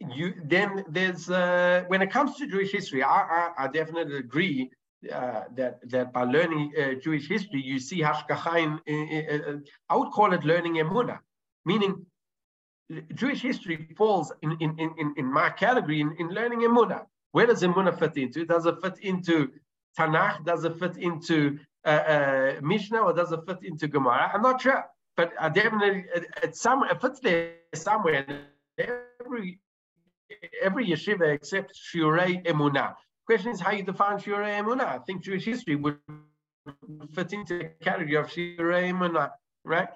you 0.00 0.34
then 0.44 0.84
there's 0.88 1.30
uh, 1.30 1.84
when 1.88 2.02
it 2.02 2.10
comes 2.10 2.36
to 2.36 2.46
Jewish 2.46 2.72
history, 2.72 3.02
I, 3.02 3.52
I, 3.58 3.64
I 3.64 3.68
definitely 3.68 4.16
agree 4.16 4.70
uh, 5.12 5.42
that 5.56 5.80
that 5.90 6.12
by 6.12 6.24
learning 6.24 6.72
uh, 6.78 6.94
Jewish 6.94 7.28
history, 7.28 7.62
you 7.62 7.78
see 7.78 8.00
hashgacha 8.00 8.80
in, 8.86 9.64
I 9.88 9.96
would 9.96 10.10
call 10.10 10.32
it 10.32 10.44
learning 10.44 10.74
emuna, 10.74 11.18
meaning 11.64 12.06
Jewish 13.14 13.42
history 13.42 13.88
falls 13.96 14.32
in 14.42 14.56
in 14.60 14.78
in, 14.78 15.14
in 15.16 15.32
my 15.32 15.50
category 15.50 16.00
in, 16.00 16.14
in 16.18 16.28
learning 16.28 16.60
emuna. 16.60 17.04
Where 17.32 17.46
does 17.46 17.62
emuna 17.62 17.96
fit 17.98 18.16
into? 18.16 18.44
Does 18.44 18.66
it 18.66 18.76
fit 18.82 18.98
into 19.00 19.50
Tanakh? 19.98 20.44
Does 20.44 20.64
it 20.64 20.78
fit 20.78 20.96
into 20.96 21.58
uh, 21.84 21.88
uh, 21.88 22.54
Mishnah 22.62 23.00
or 23.00 23.12
does 23.12 23.32
it 23.32 23.40
fit 23.46 23.58
into 23.62 23.86
Gemara? 23.86 24.30
I'm 24.34 24.42
not 24.42 24.60
sure, 24.60 24.84
but 25.16 25.32
I 25.38 25.48
definitely 25.48 26.06
it, 26.14 26.26
it, 26.42 26.56
some, 26.56 26.84
it 26.84 27.00
fits 27.00 27.20
there 27.20 27.52
somewhere. 27.74 28.26
Every 28.78 29.60
every 30.62 30.86
yeshiva 30.86 31.32
except 31.32 31.72
Shiurei 31.74 32.44
Emunah. 32.44 32.94
Question 33.26 33.52
is 33.52 33.60
how 33.60 33.72
you 33.72 33.82
define 33.82 34.18
Shiurei 34.18 34.60
Emunah. 34.60 34.86
I 34.86 34.98
think 34.98 35.22
Jewish 35.22 35.44
history 35.44 35.76
would 35.76 35.98
fit 37.14 37.32
into 37.32 37.58
the 37.58 37.70
category 37.80 38.16
of 38.16 38.26
Shiurei 38.26 38.90
Emunah, 38.90 39.30
right? 39.64 39.88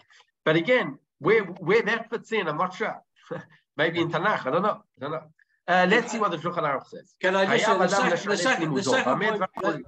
But 0.45 0.57
again, 0.57 0.99
where 1.19 1.45
where 1.45 1.83
that 1.83 2.11
fits 2.11 2.33
in, 2.33 2.49
I'm 2.49 2.59
not 2.59 2.75
sure. 2.75 3.03
Maybe 3.77 4.01
in 4.01 4.11
Tanakh, 4.11 4.47
I 4.47 4.51
don't 4.51 4.63
know. 4.63 4.83
I 4.97 5.01
don't 5.01 5.11
know. 5.11 5.23
Uh, 5.67 5.87
let's 5.89 6.13
see 6.13 6.19
what 6.19 6.31
the 6.31 6.37
Shulchan 6.37 6.63
Aruch 6.63 6.87
says. 6.87 7.15
Can 7.21 7.35
I 7.35 7.47
just 7.57 7.67
say 7.67 7.79
the, 7.79 7.89
sec- 7.89 8.23
the 8.23 8.37
second, 8.37 8.75
the 8.75 8.83
second 8.83 9.47
point, 9.57 9.87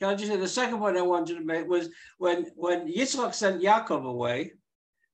can 0.00 0.10
I 0.10 0.14
just 0.14 0.30
say 0.30 0.36
the 0.36 0.46
second 0.48 0.78
point 0.78 0.96
I 0.96 1.02
wanted 1.02 1.38
to 1.38 1.44
make 1.44 1.66
was 1.66 1.88
when 2.18 2.46
when 2.54 2.86
Yitzchak 2.86 3.34
sent 3.34 3.62
Yaakov 3.62 4.04
away, 4.04 4.52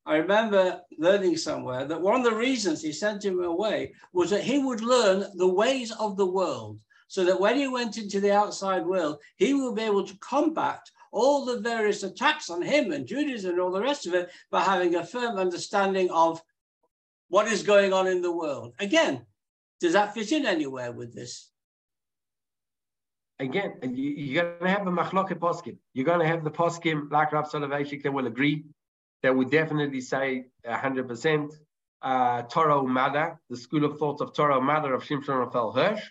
I 0.07 0.17
remember 0.17 0.83
learning 0.99 1.37
somewhere 1.39 1.87
that 1.87 2.01
one 2.01 2.17
of 2.17 2.25
the 2.25 2.37
reasons 2.37 2.83
he 2.83 2.93
sent 2.93 3.25
him 3.25 3.43
away 3.43 3.95
was 4.13 4.31
that 4.31 4.43
he 4.43 4.59
would 4.59 4.83
learn 4.83 5.27
the 5.37 5.49
ways 5.49 5.93
of 5.93 6.17
the 6.17 6.27
world 6.27 6.79
so 7.09 7.25
that 7.25 7.41
when 7.41 7.57
he 7.57 7.69
went 7.69 7.97
into 7.97 8.21
the 8.21 8.33
outside 8.33 8.85
world, 8.85 9.19
he 9.37 9.55
would 9.55 9.77
be 9.77 9.83
able 9.83 10.07
to 10.07 10.19
combat 10.19 10.81
all 11.11 11.45
the 11.45 11.61
various 11.61 12.03
attacks 12.03 12.51
on 12.51 12.61
him 12.61 12.93
and 12.93 13.07
Judaism 13.07 13.53
and 13.53 13.61
all 13.61 13.71
the 13.71 13.81
rest 13.81 14.07
of 14.07 14.15
it 14.15 14.31
by 14.51 14.63
having 14.63 14.97
a 14.97 15.07
firm 15.07 15.39
understanding 15.39 16.11
of 16.11 16.43
what 17.29 17.47
is 17.47 17.63
going 17.63 17.93
on 17.93 18.07
in 18.07 18.21
the 18.21 18.33
world. 18.33 18.75
Again, 18.81 19.25
does 19.81 19.93
that 19.93 20.13
fit 20.13 20.33
in 20.33 20.45
anywhere 20.45 20.93
with 20.93 21.15
this? 21.15 21.51
again, 23.39 23.75
you, 23.83 24.41
are 24.41 24.59
going 24.59 24.63
to 24.63 24.69
have 24.69 24.87
a 24.87 24.91
machloket 24.91 25.39
poskim. 25.39 25.77
You're 25.93 26.05
going 26.05 26.21
to 26.21 26.27
have 26.27 26.45
the 26.45 26.51
poskim 26.51 27.11
like 27.11 27.33
Rav 27.33 27.51
Soloveitchik 27.51 28.03
that 28.03 28.13
will 28.13 28.27
agree. 28.27 28.65
That 29.25 29.35
would 29.35 29.51
definitely 29.51 30.03
say 30.03 30.45
100%. 30.67 31.51
Uh, 32.03 32.43
Torah 32.43 32.75
Umada, 32.75 33.39
the 33.49 33.57
school 33.57 33.87
of 33.87 33.99
thought 33.99 34.21
of 34.21 34.35
Torah 34.35 34.61
Umada 34.61 34.95
of 34.95 35.03
Shimshon 35.03 35.39
Raphael 35.39 35.73
Hirsch. 35.73 36.03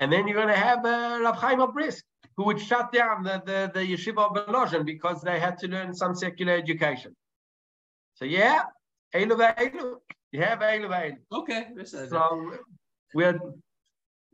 And 0.00 0.12
then 0.12 0.28
you're 0.28 0.36
going 0.36 0.48
to 0.48 0.54
have 0.68 0.84
uh, 0.84 1.18
Rav 1.22 1.36
Chaim 1.36 1.62
of 1.62 1.72
Brisk, 1.72 2.04
who 2.36 2.44
would 2.44 2.60
shut 2.60 2.92
down 2.92 3.22
the, 3.22 3.42
the, 3.46 3.70
the 3.72 3.80
yeshiva 3.80 4.18
of 4.18 4.36
Volozhin 4.36 4.84
because 4.84 5.22
they 5.22 5.40
had 5.40 5.56
to 5.60 5.68
learn 5.68 5.94
some 5.94 6.14
secular 6.14 6.52
education. 6.52 7.16
So 8.16 8.26
yeah, 8.26 8.64
Elu. 9.14 9.96
You 10.32 10.42
have 10.42 10.58
Elu 10.58 10.90
Elu. 10.90 11.16
Okay. 11.32 11.68
So 11.86 12.52
we're 13.14 13.40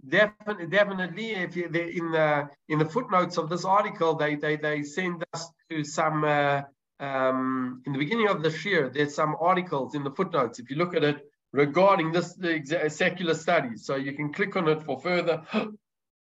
definitely, 0.09 0.67
definitely, 0.67 1.31
if 1.35 1.55
you, 1.55 1.67
in 1.67 2.11
the 2.11 2.49
in 2.69 2.81
the 2.81 2.87
footnotes 2.87 3.38
of 3.38 3.49
this 3.49 3.65
article, 3.65 4.17
they 4.17 4.35
they 4.35 4.57
they 4.57 4.83
send 4.83 5.25
us 5.33 5.49
to 5.71 5.85
some 5.85 6.25
uh, 6.25 6.62
um, 7.03 7.83
in 7.85 7.93
the 7.93 7.99
beginning 7.99 8.29
of 8.29 8.43
the 8.43 8.51
year. 8.65 8.88
There's 8.88 9.15
some 9.15 9.37
articles 9.41 9.95
in 9.95 10.05
the 10.05 10.11
footnotes. 10.11 10.59
If 10.59 10.71
you 10.71 10.77
look 10.77 10.95
at 10.95 11.05
it 11.05 11.27
regarding 11.53 12.12
this 12.12 12.38
secular 12.88 13.35
studies, 13.35 13.85
so 13.85 13.97
you 13.97 14.12
can 14.12 14.33
click 14.33 14.57
on 14.57 14.69
it 14.69 14.83
for 14.85 14.99
further. 15.01 15.43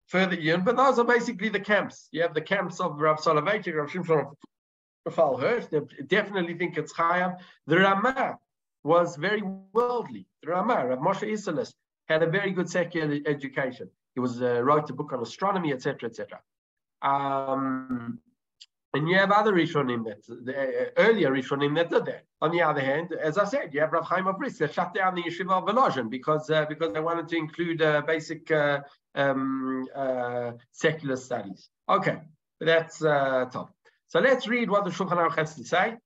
further 0.07 0.35
in, 0.35 0.63
but 0.63 0.75
those 0.75 0.99
are 0.99 1.05
basically 1.05 1.47
the 1.47 1.59
camps. 1.59 2.09
You 2.11 2.23
have 2.23 2.33
the 2.33 2.41
camps 2.41 2.81
of 2.81 2.99
Rav 2.99 3.19
Soloveitchik, 3.19 3.73
Rav 3.73 3.89
Shimshon 3.89 4.33
Raphael 5.05 5.37
Hirsch. 5.37 5.65
They 5.67 5.79
definitely 6.07 6.55
think 6.55 6.77
it's 6.77 6.91
higher. 6.91 7.37
The 7.67 7.77
Ramah 7.77 8.37
was 8.83 9.15
very 9.15 9.41
worldly. 9.73 10.27
The 10.41 10.51
Ramah, 10.51 10.87
Rav 10.87 10.99
Moshe 10.99 11.31
Isserles, 11.31 11.73
had 12.09 12.21
a 12.21 12.29
very 12.29 12.51
good 12.51 12.69
secular 12.69 13.17
education. 13.25 13.89
He 14.13 14.19
was 14.19 14.41
uh, 14.41 14.61
wrote 14.61 14.89
a 14.89 14.93
book 14.93 15.13
on 15.13 15.21
astronomy, 15.21 15.71
etc., 15.71 16.09
etc. 16.09 16.41
Um, 17.01 18.19
and 18.94 19.08
you 19.08 19.16
have 19.16 19.30
other 19.30 19.52
Rishonim 19.52 20.04
that 20.04 20.22
the 20.26 20.54
uh, 20.56 20.84
earlier 20.96 21.30
Rishonim 21.30 21.74
that 21.76 21.90
did 21.90 22.06
that. 22.06 22.24
On 22.40 22.50
the 22.50 22.62
other 22.62 22.80
hand, 22.80 23.12
as 23.12 23.36
I 23.36 23.44
said, 23.44 23.74
you 23.74 23.80
have 23.80 23.92
Rav 23.92 24.06
Chaim 24.06 24.26
of 24.26 24.38
Brisk 24.38 24.58
that 24.58 24.72
shut 24.72 24.94
down 24.94 25.14
the 25.14 25.22
yeshiva 25.22 25.52
of 25.52 25.64
Volozhin 25.64 26.08
because 26.08 26.48
uh, 26.50 26.64
because 26.68 26.92
they 26.92 27.00
wanted 27.00 27.28
to 27.28 27.36
include 27.36 27.82
uh, 27.82 28.00
basic 28.02 28.50
uh, 28.50 28.80
um, 29.14 29.86
uh, 29.94 30.52
secular 30.72 31.16
studies. 31.16 31.68
Okay, 31.88 32.18
that's 32.60 33.04
uh, 33.04 33.46
top. 33.52 33.74
So 34.06 34.20
let's 34.20 34.48
read 34.48 34.70
what 34.70 34.84
the 34.84 34.90
Shulchan 34.90 35.18
Aruch 35.18 35.36
has 35.36 35.54
to 35.56 35.64
say. 35.64 35.96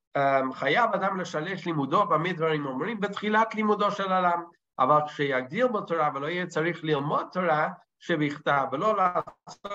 חייב 0.54 0.90
אדם 0.94 1.20
לשלש 1.20 1.66
לימודו 1.66 2.06
במה 2.06 2.32
דברים 2.32 2.66
אומרים 2.66 3.00
בתחילת 3.00 3.54
לימודו 3.54 3.90
של 3.90 4.12
עולם. 4.12 4.42
אבל 4.78 5.00
כשיגדיר 5.06 5.68
בתורה 5.68 6.10
ולא 6.14 6.26
יהיה 6.26 6.46
צריך 6.46 6.84
ללמוד 6.84 7.26
תורה 7.32 7.68
שבכתב, 7.98 8.64
ולא 8.72 8.96
לעשות 8.96 9.72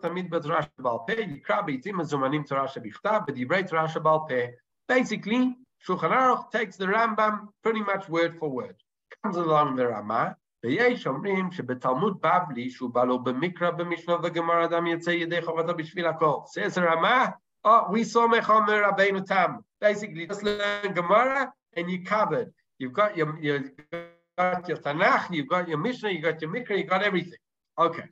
תמיד 0.00 0.30
בתורה 0.30 0.60
שבעל 0.62 0.96
פה, 1.06 1.12
יקרא 1.12 1.60
בעיתים 1.60 1.96
מזומנים 1.98 2.42
תורה 2.42 2.68
שבכתב, 2.68 3.20
בדברי 3.26 3.64
תורה 3.64 3.88
שבעל 3.88 4.18
פה. 4.28 4.34
Basically, 4.92 5.54
Shulchan 5.84 6.10
Aruch 6.10 6.50
takes 6.50 6.76
the 6.76 6.86
Rambam 6.86 7.48
pretty 7.62 7.82
much 7.82 8.08
word 8.08 8.36
for 8.38 8.48
word. 8.48 8.74
comes 9.22 9.36
along 9.36 9.76
the 9.76 9.86
Rama, 9.86 10.34
ויש 10.64 11.06
אומרים 11.06 11.52
שבתלמוד 11.52 12.20
בבלי, 12.20 12.70
שהוא 12.70 12.90
בא 12.90 13.04
לו 13.04 13.18
במקרא, 13.18 13.70
במשנה 13.70 14.16
וגמר, 14.22 14.64
אדם 14.64 14.86
יצא 14.86 15.10
ידי 15.10 15.42
חובתו 15.42 15.76
בשביל 15.76 16.06
הכל. 16.06 16.36
says 16.46 16.74
the 16.74 16.82
Rama, 16.82 17.32
oh, 17.64 17.90
we 17.90 18.04
saw 18.04 18.26
Mechomer 18.26 18.82
Rabbeinu 18.90 19.24
Tam. 19.26 19.64
Basically, 19.80 20.26
just 20.26 20.42
learn 20.42 20.92
Gemara 20.94 21.52
and 21.76 21.90
you're 21.90 22.04
covered. 22.04 22.52
You've 22.78 22.92
got 22.92 23.16
your, 23.16 23.38
your 23.40 23.60
got 24.36 24.68
your 24.68 24.78
Tanakh, 24.78 25.30
you've 25.30 25.48
got 25.48 25.68
your 25.68 25.78
Mishnah, 25.78 26.10
you 26.10 26.20
got 26.20 26.40
your 26.42 26.50
Mikra, 26.50 26.76
you 26.78 26.84
got 26.84 27.02
everything. 27.02 27.38
Okay. 27.77 28.05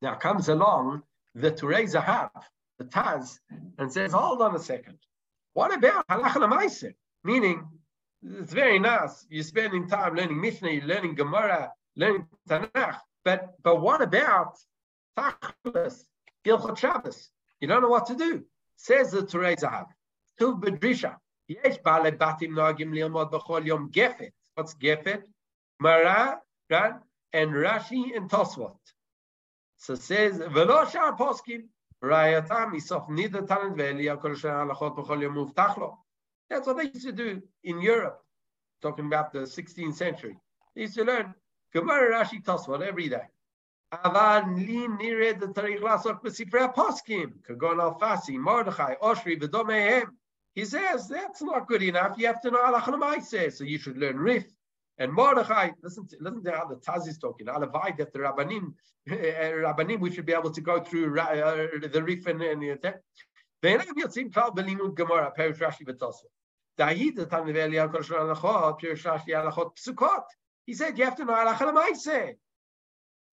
Now 0.00 0.14
comes 0.14 0.48
along 0.48 1.02
the 1.34 1.50
Turei 1.50 1.84
Zahav, 1.84 2.30
the 2.78 2.84
Taz, 2.84 3.38
and 3.78 3.92
says, 3.92 4.12
hold 4.12 4.42
on 4.42 4.54
a 4.54 4.58
second. 4.58 4.98
What 5.54 5.74
about 5.74 6.06
Halach? 6.08 6.94
Meaning, 7.24 7.66
it's 8.24 8.52
very 8.52 8.78
nice. 8.78 9.26
You're 9.28 9.44
spending 9.44 9.88
time 9.88 10.14
learning 10.14 10.40
Mishnah, 10.40 10.70
you're 10.70 10.84
learning 10.84 11.14
Gemara, 11.14 11.72
learning 11.96 12.26
Tanakh. 12.48 12.98
But 13.24 13.54
but 13.62 13.80
what 13.80 14.02
about 14.02 14.58
Tachlis, 15.16 16.04
Hilchot 16.44 16.78
Shabbos? 16.78 17.30
You 17.60 17.68
don't 17.68 17.82
know 17.82 17.88
what 17.88 18.06
to 18.06 18.14
do. 18.14 18.44
Says 18.76 19.12
the 19.12 19.22
Turei 19.22 19.56
Zahav. 19.58 19.86
Tuv 20.40 20.60
Bedrisha. 20.60 21.16
Yesh 21.46 21.78
Bale 21.84 22.12
Batim 22.12 22.50
Nagim 22.50 22.90
Lielmod 22.90 23.30
B'chol 23.30 23.64
Yom 23.64 23.90
Gefet. 23.92 24.32
What's 24.54 24.74
Gefet? 24.74 25.22
Mara, 25.80 26.40
right? 26.70 26.94
And 27.32 27.50
Rashi 27.52 28.16
and 28.16 28.28
Tosfot. 28.28 28.76
So 29.81 29.93
it 29.93 30.01
says, 30.01 30.37
Velo 30.37 30.85
Shar 30.85 31.15
Poskim, 31.15 31.63
Rayatam, 32.03 32.73
Isof 32.73 33.09
Nida 33.09 33.47
Talent 33.47 33.77
Veli, 33.77 34.05
Akol 34.05 34.35
Shar 34.35 34.65
Halachot 34.65 34.97
B'chol 34.97 35.21
Yom 35.21 35.35
Muftachlo. 35.35 35.97
That's 36.49 36.65
what 36.67 36.77
they 36.77 36.83
used 36.83 37.05
to 37.05 37.11
do 37.11 37.41
in 37.63 37.81
Europe, 37.81 38.23
talking 38.81 39.05
about 39.05 39.31
the 39.33 39.39
16th 39.39 39.95
century. 39.95 40.37
They 40.75 40.81
used 40.81 40.95
to 40.95 41.03
learn 41.03 41.33
Gemara, 41.73 42.23
Rashi, 42.23 42.43
Tosfot 42.43 42.81
every 42.81 43.09
day. 43.09 43.27
אבל 43.93 44.41
לי 44.55 44.87
נראה 44.87 45.31
צריך 45.53 45.83
לעסוק 45.83 46.23
בספרי 46.23 46.61
הפוסקים, 46.61 47.29
כגון 47.43 47.79
אלפסי, 47.79 48.37
מרדכי, 48.37 48.83
אושרי 49.01 49.37
ודומיהם. 49.41 50.07
He 50.55 50.65
says, 50.65 51.07
that's 51.07 51.41
not 51.41 51.67
good 51.67 51.83
enough. 51.83 52.17
You 52.17 52.27
have 52.27 52.41
to 52.41 52.51
know 52.51 52.63
halacha 52.63 53.51
So 53.51 53.63
you 53.63 53.77
should 53.77 53.97
learn 53.97 54.17
Rif, 54.17 54.45
And 55.02 55.12
Mordechai, 55.12 55.70
listen, 55.82 56.06
to, 56.06 56.16
listen 56.20 56.44
to 56.44 56.52
how 56.52 56.68
the 56.68 56.76
Taz 56.76 57.08
is 57.08 57.18
talking. 57.18 57.48
I'll 57.48 57.60
Alavai 57.60 57.96
that 57.96 58.12
the 58.12 58.20
Rabbanim, 58.20 58.72
eh, 59.10 59.14
eh, 59.14 59.50
Rabbanim, 59.50 59.98
we 59.98 60.12
should 60.12 60.24
be 60.24 60.32
able 60.32 60.52
to 60.52 60.60
go 60.60 60.78
through 60.78 61.18
uh, 61.18 61.66
the 61.90 62.00
Rif 62.04 62.28
and, 62.28 62.40
and 62.40 62.62
the 62.62 62.94
Then 63.62 63.80
Yotzim 63.80 64.30
Klal 64.30 64.54
Belinud 64.54 64.94
Gemara, 64.94 65.32
Perish 65.36 65.58
Rashi 65.58 65.82
V'Tosva. 65.82 66.30
Dahid 66.78 67.16
the 67.16 67.26
Tan 67.26 67.46
Neveli 67.46 67.80
Al 67.80 67.88
Kodesh 67.88 68.10
Alachot, 68.10 68.78
Perish 68.80 69.02
Rashi 69.02 69.30
Alachot 69.30 69.76
Psukot. 69.76 70.22
He 70.66 70.74
said 70.74 70.96
you 70.96 71.04
have 71.04 71.16
to 71.16 71.24
know 71.24 71.32
Alachal 71.32 71.74
Maise. 71.74 72.36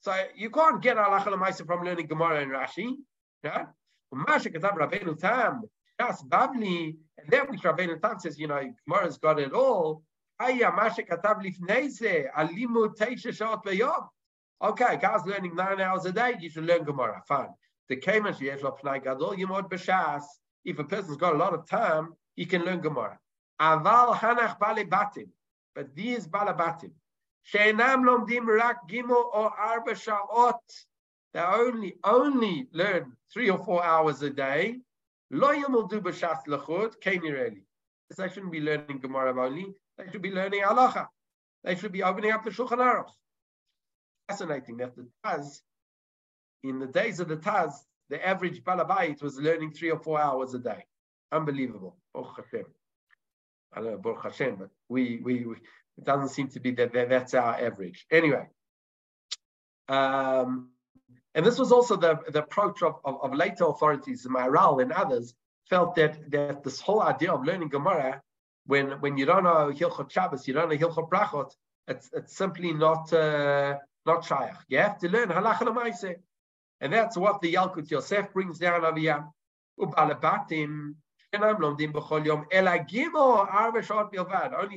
So 0.01 0.13
you 0.35 0.49
can't 0.49 0.81
get 0.81 0.97
Alachal 0.97 1.39
Maise 1.39 1.61
from 1.61 1.85
learning 1.85 2.07
Gemara 2.07 2.41
and 2.41 2.51
Rashi. 2.51 2.95
Yeah? 3.43 3.65
Masha 4.11 4.49
Katav 4.49 4.75
Rabbeinu 4.75 5.19
Tam, 5.19 5.61
Das 5.99 6.23
Babli, 6.23 6.95
and 7.19 7.29
then 7.29 7.45
which 7.47 7.61
Rabbeinu 7.61 8.01
Tam 8.01 8.17
says, 8.17 8.39
you 8.39 8.47
know, 8.47 8.59
Gemara's 8.87 9.19
got 9.19 9.39
it 9.39 9.53
all. 9.53 10.01
היה 10.40 10.70
מה 10.70 10.90
שכתב 10.90 11.34
לפני 11.40 11.90
זה, 11.90 12.22
על 12.32 12.46
לימוד 12.46 12.92
תשע 12.96 13.32
שעות 13.32 13.64
ביום. 13.64 14.14
Okay, 14.62 14.96
guys 14.96 15.26
learning 15.26 15.54
nine 15.54 15.80
hours 15.80 16.06
a 16.06 16.12
day, 16.12 16.36
you 16.40 16.48
should 16.48 16.64
learn 16.64 16.84
Gemara, 16.84 17.22
fine. 17.28 17.54
The 17.88 17.96
כיוון 17.96 18.32
שיש 18.34 18.62
לו 18.62 18.76
פנאי 18.76 19.00
גדול, 19.00 19.38
ימוד 19.38 19.68
בש"ס, 19.68 20.40
if 20.68 20.78
a 20.78 20.84
person's 20.84 21.16
got 21.16 21.34
a 21.34 21.38
lot 21.38 21.52
of 21.54 21.66
time, 21.68 22.14
he 22.36 22.46
can 22.46 22.62
learn 22.62 22.80
Gemara. 22.80 23.16
אבל 23.60 24.06
הנח 24.20 24.54
בעלי 24.58 24.84
בתים, 24.84 25.26
but 25.78 25.94
these 25.96 26.28
בעלי 26.30 26.52
בתים, 26.52 26.90
שאינם 27.42 28.04
לומדים 28.04 28.46
רק 28.62 28.76
גימל 28.86 29.12
או 29.12 29.48
ארבע 29.48 29.94
שעות, 29.94 30.72
they 31.36 31.40
only, 31.40 31.92
only 32.06 32.68
learn 32.72 33.04
three 33.30 33.50
or 33.50 33.58
four 33.58 33.84
hours 33.84 34.22
a 34.22 34.30
day, 34.30 34.78
לא 35.30 35.54
ילמדו 35.54 36.00
בש"ס 36.00 36.46
לחוד, 36.46 36.94
כן 36.94 37.20
נראה 37.22 37.48
לי. 37.48 37.60
They 38.17 38.27
shouldn't 38.29 38.51
be 38.51 38.61
learning 38.61 38.99
Gemara 38.99 39.39
only, 39.39 39.67
they 39.97 40.11
should 40.11 40.21
be 40.21 40.31
learning 40.31 40.61
halacha. 40.61 41.07
They 41.63 41.75
should 41.75 41.91
be 41.91 42.03
opening 42.03 42.31
up 42.31 42.43
the 42.43 42.51
Shulchan 42.51 42.77
Aruch. 42.77 43.09
Fascinating 44.27 44.77
that 44.77 44.95
the 44.95 45.07
Taz, 45.25 45.61
in 46.63 46.79
the 46.79 46.87
days 46.87 47.19
of 47.19 47.27
the 47.27 47.37
Taz, 47.37 47.73
the 48.09 48.25
average 48.25 48.63
Balabait 48.63 49.21
was 49.21 49.37
learning 49.37 49.71
three 49.71 49.91
or 49.91 49.99
four 49.99 50.19
hours 50.19 50.53
a 50.53 50.59
day. 50.59 50.85
Unbelievable. 51.31 51.97
Baruch 52.13 52.37
Hashem. 52.37 52.65
I 53.73 53.81
don't 53.81 53.91
know, 53.91 53.97
Baruch 53.97 54.23
Hashem, 54.23 54.55
but 54.55 54.69
we, 54.87 55.19
we, 55.23 55.45
we 55.45 55.55
it 55.97 56.05
doesn't 56.05 56.29
seem 56.29 56.47
to 56.49 56.59
be 56.59 56.71
that, 56.71 56.93
that 56.93 57.09
that's 57.09 57.33
our 57.33 57.59
average. 57.59 58.05
Anyway. 58.11 58.47
Um, 59.89 60.69
and 61.35 61.45
this 61.45 61.59
was 61.59 61.71
also 61.71 61.95
the, 61.95 62.19
the 62.31 62.43
approach 62.43 62.81
of, 62.81 62.95
of, 63.03 63.21
of 63.21 63.33
later 63.33 63.65
authorities, 63.65 64.25
Maharal 64.25 64.81
and 64.81 64.91
others, 64.91 65.35
felt 65.69 65.95
that, 65.95 66.29
that 66.31 66.63
this 66.63 66.81
whole 66.81 67.01
idea 67.01 67.31
of 67.31 67.45
learning 67.45 67.69
Gemara 67.69 68.21
when 68.69 68.91
when 69.01 69.17
you 69.17 69.25
don't 69.25 69.43
know 69.43 69.71
Hilchot 69.71 70.09
Shabbos, 70.11 70.47
you 70.47 70.53
don't 70.53 70.69
know 70.69 70.77
Hilchot 70.77 71.09
Brachot, 71.09 71.51
it's 71.87 72.11
it's 72.13 72.37
simply 72.37 72.71
not 72.71 73.11
uh, 73.11 73.77
not 74.05 74.23
shaykh. 74.23 74.53
You 74.67 74.77
have 74.77 74.99
to 74.99 75.09
learn 75.09 75.29
halacha 75.29 75.61
l'maiseh, 75.61 76.17
and 76.79 76.93
that's 76.93 77.17
what 77.17 77.41
the 77.41 77.55
Yalkut 77.55 77.89
Yosef 77.89 78.31
brings 78.31 78.59
down 78.59 78.85
over 78.85 78.99
here. 78.99 79.25
Only 79.81 80.13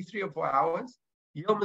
three 0.03 0.23
or 0.23 0.31
four 0.31 0.47
hours. 0.47 0.99
You 1.35 1.45
have 1.49 1.61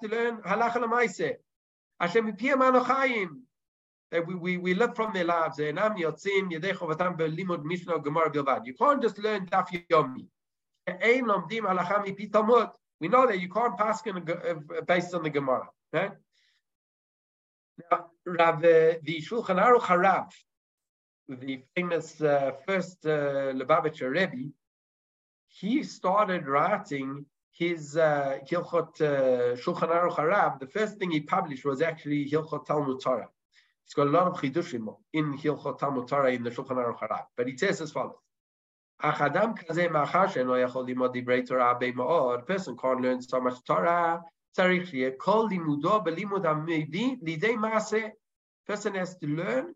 to 0.00 0.08
learn 0.08 0.42
halacha 0.42 0.80
l'maiseh. 0.80 1.34
Hashem 2.00 2.36
we, 4.12 4.34
we, 4.34 4.56
we 4.58 4.74
live 4.74 4.94
from 4.94 5.12
their 5.12 5.24
lives. 5.24 5.58
You 5.58 5.72
can't 5.74 5.96
just 9.02 9.18
learn 9.18 9.46
daf 9.46 9.68
yomi. 9.90 10.26
We 13.00 13.08
know 13.08 13.26
that 13.26 13.40
you 13.40 13.48
can't 13.48 13.76
pass 13.76 14.02
based 14.02 15.14
on 15.14 15.22
the 15.22 15.30
Gemara. 15.30 15.68
Right? 15.92 16.12
Now, 17.90 18.10
Rav, 18.24 18.56
uh, 18.56 18.60
the 19.02 19.20
Shulchan 19.20 19.58
Aruch 19.60 19.80
Harav, 19.80 20.30
the 21.28 21.62
famous 21.74 22.20
uh, 22.20 22.52
first 22.66 23.04
uh, 23.04 23.52
Lubavitcher 23.52 24.10
Rebbe, 24.10 24.52
he 25.48 25.82
started 25.82 26.46
writing 26.46 27.26
his 27.52 27.96
uh, 27.96 28.38
Hilchot 28.48 29.00
uh, 29.00 29.56
Shulchan 29.56 29.90
Aruch 29.90 30.16
Harav. 30.16 30.60
The 30.60 30.66
first 30.66 30.98
thing 30.98 31.10
he 31.10 31.20
published 31.20 31.64
was 31.64 31.82
actually 31.82 32.28
Hilchot 32.28 32.66
Talmud 32.66 33.00
Torah. 33.00 33.28
He's 33.84 33.94
got 33.94 34.06
a 34.06 34.10
lot 34.10 34.26
of 34.28 34.34
chidushim 34.34 34.96
in 35.12 35.36
Hilchot 35.36 35.78
Talmud 35.78 36.08
Torah 36.08 36.32
in 36.32 36.42
the 36.42 36.50
Shulchan 36.50 36.76
Aruch 36.76 36.98
HaRav. 37.00 37.26
But 37.36 37.48
he 37.48 37.56
says 37.56 37.80
as 37.80 37.92
follows. 37.92 38.16
A 39.02 39.12
person 42.46 42.76
can't 42.76 43.00
learn 43.00 43.22
so 43.22 43.40
much 43.40 43.64
Torah. 43.66 44.22
Person 48.66 48.94
has 48.94 49.18
to 49.18 49.26
learn 49.26 49.74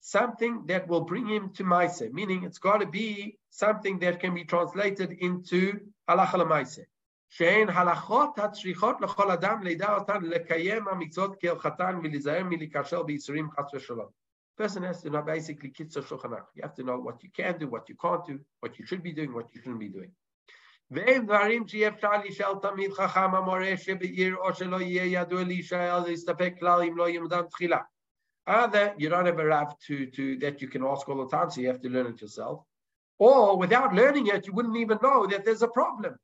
something 0.00 0.66
that 0.66 0.88
will 0.88 1.00
bring 1.02 1.26
him 1.26 1.50
to 1.54 1.64
Maise, 1.64 2.02
meaning 2.12 2.44
it's 2.44 2.58
got 2.58 2.78
to 2.78 2.86
be 2.86 3.36
something 3.50 3.98
that 3.98 4.20
can 4.20 4.34
be 4.34 4.44
translated 4.44 5.12
into 5.12 5.80
halacha 6.08 6.84
lemaise. 7.31 7.31
שאין 7.31 7.69
הלכות 7.69 8.39
הצריכות 8.39 9.01
לכל 9.01 9.31
אדם 9.31 9.63
לידע 9.63 9.95
אותן 9.95 10.23
לקיים 10.23 10.87
המצוות 10.87 11.35
כהלכתן 11.39 11.99
ולהיזהר 12.03 12.43
מלהיכשל 12.43 13.03
בייסורים 13.03 13.49
חס 13.51 13.73
ושלום. 13.73 14.07
Person 14.57 14.81
has 14.81 15.01
to 15.03 15.09
know 15.09 15.21
basically 15.21 15.69
kitzur 15.69 16.01
shulchan 16.01 16.31
You 16.55 16.63
have 16.63 16.73
to 16.75 16.83
know 16.83 16.97
what 16.97 17.21
you 17.23 17.29
can 17.37 17.59
do, 17.59 17.67
what 17.67 17.87
you 17.89 17.95
can't 17.95 18.25
do, 18.25 18.39
what 18.61 18.79
you 18.79 18.85
should 18.87 19.03
be 19.03 19.13
doing, 19.13 19.31
what 19.33 19.53
you 19.53 19.61
shouldn't 19.61 19.79
be 19.79 19.89
doing. 19.89 20.11
והם 20.91 21.25
דברים 21.25 21.67
שאי 21.67 21.87
אפשר 21.87 22.11
לשאול 22.25 22.59
תמיד 22.61 22.93
חכם 22.93 23.35
המורה 23.35 23.77
שבעיר 23.77 24.35
או 24.35 24.53
שלא 24.53 24.81
יהיה 24.81 25.21
ידוע 25.21 25.43
להישאל 25.43 25.99
להסתפק 26.07 26.53
כלל 26.59 26.81
אם 26.81 26.97
לא 26.97 27.09
ילמדם 27.09 27.43
תחילה. 27.49 27.79
Either 28.47 28.95
you 28.97 29.09
don't 29.09 29.25
have 29.25 29.39
a 29.39 29.45
rav 29.45 29.77
to, 29.87 30.05
to, 30.05 30.37
that 30.39 30.61
you 30.61 30.69
can 30.69 30.83
ask 30.83 31.09
all 31.09 31.17
the 31.17 31.29
time, 31.37 31.49
so 31.51 31.59
you 31.59 31.67
have 31.67 31.81
to 31.81 31.89
learn 31.89 32.07
it 32.07 32.21
yourself. 32.21 32.63
Or 33.19 33.57
without 33.57 33.93
learning 33.93 34.27
it, 34.27 34.47
you 34.47 34.53
wouldn't 34.53 34.77
even 34.77 34.97
know 35.03 35.27
that 35.27 35.43
there's 35.43 35.63
a 35.63 35.67
problem. 35.67 36.15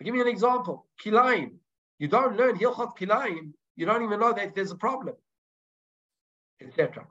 I'll 0.00 0.04
give 0.04 0.14
you 0.14 0.22
an 0.22 0.28
example. 0.28 0.86
Kilayim. 1.04 1.52
You 1.98 2.08
don't 2.08 2.36
learn 2.36 2.56
Hilchot 2.56 2.96
Kilayim, 2.96 3.52
you 3.78 3.86
don't 3.86 4.02
even 4.02 4.20
know 4.20 4.32
that 4.32 4.54
there's 4.54 4.70
a 4.70 4.76
problem, 4.76 5.14
etc. 6.60 7.06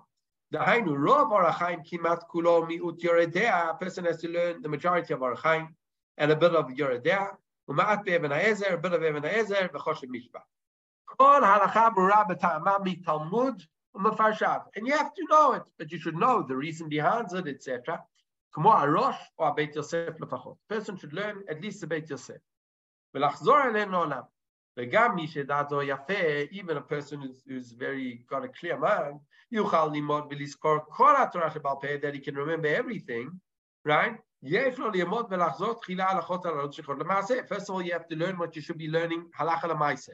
The 0.52 0.60
Hainu 0.60 0.96
Rov 0.98 1.32
Orach 1.32 1.52
Chaim 1.56 1.80
Kimat 1.82 2.22
Kulo 2.30 2.66
Miut 2.70 3.00
Yoreh 3.00 3.32
Deah. 3.32 3.72
A 3.72 3.78
person 3.78 4.06
has 4.06 4.18
to 4.22 4.30
learn 4.30 4.62
the 4.62 4.70
majority 4.70 5.14
of 5.14 5.20
Orach 5.20 5.40
Chaim 5.40 5.76
and 6.18 6.32
a 6.32 6.36
bit 6.36 6.56
of 6.56 6.68
Yoreh 6.68 7.04
Deah. 7.04 7.32
Umaat 7.70 8.06
Be'Even 8.06 8.32
Ha'ezer, 8.32 8.76
a 8.76 8.78
bit 8.78 8.94
of 8.94 9.04
Even 9.04 9.24
Ha'ezer, 9.24 9.70
V'choshev 9.74 10.06
Mishpah. 10.06 10.42
Kol 11.06 11.42
Halacha 11.42 11.94
B'Ra 11.94 12.84
Mi'Talmud 12.84 13.62
U'Mefarshav. 13.96 14.64
And 14.76 14.88
you 14.88 14.96
have 14.98 15.14
to 15.14 15.26
know 15.30 15.54
it, 15.54 15.64
but 15.78 15.92
you 15.92 16.00
should 16.00 16.16
know 16.16 16.44
the 16.44 16.56
reason 16.56 16.88
behind 16.88 17.34
it, 17.34 17.48
etc. 17.48 18.02
K'mo 18.56 18.74
Arosh 18.74 19.20
or 19.38 19.54
Beit 19.54 19.76
Yosef 19.76 20.20
L'Fachot. 20.20 20.58
Person 20.70 20.98
should 20.98 21.12
learn 21.12 21.44
at 21.50 21.62
least 21.62 21.82
the 21.82 21.88
Beit 21.88 22.10
Yosef. 22.10 22.38
even 26.51 26.77
a 26.77 26.81
person 26.81 27.21
who's, 27.21 27.43
who's 27.47 27.73
very 27.73 28.25
got 28.27 28.45
a 28.45 28.49
clear 28.49 28.79
mind, 28.79 29.19
יוכל 29.53 29.87
ללמוד 29.93 30.27
ולזכור 30.31 30.79
כל 30.89 31.17
התורה 31.23 31.51
שבעל 31.51 31.75
פה, 31.81 31.87
that 32.01 32.15
he 32.15 32.21
can 32.21 32.35
remember 32.35 32.69
everything, 32.69 33.29
right? 33.89 34.17
יש 34.43 34.79
לו 34.79 34.91
ללמוד 34.91 35.27
ולחזור 35.31 35.75
תחילה 35.75 36.11
הלכות 36.11 36.47
הלאות 36.47 36.73
שכות 36.73 36.99
למעשה. 36.99 37.35
First 37.49 37.69
of 37.69 37.75
all, 37.75 37.83
you 37.83 37.93
have 37.93 38.09
to 38.09 38.17
learn 38.17 38.39
what 38.39 38.57
you 38.57 38.61
should 38.61 38.79
be 38.79 38.89
learning, 38.89 39.37
הלכה 39.37 39.67
למעשה. 39.67 40.13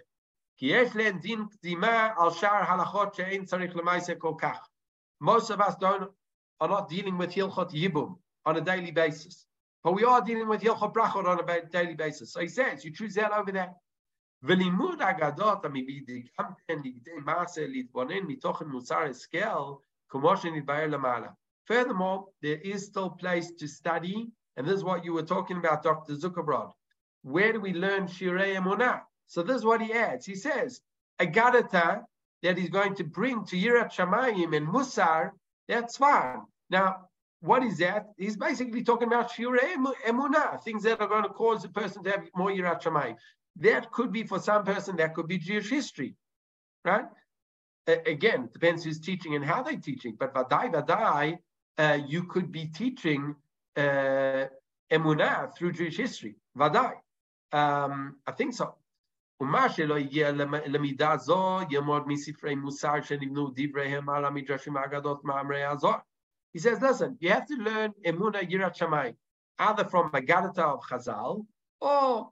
כי 0.57 0.67
יש 0.67 0.97
להם 0.97 1.19
דין 1.19 1.45
קדימה 1.49 2.11
על 2.17 2.31
שאר 2.31 2.62
הלכות 2.73 3.14
שאין 3.14 3.45
צריך 3.45 3.77
למעשה 3.77 4.14
כל 4.14 4.35
כך. 4.38 4.69
Most 5.25 5.51
of 5.51 5.61
us 5.61 5.75
don't, 5.75 6.09
are 6.62 6.69
not 6.69 6.88
dealing 6.88 7.19
with 7.19 7.43
הלכות 7.43 7.75
ייבום 7.75 8.17
on 8.49 8.53
a 8.53 8.61
daily 8.61 8.93
basis. 8.93 9.47
But 9.84 9.93
we 9.93 10.04
are 10.04 10.22
dealing 10.22 10.48
with 10.48 10.62
Hilchot 10.62 10.93
Brachot 10.93 11.26
on 11.26 11.39
a 11.39 11.62
daily 11.69 11.96
basis. 11.96 12.32
So 12.32 12.39
he 12.39 12.48
says, 12.48 12.86
you 12.86 12.91
choose 12.91 13.15
that 13.15 13.32
over 13.32 13.52
there. 13.52 13.74
ולימוד 14.43 15.02
אגדות 15.02 15.62
גם 15.63 16.54
כן 16.67 16.80
לידי 16.84 17.13
מעשה 17.26 17.67
להתבונן 17.67 18.24
מתוכן 18.28 18.65
כמו 20.10 20.38
שנתבהר 20.38 20.88
למעלה. 20.88 21.28
Furthermore, 21.65 22.26
there 22.41 22.60
is 22.62 22.86
still 22.86 23.10
place 23.10 23.52
to 23.52 23.67
study, 23.67 24.28
and 24.58 24.67
this 24.67 24.76
is 24.76 24.84
what 24.84 25.06
you 25.06 25.13
were 25.13 25.24
talking 25.24 25.58
about, 25.58 25.82
Dr. 25.82 26.13
Zuckerbrod. 26.15 26.72
Where 27.22 27.54
do 27.54 27.62
we 27.62 27.74
learn 27.74 28.08
Shirei 28.08 28.58
Emunah? 28.60 29.00
So 29.28 29.43
this 29.43 29.58
is 29.58 29.65
what 29.65 29.82
he 29.82 29.93
adds. 29.93 30.26
He 30.26 30.36
says, 30.36 30.82
Agadata, 31.22 32.04
that 32.41 32.58
he's 32.58 32.69
going 32.69 32.96
to 32.96 33.06
bring 33.06 33.46
to 33.46 33.56
Yirat 33.56 33.93
Shamayim 33.93 34.56
and 34.58 34.67
Musar, 34.67 35.32
that's 35.69 35.96
fine. 35.96 36.41
Now, 36.69 37.08
what 37.43 37.62
is 37.62 37.79
that? 37.79 38.09
He's 38.17 38.37
basically 38.37 38.83
talking 38.83 39.09
about 39.09 39.31
Shirei 39.31 39.75
Emunah, 40.07 40.62
things 40.62 40.83
that 40.83 41.01
are 41.01 41.07
going 41.07 41.23
to 41.23 41.29
cause 41.29 41.64
a 41.64 41.69
person 41.69 42.03
to 42.05 42.11
have 42.11 42.29
more 42.35 42.51
Yirat 42.51 42.83
Shamayim. 42.83 43.17
That 43.57 43.91
could 43.93 44.12
be 44.12 44.25
for 44.25 44.41
some 44.41 44.64
person, 44.64 44.97
that 44.97 45.14
could 45.14 45.29
be 45.29 45.38
Jewish 45.38 45.71
history, 45.71 46.17
right? 46.85 47.07
Uh, 47.87 47.97
again, 48.07 48.49
depends 48.53 48.85
who's 48.85 49.01
teaching 49.01 49.35
and 49.35 49.45
how 49.45 49.62
they're 49.62 49.77
teaching. 49.77 50.17
But 50.19 50.35
Vadai 50.35 50.73
Vadai, 50.73 51.38
uh, 51.79 51.99
you 52.07 52.25
could 52.25 52.51
be 52.51 52.67
teaching 52.67 53.37
uh, 53.77 54.47
Emunah 54.91 55.57
through 55.57 55.73
Jewish 55.73 55.97
history. 55.97 56.37
Vadai. 56.57 56.95
Um, 57.53 58.17
I 58.27 58.33
think 58.33 58.55
so. 58.55 58.75
ומה 59.41 59.69
שלא 59.69 59.97
הגיע 59.97 60.33
למידה 60.67 61.17
זו, 61.17 61.59
ימוד 61.71 62.09
מספרי 62.09 62.55
מוסר 62.55 63.03
שנבנו 63.03 63.51
דבריהם 63.55 64.09
על 64.09 64.25
המדרשים 64.25 64.77
האגדות 64.77 65.25
מאמרי 65.25 65.64
הזוהר. 65.64 65.99
He 66.53 66.59
says, 66.59 66.81
listen, 66.81 67.17
you 67.21 67.31
have 67.31 67.47
to 67.47 67.57
learn 67.57 67.93
Emuna 68.05 68.49
Yirat 68.51 68.77
Shammai, 68.77 69.12
either 69.59 69.85
from 69.85 70.11
Magadata 70.11 70.59
of 70.59 70.81
Chazal 70.83 71.47
or 71.81 72.31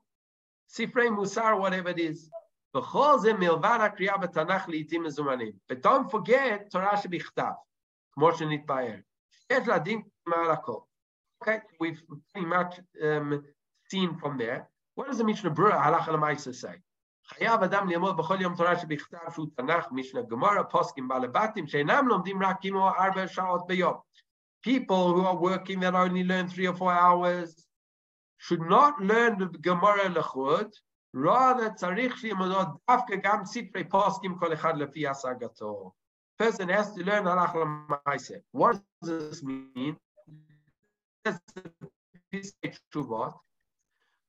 Sifrei 0.74 1.08
Musar, 1.08 1.58
whatever 1.58 1.90
it 1.90 1.98
is. 1.98 2.30
בכל 2.74 3.18
זה 3.18 3.32
מלבד 3.32 3.78
הקריאה 3.82 4.16
בתנ"ך 4.18 4.68
לעיתים 4.68 5.02
מזומנים. 5.02 5.52
But 5.72 5.82
don't 5.82 6.10
forget 6.10 6.70
תורה 6.70 6.96
שבכתב, 6.96 7.52
כמו 8.12 8.32
שנתבהר. 8.32 8.96
יש 9.52 9.68
לה 9.68 9.78
דין 9.78 10.02
מעל 10.26 10.50
הכל. 10.50 10.78
Okay, 11.44 11.60
we've 11.80 12.02
pretty 12.32 12.46
much 12.46 12.80
um, 13.02 13.44
seen 13.90 14.16
from 14.16 14.38
there. 14.38 14.68
What 14.94 15.08
does 15.08 15.18
the 15.18 15.24
Mishnah 15.24 15.50
Berurah 15.50 15.82
Halacha 15.84 16.08
Lamaisa 16.08 16.54
say? 16.54 16.80
חייב 17.28 17.62
אדם 17.62 17.88
ללמוד 17.88 18.16
בכל 18.16 18.36
יום 18.40 18.56
תורה 18.56 18.78
שבכתב 18.78 19.30
שהוא 19.30 19.46
תנ"ך, 19.56 19.86
משנה 19.90 20.22
גמרא, 20.22 20.62
פוסקים 20.62 21.08
בעלי 21.08 21.28
בתים, 21.28 21.66
שאינם 21.66 22.08
לומדים 22.08 22.42
רק 22.42 22.56
כמו 22.62 22.88
ארבע 22.88 23.28
שעות 23.28 23.66
ביום. 23.66 23.94
People 24.62 25.14
who 25.14 25.22
are 25.30 25.36
working 25.36 25.80
that 25.80 25.94
only 25.94 26.24
learn 26.24 26.48
three 26.48 26.66
or 26.66 26.74
four 26.74 26.92
hours 26.92 27.66
should 28.38 28.60
not 28.60 29.00
learn 29.00 29.38
the 29.38 29.46
Gemara 29.58 30.08
לחוד, 30.08 30.70
rather 31.14 31.70
צריך 31.74 32.24
ללמודו 32.24 32.58
דווקא 32.90 33.14
גם 33.22 33.44
ספרי 33.44 33.88
פוסקים 33.88 34.38
כל 34.38 34.52
אחד 34.52 34.76
לפי 34.76 35.08
השגתו. 35.08 35.92
Person 36.42 36.68
has 36.68 36.94
to 36.94 37.04
learn 37.04 37.26
הלך 37.28 37.50
למעשה. 37.54 38.34
What 38.56 38.76
does 39.04 39.08
this 39.08 39.42
mean? 39.42 39.94
תשובות. 42.88 43.34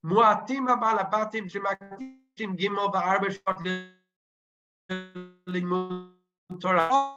מועטים 0.04 0.68
הבעל 0.68 0.98
הבתים 0.98 1.48
שמקדים 1.48 2.18
עם 2.38 2.56
גימל 2.56 2.88
בארבע 2.92 3.30
שעות 3.30 3.56
ללימוד 5.46 6.14
תורה. 6.60 7.14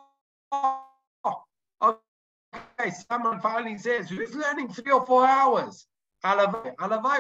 Okay, 2.85 2.91
someone 3.09 3.39
finally 3.39 3.77
says, 3.77 4.09
who 4.09 4.21
is 4.21 4.33
learning 4.35 4.69
three 4.69 4.91
or 4.91 5.05
four 5.05 5.25
hours? 5.27 5.87
הלוואי, 6.23 6.69
הלוואי, 6.79 7.19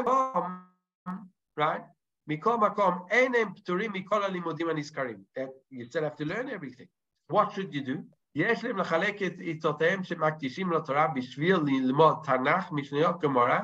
right? 1.59 1.81
מכל 2.27 2.57
מקום, 2.57 3.05
אין 3.09 3.35
הם 3.35 3.53
פטורים 3.53 3.93
מכל 3.93 4.23
הלימודים 4.23 4.69
הנזכרים. 4.69 5.23
You 5.71 5.85
still 5.85 6.03
have 6.03 6.15
to 6.15 6.25
learn 6.25 6.49
everything. 6.49 6.87
What 7.31 7.51
should 7.53 7.73
you 7.73 7.81
do? 7.81 7.97
יש 8.35 8.63
להם 8.63 8.77
לחלק 8.77 9.21
את 9.21 9.39
עיתותיהם 9.39 10.03
שמקדישים 10.03 10.71
לתורה 10.71 11.07
בשביל 11.07 11.55
ללמוד 11.65 12.15
תנ"ך, 12.23 12.71
משניות, 12.71 13.19
גמורה, 13.21 13.63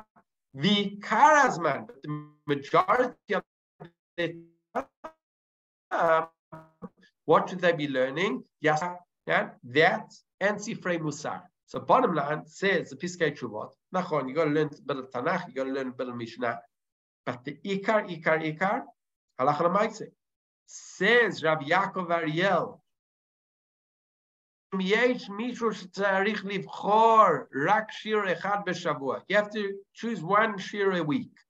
ועיקר 0.53 1.33
הזמן, 1.45 1.83
the 2.05 2.09
majority 2.49 3.33
of 3.35 3.41
what 7.25 7.49
should 7.49 7.61
they 7.61 7.73
be 7.73 7.87
learning? 7.87 8.43
Yes, 8.61 8.81
yeah, 9.27 9.49
that 9.63 10.13
and 10.41 10.57
Sifrei 10.57 10.99
Musar. 10.99 11.41
So 11.71 11.79
bottom 11.79 12.13
line 12.15 12.45
says 12.45 12.89
the 12.89 12.95
Piskei 12.95 13.37
Chuvot, 13.37 13.71
Nachon, 13.93 14.29
you 14.29 14.35
got 14.35 14.45
to 14.45 14.51
learn 14.51 14.69
a 14.71 14.81
bit 14.81 14.97
of 14.97 15.09
Tanakh, 15.11 15.47
you 15.47 15.53
got 15.53 15.65
to 15.65 15.71
learn 15.71 15.87
a 15.89 15.91
bit 15.91 16.07
of 16.07 16.15
Mishnah. 16.15 16.59
But 17.25 17.43
the 17.43 17.57
Ikar, 17.65 18.07
Ikar, 18.09 18.57
Ikar, 18.57 18.83
Halach 19.39 19.57
Lamaitse. 19.57 20.07
Says 20.65 21.43
Rabbi 21.43 21.65
Yaakov 21.65 22.09
Ariel, 22.09 22.81
יש 24.79 25.29
מישהו 25.29 25.73
שצריך 25.73 26.45
לבחור 26.45 27.25
רק 27.67 27.91
שיר 27.91 28.33
אחד 28.33 28.57
בשבוע. 28.65 29.19
You 29.29 29.35
have 29.35 29.49
to 29.51 29.73
choose 29.93 30.21
one 30.21 30.57
shir 30.57 30.91
a 30.91 31.03
week. 31.03 31.43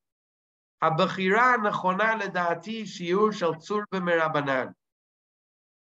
הבחירה 0.82 1.53
הנכונה 1.53 2.15
לדעתי 2.15 2.86
שיעור 2.86 3.32
של 3.32 3.55
צור 3.55 3.82
במרבנן. 3.91 4.68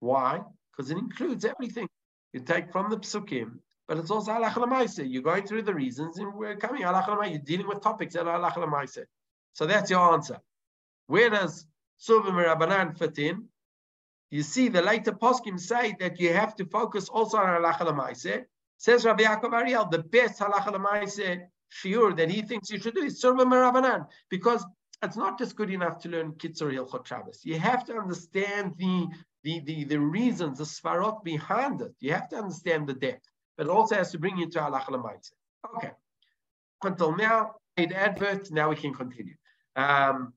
Why? 0.01 0.39
because 0.77 0.91
it 0.91 0.99
includes 0.99 1.45
everything. 1.45 1.89
You 2.33 2.41
take 2.41 2.70
from 2.70 2.91
the 2.91 2.99
psukim, 2.99 3.59
but 3.92 3.98
it's 3.98 4.10
also 4.10 4.32
halach 4.32 4.54
lemaisa. 4.54 5.04
You're 5.06 5.22
going 5.22 5.46
through 5.46 5.64
the 5.64 5.74
reasons, 5.74 6.18
and 6.18 6.34
we're 6.34 6.56
coming 6.56 6.84
halach 6.84 7.08
lemaisa. 7.10 7.32
You're 7.32 7.39
dealing 7.39 7.68
with 7.68 7.82
topics 7.82 8.14
that 8.14 8.26
are 8.26 8.39
halach 8.39 8.54
lemaisa. 8.54 9.04
So 9.52 9.66
that's 9.66 9.92
your 9.92 10.14
answer. 10.14 10.39
Where 11.08 11.30
does 11.30 11.66
Suvim 12.00 12.42
Rabbanan 12.42 12.98
fit 12.98 13.20
in? 13.20 13.50
You 14.30 14.44
see, 14.44 14.70
the 14.70 14.82
later 14.82 15.12
poskim 15.12 15.60
say 15.60 15.94
that 16.00 16.22
you 16.22 16.32
have 16.32 16.56
to 16.56 16.66
focus 16.68 17.10
also 17.10 17.36
on 17.36 17.48
halach 17.48 17.80
lemaisa. 17.80 18.46
Says 18.78 19.04
Rabbi 19.04 19.24
Yaakov 19.24 19.52
Ariel, 19.52 19.89
the 19.89 20.00
best 20.00 20.39
halach 20.39 20.68
lemaisa 20.68 21.42
shiur 21.70 22.16
that 22.16 22.30
he 22.30 22.44
thinks 22.44 22.70
you 22.70 22.80
should 22.80 22.96
do 22.96 23.04
is 23.04 23.22
Suvim 23.22 23.52
Rabbanan 23.52 24.08
because 24.30 24.66
it's 25.04 25.18
not 25.18 25.38
just 25.38 25.58
good 25.58 25.70
enough 25.70 26.00
to 26.04 26.08
learn 26.08 26.32
Kitzur 26.36 26.72
Hilchot 26.72 27.06
Shabbos. 27.06 27.42
You 27.44 27.60
have 27.60 27.84
to 27.88 27.98
understand 27.98 28.76
the, 28.78 29.08
the, 29.44 29.60
the, 29.60 29.84
the 29.84 30.00
reasons, 30.00 30.60
the 30.60 30.64
svarot 30.64 31.26
behind 31.26 31.82
it. 31.82 31.94
You 32.00 32.14
have 32.14 32.30
to 32.30 32.38
understand 32.38 32.88
the 32.88 32.94
depth, 32.94 33.28
but 33.62 33.68
it 33.68 33.78
also 33.78 33.93
has 33.93 34.09
to 34.12 34.18
bring 34.18 34.39
you 34.39 34.49
to 34.49 34.57
halacha 34.57 34.89
l'maitze. 34.89 35.34
Okay. 35.76 35.91
Until 36.84 37.16
now, 37.16 37.57
paid 37.78 37.93
advert. 37.93 38.49
Now 38.49 38.70
we 38.70 38.76
can 38.76 38.91
continue. 38.91 39.36
Um, 39.76 40.34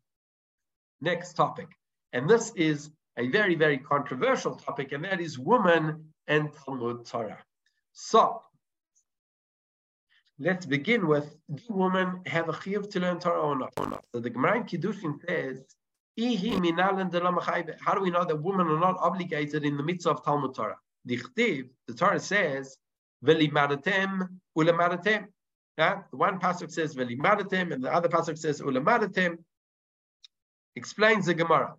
next 1.01 1.33
topic, 1.33 1.68
and 2.12 2.29
this 2.29 2.53
is 2.55 2.91
a 3.16 3.27
very 3.29 3.55
very 3.55 3.79
controversial 3.79 4.57
topic, 4.57 4.93
and 4.93 5.03
that 5.07 5.22
is 5.22 5.39
woman 5.39 6.05
and 6.27 6.53
Talmud 6.53 7.07
Torah. 7.07 7.43
So 7.95 8.43
let's 10.39 10.66
begin 10.66 11.07
with 11.07 11.35
do 11.55 11.62
women 11.70 12.20
have 12.27 12.51
a 12.51 12.53
chiyuv 12.53 12.91
to 12.91 13.01
learn 13.01 13.20
Torah 13.20 13.41
or 13.41 13.57
not? 13.57 14.05
So 14.12 14.20
the 14.20 14.29
Gemara 14.29 14.59
in 14.59 14.64
Kiddushin 14.64 15.14
says, 15.27 15.64
how 17.81 17.95
do 17.95 18.01
we 18.03 18.11
know 18.11 18.25
that 18.27 18.37
women 18.37 18.66
are 18.68 18.81
not 18.81 18.99
obligated 18.99 19.64
in 19.64 19.79
the 19.79 19.83
midst 19.83 20.07
of 20.07 20.22
Talmud 20.22 20.55
Torah? 20.55 20.77
The 21.07 21.64
Torah 21.97 22.20
says, 22.20 22.77
Velimadatem 23.25 24.29
ulemadatem. 24.57 25.27
Yeah? 25.79 26.03
One 26.11 26.39
pasuk 26.39 26.70
says 26.70 26.95
Velimadatem, 26.95 27.72
and 27.72 27.83
the 27.83 27.93
other 27.93 28.09
pasuk 28.09 28.39
says 28.39 28.61
ulemadatem. 28.61 29.39
Explains 30.77 31.27
the 31.27 31.35
Gemara. 31.35 31.75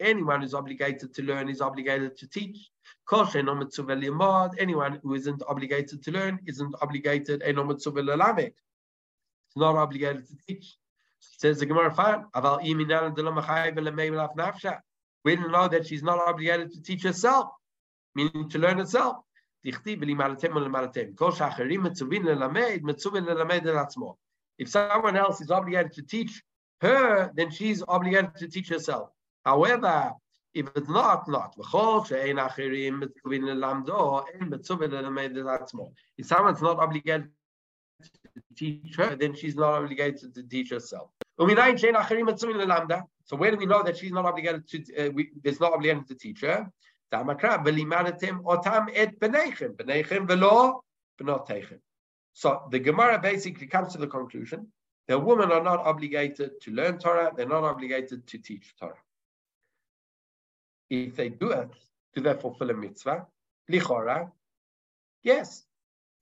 Anyone 0.00 0.40
who's 0.40 0.54
obligated 0.54 1.14
to 1.14 1.22
learn 1.22 1.48
is 1.48 1.60
obligated 1.60 2.16
to 2.16 2.28
teach. 2.28 2.70
Anyone 3.12 4.98
who 5.02 5.14
isn't 5.14 5.42
obligated 5.46 6.02
to 6.02 6.10
learn 6.10 6.40
isn't 6.46 6.74
obligated. 6.80 7.42
It's 7.44 7.86
not 9.56 9.76
obligated 9.76 10.26
to 10.28 10.36
teach. 10.48 10.78
Says 11.20 11.58
the 11.60 11.66
Gemara, 11.66 11.94
fine. 11.94 12.24
We 15.24 15.36
didn't 15.36 15.52
know 15.52 15.68
that 15.68 15.86
she's 15.86 16.02
not 16.02 16.18
obligated 16.18 16.72
to 16.72 16.82
teach 16.82 17.02
herself, 17.02 17.50
meaning 18.14 18.48
to 18.50 18.58
learn 18.58 18.80
itself. 18.80 19.16
If 19.64 19.76
someone 24.68 25.16
else 25.16 25.40
is 25.40 25.50
obligated 25.50 25.92
to 25.92 26.02
teach 26.02 26.42
her, 26.80 27.30
then 27.34 27.50
she's 27.50 27.82
obligated 27.86 28.34
to 28.36 28.48
teach 28.48 28.68
herself. 28.68 29.10
However, 29.44 30.12
if 30.54 30.68
it's 30.76 30.88
not, 30.88 31.28
not. 31.28 31.54
If 36.18 36.26
someone's 36.26 36.62
not 36.62 36.78
obligated 36.78 37.28
to 38.02 38.10
teach 38.56 38.96
her, 38.96 39.16
then 39.16 39.34
she's 39.34 39.56
not 39.56 39.74
obligated 39.74 40.34
to 40.34 40.42
teach 40.42 40.70
herself. 40.70 41.10
So 41.38 41.46
where 43.36 43.50
do 43.50 43.56
we 43.56 43.66
know 43.66 43.82
that 43.82 43.96
she's 43.96 44.12
not 44.12 44.26
obligated 44.26 44.68
to, 44.68 44.96
uh, 44.96 45.10
we, 45.12 45.30
there's 45.42 45.60
not 45.60 45.72
obligated 45.72 46.06
to 46.08 46.14
teach 46.14 46.42
her? 46.42 46.70
So 52.34 52.62
the 52.70 52.78
Gemara 52.78 53.18
basically 53.18 53.66
comes 53.66 53.92
to 53.92 53.98
the 53.98 54.06
conclusion 54.06 54.68
that 55.08 55.18
women 55.18 55.52
are 55.52 55.62
not 55.62 55.80
obligated 55.80 56.60
to 56.62 56.70
learn 56.70 56.98
Torah, 56.98 57.32
they're 57.36 57.46
not 57.46 57.64
obligated 57.64 58.26
to 58.26 58.38
teach 58.38 58.74
Torah 58.80 58.96
if 60.92 61.16
they 61.16 61.30
do 61.30 61.50
it, 61.50 61.70
do 62.14 62.20
they 62.20 62.34
fulfill 62.34 62.70
a 62.70 62.74
mitzvah? 62.74 63.26
Lichora, 63.70 64.30
yes. 65.22 65.64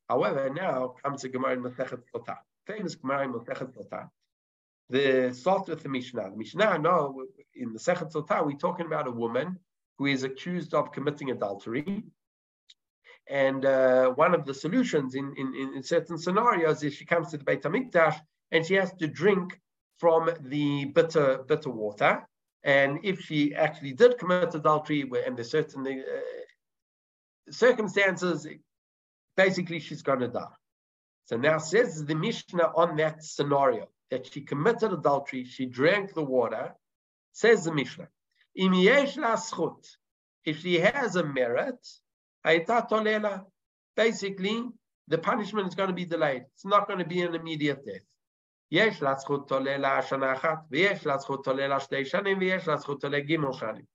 However, 0.09 0.51
now 0.51 0.95
comes 1.03 1.22
the 1.22 1.28
Gemara 1.28 1.55
in 1.55 1.62
Masechet 1.62 2.03
Sotah, 2.14 2.38
famous 2.66 2.95
Gemara 2.95 3.24
in 3.24 3.32
Masechet 3.32 3.74
Sotah. 3.74 4.09
The 4.88 5.32
start 5.34 5.68
with 5.68 5.82
the 5.82 5.88
Mishnah. 5.88 6.30
The 6.30 6.36
Mishnah, 6.36 6.78
no, 6.78 7.24
in 7.55 7.72
the 7.72 7.78
Sechet 7.78 8.12
Sotah, 8.12 8.45
we're 8.45 8.57
talking 8.57 8.86
about 8.86 9.09
a 9.09 9.12
woman 9.12 9.59
who 10.01 10.07
is 10.07 10.24
accused 10.24 10.72
of 10.72 10.92
committing 10.92 11.30
adultery. 11.30 12.03
And 13.28 13.66
uh, 13.66 14.09
one 14.12 14.34
of 14.34 14.46
the 14.46 14.55
solutions 14.55 15.14
in, 15.14 15.34
in, 15.36 15.74
in 15.76 15.82
certain 15.82 16.16
scenarios 16.16 16.82
is 16.82 16.94
she 16.94 17.05
comes 17.05 17.30
to 17.30 17.36
the 17.36 17.44
Beit 17.44 17.62
HaMikdash 17.62 18.16
and 18.51 18.64
she 18.64 18.74
has 18.76 18.94
to 18.94 19.07
drink 19.07 19.61
from 19.98 20.30
the 20.40 20.86
bitter 20.86 21.44
bitter 21.46 21.68
water. 21.68 22.26
And 22.64 23.01
if 23.05 23.20
she 23.20 23.55
actually 23.55 23.92
did 23.92 24.16
commit 24.16 24.55
adultery, 24.55 25.03
and 25.03 25.36
there's 25.36 25.51
certain 25.51 25.86
uh, 25.86 27.53
circumstances, 27.53 28.46
basically 29.36 29.80
she's 29.80 30.01
going 30.01 30.20
to 30.20 30.28
die. 30.28 30.57
So 31.26 31.36
now 31.36 31.59
says 31.59 32.07
the 32.07 32.14
Mishnah 32.14 32.72
on 32.74 32.96
that 32.96 33.22
scenario 33.22 33.88
that 34.11 34.32
she 34.32 34.40
committed 34.40 34.94
adultery, 34.94 35.44
she 35.44 35.66
drank 35.66 36.14
the 36.14 36.24
water. 36.24 36.74
Says 37.32 37.64
the 37.64 37.72
Mishnah, 37.72 38.09
if 40.45 40.59
she 40.59 40.80
has 40.80 41.15
a 41.15 41.23
merit, 41.23 41.88
basically 43.95 44.63
the 45.07 45.17
punishment 45.17 45.67
is 45.67 45.76
going 45.76 45.89
to 45.89 45.95
be 45.95 46.05
delayed. 46.05 46.43
It's 46.53 46.65
not 46.65 46.88
going 46.88 46.99
to 46.99 47.05
be 47.05 47.21
an 47.21 47.36
immediate 47.36 47.86
death. 47.86 48.01
יש 48.71 49.01
לה 49.01 49.15
זכות 49.15 49.51
עולה 49.51 49.78
לשנה 49.78 50.34
אחת, 50.34 50.57
ויש 50.71 51.05
לה 51.05 51.17
זכות 51.17 51.47
עולה 51.47 51.67
לשתי 51.67 52.05
שנים, 52.05 52.38
ויש 52.39 52.67
לה 52.67 52.78
זכות 52.78 53.03
עולה 53.03 53.19
גימל 53.19 53.53
שנים. 53.53 53.86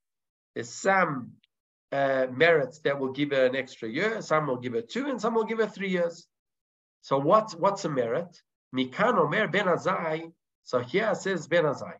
There's 0.54 0.70
some 0.70 1.32
uh, 1.92 2.26
merits 2.30 2.78
that 2.80 2.98
will 2.98 3.12
give 3.12 3.30
her 3.30 3.46
an 3.46 3.56
extra 3.56 3.88
year, 3.88 4.22
some 4.22 4.46
will 4.46 4.58
give 4.58 4.74
her 4.74 4.82
two, 4.82 5.06
and 5.06 5.20
some 5.20 5.34
will 5.34 5.44
give 5.44 5.58
her 5.58 5.66
three 5.66 5.90
years. 5.90 6.28
So 7.02 7.18
what's, 7.18 7.54
what's 7.54 7.84
a 7.84 7.88
merit? 7.88 8.42
Mikan 8.74 9.18
omer 9.18 9.48
ben 9.48 9.66
azai, 9.66 10.32
so 10.62 10.78
here 10.78 11.10
it 11.10 11.16
says 11.16 11.48
ben 11.48 11.64
azai. 11.64 11.96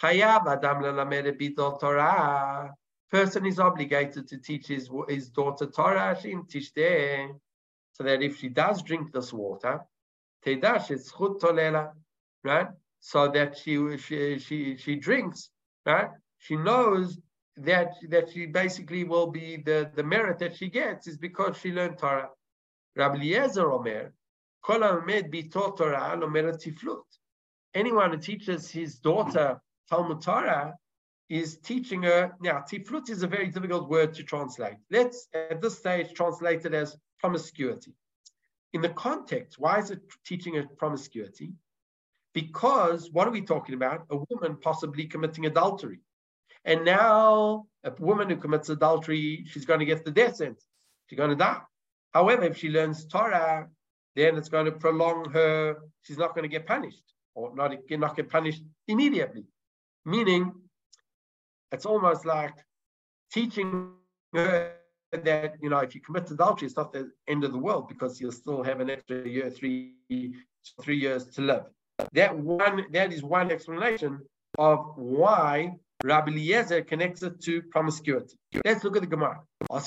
Chayav 0.00 0.46
adam 0.46 1.78
Torah. 1.78 2.74
Person 3.10 3.46
is 3.46 3.60
obligated 3.60 4.26
to 4.28 4.38
teach 4.38 4.66
his, 4.66 4.90
his 5.08 5.30
daughter 5.30 5.66
Torah, 5.66 6.18
teach 6.20 6.72
there. 6.74 7.30
So 7.92 8.04
that 8.04 8.22
if 8.22 8.38
she 8.38 8.48
does 8.48 8.82
drink 8.82 9.12
this 9.12 9.32
water, 9.32 9.80
Tedash 10.44 10.90
is 10.90 11.10
chut 11.16 11.40
tolela 11.40 11.92
right? 12.46 12.68
So 13.00 13.28
that 13.28 13.58
she 13.58 13.96
she 13.98 14.38
she 14.38 14.76
she 14.76 14.96
drinks, 14.96 15.50
right? 15.84 16.10
She 16.38 16.56
knows 16.56 17.18
that 17.56 17.92
that 18.08 18.30
she 18.30 18.46
basically 18.46 19.04
will 19.04 19.28
be 19.28 19.56
the 19.56 19.90
the 19.94 20.02
merit 20.02 20.38
that 20.38 20.56
she 20.56 20.68
gets 20.68 21.06
is 21.06 21.18
because 21.18 21.56
she 21.58 21.72
learned 21.72 21.98
Torah. 21.98 22.30
Rabbi 22.94 23.16
Eliezer 23.16 23.70
Omer, 23.70 24.12
Kol 24.62 24.80
bito 24.80 25.76
Torah 25.76 26.16
tiflut. 26.16 27.04
Anyone 27.74 28.12
who 28.12 28.18
teaches 28.18 28.70
his 28.70 28.98
daughter 28.98 29.60
Talmud 29.88 30.20
Torah 30.20 30.74
is 31.28 31.58
teaching 31.58 32.02
her. 32.02 32.32
Now, 32.40 32.64
tiflut 32.70 33.10
is 33.10 33.22
a 33.22 33.26
very 33.26 33.48
difficult 33.48 33.88
word 33.88 34.14
to 34.14 34.22
translate. 34.22 34.76
Let's 34.90 35.28
at 35.34 35.60
this 35.60 35.78
stage 35.78 36.14
translate 36.14 36.64
it 36.64 36.74
as 36.74 36.96
promiscuity. 37.20 37.92
In 38.72 38.80
the 38.80 38.90
context, 38.90 39.58
why 39.58 39.78
is 39.78 39.90
it 39.90 40.00
teaching 40.24 40.54
her 40.54 40.64
promiscuity? 40.76 41.52
because 42.36 43.10
what 43.12 43.26
are 43.26 43.30
we 43.30 43.40
talking 43.40 43.74
about? 43.74 44.04
A 44.10 44.18
woman 44.28 44.58
possibly 44.60 45.06
committing 45.06 45.46
adultery. 45.46 46.00
And 46.66 46.84
now 46.84 47.64
a 47.82 47.92
woman 47.98 48.28
who 48.28 48.36
commits 48.36 48.68
adultery, 48.68 49.46
she's 49.48 49.64
going 49.64 49.80
to 49.80 49.86
get 49.86 50.04
the 50.04 50.10
death 50.10 50.36
sentence. 50.36 50.66
She's 51.08 51.16
going 51.16 51.30
to 51.30 51.36
die. 51.36 51.62
However, 52.12 52.44
if 52.44 52.58
she 52.58 52.68
learns 52.68 53.06
Torah, 53.06 53.68
then 54.16 54.36
it's 54.36 54.50
going 54.50 54.66
to 54.66 54.72
prolong 54.72 55.30
her, 55.30 55.78
she's 56.02 56.18
not 56.18 56.34
going 56.34 56.42
to 56.42 56.50
get 56.50 56.66
punished 56.66 57.14
or 57.34 57.56
not, 57.56 57.74
not 57.88 58.16
get 58.16 58.28
punished 58.28 58.62
immediately. 58.86 59.44
Meaning, 60.06 60.52
it's 61.72 61.84
almost 61.84 62.24
like 62.24 62.54
teaching 63.32 63.90
her 64.32 64.72
that, 65.12 65.54
you 65.60 65.68
know, 65.68 65.78
if 65.78 65.96
you 65.96 66.00
commit 66.00 66.30
adultery, 66.30 66.66
it's 66.66 66.76
not 66.76 66.92
the 66.92 67.10
end 67.26 67.42
of 67.42 67.50
the 67.50 67.58
world 67.58 67.88
because 67.88 68.20
you'll 68.20 68.30
still 68.30 68.62
have 68.62 68.78
an 68.78 68.88
extra 68.88 69.26
year, 69.26 69.50
three, 69.50 69.94
three 70.80 70.96
years 70.96 71.26
to 71.26 71.42
live. 71.42 71.64
That 72.12 72.38
one, 72.38 72.84
that 72.92 73.12
is 73.12 73.24
one 73.24 73.50
explanation 73.50 74.20
of 74.58 74.92
why 74.94 75.72
Rabbi 76.04 76.30
Eliezer 76.30 76.82
connects 76.82 77.24
it 77.24 77.40
to 77.42 77.62
promiscuity. 77.62 78.36
Let's 78.64 78.84
look 78.84 78.96
at 78.96 79.02
the 79.02 79.08
Gemara. 79.08 79.40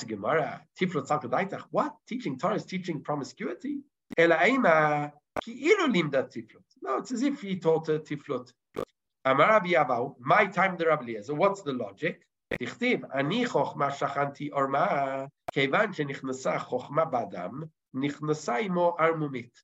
Gemara, 0.06 0.60
Tiflot 0.78 1.62
What 1.70 1.94
teaching 2.06 2.38
Torah 2.38 2.56
is 2.56 2.66
teaching 2.66 3.00
promiscuity? 3.00 3.78
No, 4.18 5.12
it's 6.98 7.12
as 7.12 7.22
if 7.22 7.40
he 7.40 7.56
taught 7.56 7.88
a 9.29 9.33
Tiflot. 9.35 10.15
My 10.19 10.45
time 10.45 10.77
the 10.77 10.87
Rabbi 10.87 11.03
Eliezer. 11.03 11.35
What's 11.35 11.61
the 11.61 11.73
logic? 11.73 12.25
תכתיב, 12.53 13.05
אני 13.05 13.45
חוכמה 13.45 13.91
שכנתי 13.91 14.49
עורמה, 14.49 15.25
כיוון 15.51 15.93
שנכנסה 15.93 16.59
חוכמה 16.59 17.05
באדם, 17.05 17.63
נכנסה 17.93 18.57
עמו 18.57 18.95
ערמומית. 18.99 19.63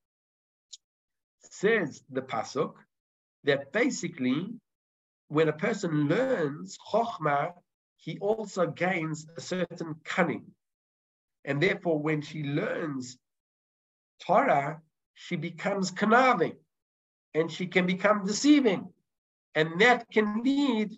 Says 1.43 2.03
the 2.09 2.21
pasuk 2.21 2.73
that 3.43 3.71
basically, 3.71 4.53
when 5.27 5.47
a 5.47 5.53
person 5.53 6.07
learns 6.07 6.77
chokhmah, 6.91 7.53
he 7.97 8.17
also 8.19 8.65
gains 8.67 9.27
a 9.37 9.41
certain 9.41 9.95
cunning. 10.03 10.45
And 11.45 11.61
therefore, 11.61 11.99
when 11.99 12.21
she 12.21 12.43
learns 12.43 13.17
Torah, 14.19 14.81
she 15.13 15.35
becomes 15.35 15.91
conniving 15.91 16.55
and 17.33 17.51
she 17.51 17.67
can 17.67 17.85
become 17.85 18.25
deceiving. 18.25 18.93
and 19.56 19.80
that 19.80 20.06
can 20.12 20.42
lead 20.44 20.92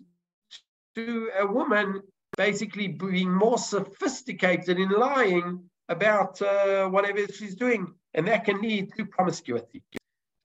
to 0.95 1.31
a 1.39 1.47
woman 1.47 2.01
basically 2.37 2.89
being 2.89 3.33
more 3.33 3.57
sophisticated 3.57 4.77
in 4.77 4.89
lying 4.89 5.69
about 5.87 6.39
uh, 6.41 6.87
whatever 6.89 7.25
she's 7.27 7.55
doing. 7.55 7.93
And 8.13 8.27
that 8.27 8.45
can 8.45 8.61
lead 8.61 8.91
to 8.97 9.05
promiscuity. 9.05 9.81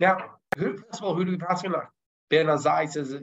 Now, 0.01 0.17
who, 0.57 0.79
first 0.79 1.01
of 1.01 1.05
all, 1.05 1.15
who 1.15 1.25
do 1.25 1.33
we 1.33 1.37
pass 1.37 1.65
on? 1.65 1.75
Ben 2.31 2.47
Azai 2.47 2.91
says, 2.91 3.15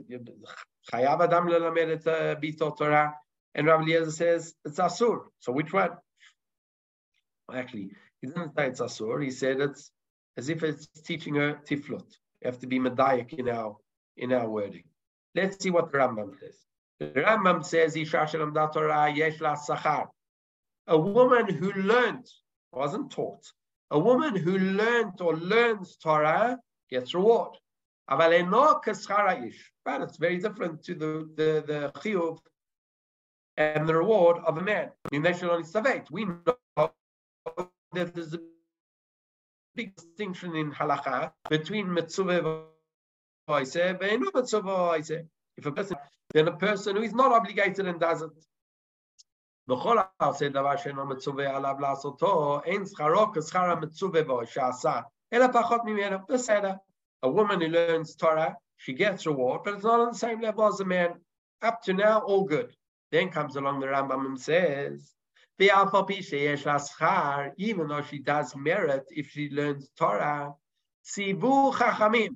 Chayav 0.92 1.20
Adam 1.20 1.48
lelamed 1.48 2.06
et 2.06 2.40
bito 2.40 2.76
Torah. 2.76 3.14
And 3.54 3.66
Rabbi 3.66 3.82
Eliezer 3.82 4.10
says, 4.10 4.54
it's 4.64 4.78
Asur. 4.78 5.24
So 5.40 5.52
which 5.52 5.72
one? 5.72 5.90
Actually, 7.52 7.90
he 8.20 8.28
didn't 8.28 8.54
say 8.56 8.68
it's 8.68 8.80
Asur. 8.80 9.22
He 9.22 9.30
said 9.30 9.60
it's 9.60 9.90
as 10.36 10.48
if 10.48 10.62
it's 10.62 10.86
teaching 11.04 11.34
her 11.34 11.60
tiflut. 11.68 12.08
You 12.40 12.46
have 12.46 12.58
to 12.60 12.66
be 12.66 12.78
medayik 12.78 13.34
in 13.34 13.48
our, 13.48 13.76
in 14.16 14.32
our 14.32 14.48
wording. 14.48 14.84
Let's 15.34 15.62
see 15.62 15.70
what 15.70 15.90
the 15.90 15.98
Rambam 15.98 16.38
says. 16.38 16.56
The 17.00 17.20
Rambam 17.20 17.64
says, 17.64 17.96
Isha 17.96 18.26
Torah 18.72 19.10
yesh 19.10 19.38
sachar. 19.38 20.08
A 20.86 20.98
woman 20.98 21.48
who 21.48 21.72
learned, 21.72 22.26
wasn't 22.72 23.10
taught, 23.10 23.44
a 23.90 23.98
woman 23.98 24.36
who 24.36 24.58
learned 24.58 25.20
or 25.20 25.36
learns 25.36 25.96
Torah 25.96 26.58
gets 26.90 27.14
reward. 27.14 27.56
But 28.08 28.32
it's 30.02 30.16
very 30.16 30.38
different 30.38 30.82
to 30.84 30.94
the, 30.94 31.28
the, 31.36 31.64
the 31.66 31.92
chiyuv 31.96 32.38
and 33.56 33.88
the 33.88 33.94
reward 33.94 34.38
of 34.44 34.58
a 34.58 34.62
man. 34.62 34.90
We 35.10 35.18
know 35.18 35.32
that 37.92 38.14
there's 38.14 38.34
a 38.34 38.40
big 39.74 39.94
distinction 39.96 40.56
in 40.56 40.72
halacha 40.72 41.32
between 41.48 41.92
mitzvah 41.92 42.64
if 45.57 45.65
a 45.65 45.71
person, 45.71 45.97
then 46.33 46.47
a 46.47 46.57
person 46.57 46.95
who 46.95 47.01
is 47.01 47.13
not 47.13 47.31
obligated 47.31 47.87
and 47.87 47.99
does 47.99 48.21
it. 48.21 48.31
בכל 49.67 49.97
העושה 50.19 50.49
דבר 50.49 50.77
שאינו 50.77 51.05
מצווה 51.05 51.55
עליו 51.55 51.75
לעשותו, 51.79 52.59
אין 52.65 52.85
שכרו 52.85 53.31
כשכר 53.33 53.71
המצווה 53.71 54.23
בו 54.23 54.45
שעשה, 54.45 55.01
אלא 55.33 55.45
פחות 55.53 55.81
ממנו, 55.85 56.17
בסדר. 56.29 56.73
A 57.25 57.29
woman 57.29 57.59
who 57.59 57.67
learns 57.67 58.15
Torah, 58.15 58.55
she 58.77 58.93
gets 58.93 59.25
reward, 59.25 59.63
but 59.63 59.73
it's 59.73 59.83
not 59.83 59.99
on 59.99 60.11
the 60.11 60.17
same 60.17 60.39
level 60.39 60.67
as 60.67 60.79
a 60.79 60.85
man. 60.85 61.19
Up 61.61 61.81
to 61.83 61.93
now, 61.93 62.19
all 62.19 62.43
good. 62.43 62.75
Then 63.11 63.29
comes 63.29 63.55
along 63.55 63.79
the 63.79 63.87
Rambam 63.87 64.25
and 64.25 64.39
says, 64.39 65.13
even 65.59 65.87
though 67.87 68.03
she 68.03 68.19
does 68.19 68.55
merit 68.55 69.05
if 69.09 69.31
she 69.31 69.49
learns 69.49 69.89
Torah, 69.97 70.53
Sivu 71.03 71.73
Chachamim. 71.73 72.35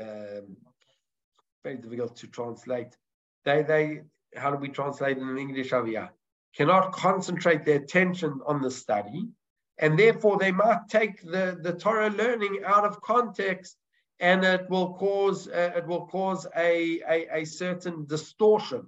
um, 0.00 0.56
very 1.62 1.76
difficult 1.76 2.16
to 2.16 2.26
translate. 2.26 2.96
They 3.44 3.62
they 3.62 4.02
how 4.36 4.50
do 4.50 4.56
we 4.56 4.68
translate 4.68 5.18
in 5.18 5.38
English 5.38 5.70
here? 5.70 6.10
Cannot 6.56 6.92
concentrate 6.92 7.64
their 7.64 7.76
attention 7.76 8.40
on 8.46 8.60
the 8.60 8.70
study, 8.70 9.28
and 9.78 9.98
therefore 9.98 10.38
they 10.38 10.52
might 10.52 10.88
take 10.88 11.22
the, 11.22 11.58
the 11.60 11.72
Torah 11.72 12.10
learning 12.10 12.60
out 12.64 12.84
of 12.84 13.00
context, 13.00 13.76
and 14.20 14.44
it 14.44 14.68
will 14.68 14.94
cause 14.94 15.48
uh, 15.48 15.72
it 15.76 15.86
will 15.86 16.06
cause 16.06 16.46
a, 16.56 17.00
a, 17.08 17.40
a 17.40 17.44
certain 17.44 18.06
distortion 18.06 18.86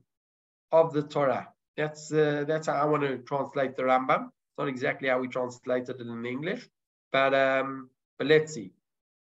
of 0.72 0.92
the 0.92 1.02
Torah. 1.02 1.48
That's 1.76 2.12
uh, 2.12 2.44
that's 2.46 2.66
how 2.66 2.74
I 2.74 2.84
want 2.84 3.02
to 3.02 3.18
translate 3.18 3.76
the 3.76 3.84
Rambam. 3.84 4.26
It's 4.26 4.58
not 4.58 4.68
exactly 4.68 5.08
how 5.08 5.20
we 5.20 5.28
translated 5.28 6.00
it 6.00 6.06
in 6.06 6.26
English, 6.26 6.68
but 7.12 7.34
um, 7.34 7.90
but 8.18 8.26
let's 8.26 8.54
see. 8.54 8.72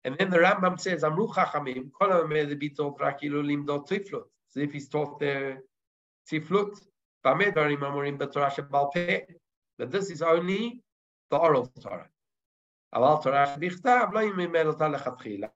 And 0.06 0.18
then 0.18 0.30
the 0.30 0.38
Rambam 0.38 0.80
says, 0.80 1.04
Amru 1.04 1.28
Chachamim, 1.28 1.92
kol 1.94 2.10
bitol 2.10 2.98
rakilu 2.98 3.44
limdot 3.44 3.88
tiflut. 3.88 4.24
As 4.50 4.58
if 4.58 4.74
he's 4.74 4.90
taught 4.90 5.20
the 5.20 5.58
tiflut. 6.30 6.78
Bamedvarim 7.26 7.80
amurim 7.80 8.18
b'torah 8.18 8.52
shebal 8.52 8.94
peh. 8.94 9.22
But 9.78 9.92
this 9.92 10.12
is 10.12 10.22
only 10.22 10.82
the 11.32 11.38
oral 11.38 11.68
Torah. 11.82 12.10
Aval 12.94 13.24
Torah 13.24 13.56
shebichtav 13.58 14.14
lo 14.14 14.22
yimimel 14.22 14.66
ota 14.66 14.90
lechatchila. 14.90 15.50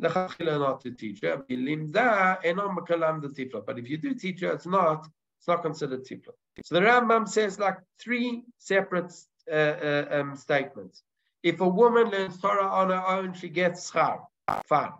Lechatchila 0.00 0.58
not 0.58 0.80
to 0.80 0.90
teach 0.90 1.20
her. 1.22 1.44
Limda 1.48 2.42
enom 2.44 2.76
mekalam 2.76 3.22
the 3.22 3.28
tiflut. 3.28 3.64
But 3.64 3.78
if 3.78 3.88
you 3.88 3.96
do 3.96 4.14
teach 4.14 4.40
her, 4.40 4.52
it's 4.52 4.66
not 4.66 5.06
it's 5.38 5.46
not 5.46 5.62
considered 5.62 6.04
tiflut. 6.04 6.34
So 6.64 6.74
the 6.74 6.80
Rambam 6.80 7.28
says 7.28 7.60
like 7.60 7.78
three 8.00 8.42
separate 8.58 9.12
uh, 9.50 9.54
uh, 9.54 10.06
um, 10.10 10.36
statements. 10.36 11.04
If 11.44 11.60
a 11.60 11.68
woman 11.68 12.08
learns 12.08 12.40
Torah 12.40 12.66
on 12.66 12.88
her 12.88 13.06
own, 13.06 13.34
she 13.34 13.50
gets 13.50 13.90
schar. 13.90 14.20
Fine. 14.62 14.94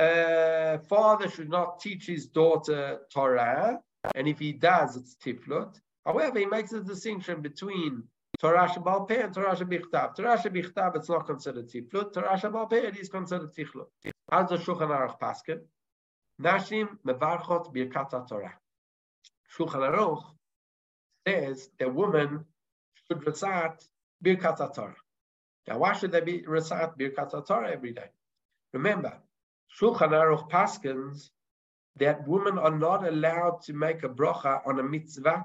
A, 0.00 0.78
father 0.88 1.28
should 1.28 1.50
not 1.50 1.80
teach 1.80 2.06
his 2.06 2.26
daughter 2.28 3.00
Torah, 3.12 3.78
and 4.14 4.26
if 4.26 4.38
he 4.38 4.52
does, 4.52 4.96
it's 4.96 5.14
tiflut. 5.16 5.78
However, 6.06 6.38
he 6.38 6.46
makes 6.46 6.72
a 6.72 6.80
distinction 6.80 7.42
between 7.42 8.04
Torah 8.40 8.66
Shabbal 8.66 9.06
Peh 9.06 9.22
and 9.22 9.34
Torah 9.34 9.54
Shabichtav. 9.54 10.16
Torah 10.16 10.38
Shabichtav, 10.38 10.96
it's 10.96 11.10
not 11.10 11.26
considered 11.26 11.68
tiflut. 11.68 12.14
Torah 12.14 12.38
Shabbal 12.38 12.70
Peh, 12.70 12.86
it 12.88 12.96
is 12.96 13.10
considered 13.10 13.54
tiflut. 13.54 13.88
How's 14.30 14.48
the 14.48 14.56
Shulchan 14.56 14.88
Aruch 14.88 15.20
Paskin? 15.20 15.60
Nashim 16.40 16.88
mevarchot 17.06 17.72
birkat 17.74 18.26
Torah. 18.26 18.54
Shulchan 19.54 19.94
Aruch 19.94 20.24
says 21.28 21.68
a 21.78 21.88
woman 21.88 22.46
should 23.06 23.26
recite 23.26 23.84
Birkat 24.24 24.74
Torah. 24.74 25.01
Now, 25.68 25.78
why 25.78 25.92
should 25.92 26.12
they 26.12 26.20
be 26.20 26.42
recite 26.46 26.98
Birkat 26.98 27.46
Torah 27.46 27.70
every 27.70 27.92
day? 27.92 28.10
Remember, 28.72 29.18
Shulchan 29.78 30.10
Aruch 30.10 30.50
Paskins 30.50 31.30
that 31.96 32.26
women 32.26 32.58
are 32.58 32.76
not 32.76 33.06
allowed 33.06 33.62
to 33.62 33.72
make 33.72 34.02
a 34.02 34.08
bracha 34.08 34.66
on 34.66 34.78
a 34.78 34.82
mitzvah 34.82 35.44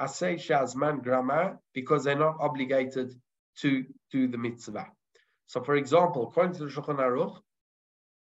asay 0.00 0.34
shazman 0.34 1.02
grama 1.02 1.58
because 1.74 2.04
they're 2.04 2.18
not 2.18 2.36
obligated 2.40 3.14
to 3.58 3.84
do 4.10 4.26
the 4.28 4.38
mitzvah. 4.38 4.86
So, 5.46 5.62
for 5.62 5.76
example, 5.76 6.28
according 6.28 6.54
to 6.54 6.64
the 6.64 6.70
Shulchan 6.70 6.98
Aruch, 6.98 7.36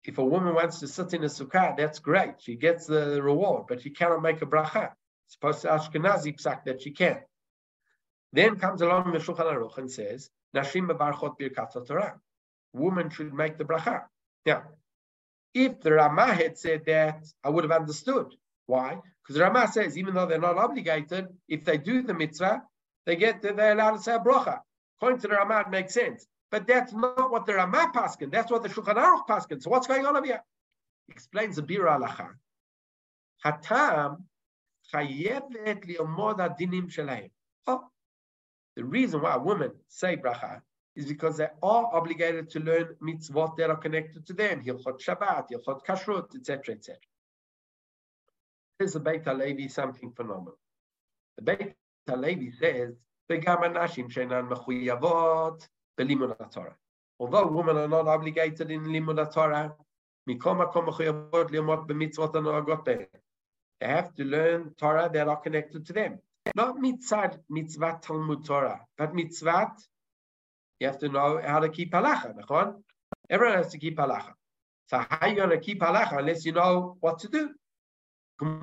if 0.03 0.19
a 0.19 0.23
woman 0.23 0.53
wants 0.53 0.79
to 0.81 0.87
sit 0.87 1.13
in 1.13 1.23
a 1.23 1.27
sukkah, 1.27 1.75
that's 1.75 1.97
great. 1.99 2.35
She 2.39 2.55
gets 2.55 2.85
the 2.85 3.21
reward, 3.21 3.65
but 3.67 3.81
she 3.81 3.89
cannot 3.89 4.21
make 4.21 4.41
a 4.41 4.45
bracha 4.45 4.91
supposed 5.27 5.61
to 5.61 5.69
Ashkenazi 5.69 6.39
psak 6.39 6.65
that 6.65 6.81
she 6.81 6.91
can. 6.91 7.21
Then 8.31 8.57
comes 8.57 8.81
along 8.81 9.11
the 9.11 9.19
Shulchan 9.19 9.51
Aruch 9.51 9.77
and 9.77 9.91
says, 9.91 10.29
Nashim 10.55 10.87
Barchot 10.87 11.37
Birkat 11.39 11.85
Torah. 11.87 12.19
Women 12.73 13.09
should 13.09 13.33
make 13.33 13.57
the 13.57 13.65
bracha. 13.65 14.03
Now, 14.45 14.63
if 15.53 15.79
the 15.81 15.93
Ramah 15.93 16.33
had 16.33 16.57
said 16.57 16.85
that, 16.85 17.25
I 17.43 17.49
would 17.49 17.63
have 17.63 17.71
understood. 17.71 18.27
Why? 18.65 18.99
Because 19.21 19.35
the 19.35 19.43
Ramah 19.43 19.69
says, 19.71 19.97
even 19.97 20.13
though 20.15 20.25
they're 20.25 20.39
not 20.39 20.57
obligated, 20.57 21.27
if 21.47 21.63
they 21.63 21.77
do 21.77 22.01
the 22.01 22.13
mitzvah, 22.13 22.63
they 23.05 23.15
get 23.15 23.41
they're 23.41 23.71
allowed 23.71 23.97
to 23.97 24.01
say 24.01 24.15
a 24.15 24.19
bracha. 24.19 24.59
According 24.97 25.19
to 25.19 25.27
the 25.27 25.35
Ramah, 25.35 25.61
it 25.61 25.69
makes 25.69 25.93
sense. 25.93 26.25
But 26.51 26.67
that's 26.67 26.93
not 26.93 27.31
what 27.31 27.45
the 27.45 27.55
Ramah 27.55 27.91
paskin. 27.93 28.31
That's 28.31 28.51
what 28.51 28.63
the 28.63 28.69
Shulchan 28.69 28.95
Aruch 28.95 29.27
paskin. 29.27 29.61
So 29.61 29.69
what's 29.69 29.87
going 29.87 30.05
on 30.05 30.15
over 30.15 30.25
here? 30.25 30.43
Explains 31.09 31.55
the 31.57 31.63
Biur 31.63 31.85
Halacha. 31.85 32.29
Hatam 33.43 34.23
chayevet 34.93 35.85
liomod 35.85 36.37
adinim 36.37 36.91
shelaim. 36.91 37.29
Oh, 37.67 37.83
the 38.75 38.83
reason 38.83 39.21
why 39.21 39.35
women 39.37 39.71
say 39.87 40.17
bracha 40.17 40.61
is 40.95 41.05
because 41.05 41.37
they 41.37 41.47
are 41.63 41.85
obligated 41.93 42.49
to 42.49 42.59
learn 42.59 42.95
mitzvot 43.01 43.57
that 43.57 43.69
are 43.69 43.75
connected 43.75 44.25
to 44.25 44.33
them, 44.33 44.63
Hilchot 44.63 45.01
Shabbat, 45.01 45.49
Hilchot 45.51 45.85
Kashrut, 45.85 46.35
etc., 46.35 46.75
etc. 46.75 46.97
Here's 48.79 48.93
the 48.93 48.99
Beit 48.99 49.23
HaLevi 49.23 49.71
something 49.71 50.11
phenomenal. 50.11 50.57
The 51.37 51.43
Beit 51.43 51.75
HaLevi 52.09 52.53
says, 52.57 52.95
Although 57.17 57.47
women 57.47 57.77
are 57.77 57.87
not 57.87 58.07
obligated 58.07 58.69
in 58.69 58.83
limud 58.83 59.33
Torah, 59.33 59.73
they 63.81 63.87
have 63.87 64.15
to 64.15 64.23
learn 64.23 64.73
Torah 64.77 65.09
that 65.13 65.27
are 65.27 65.37
connected 65.37 65.85
to 65.85 65.93
them. 65.93 66.19
Not 66.53 66.77
mitzvah, 66.77 67.39
mitzvah 67.49 67.99
Talmud 68.01 68.45
Torah, 68.45 68.81
but 68.97 69.15
mitzvah, 69.15 69.71
you 70.79 70.87
have 70.87 70.99
to 70.99 71.09
know 71.09 71.41
how 71.43 71.59
to 71.59 71.69
keep 71.69 71.91
halacha. 71.91 72.75
Everyone 73.29 73.57
has 73.57 73.71
to 73.71 73.79
keep 73.79 73.97
halacha. 73.97 74.33
So 74.87 74.99
how 74.99 75.17
are 75.21 75.29
you 75.29 75.35
going 75.35 75.49
to 75.49 75.59
keep 75.59 75.79
halacha 75.79 76.19
unless 76.19 76.45
you 76.45 76.51
know 76.51 76.97
what 76.99 77.17
to 77.19 77.29
do? 77.29 77.49
And 78.39 78.61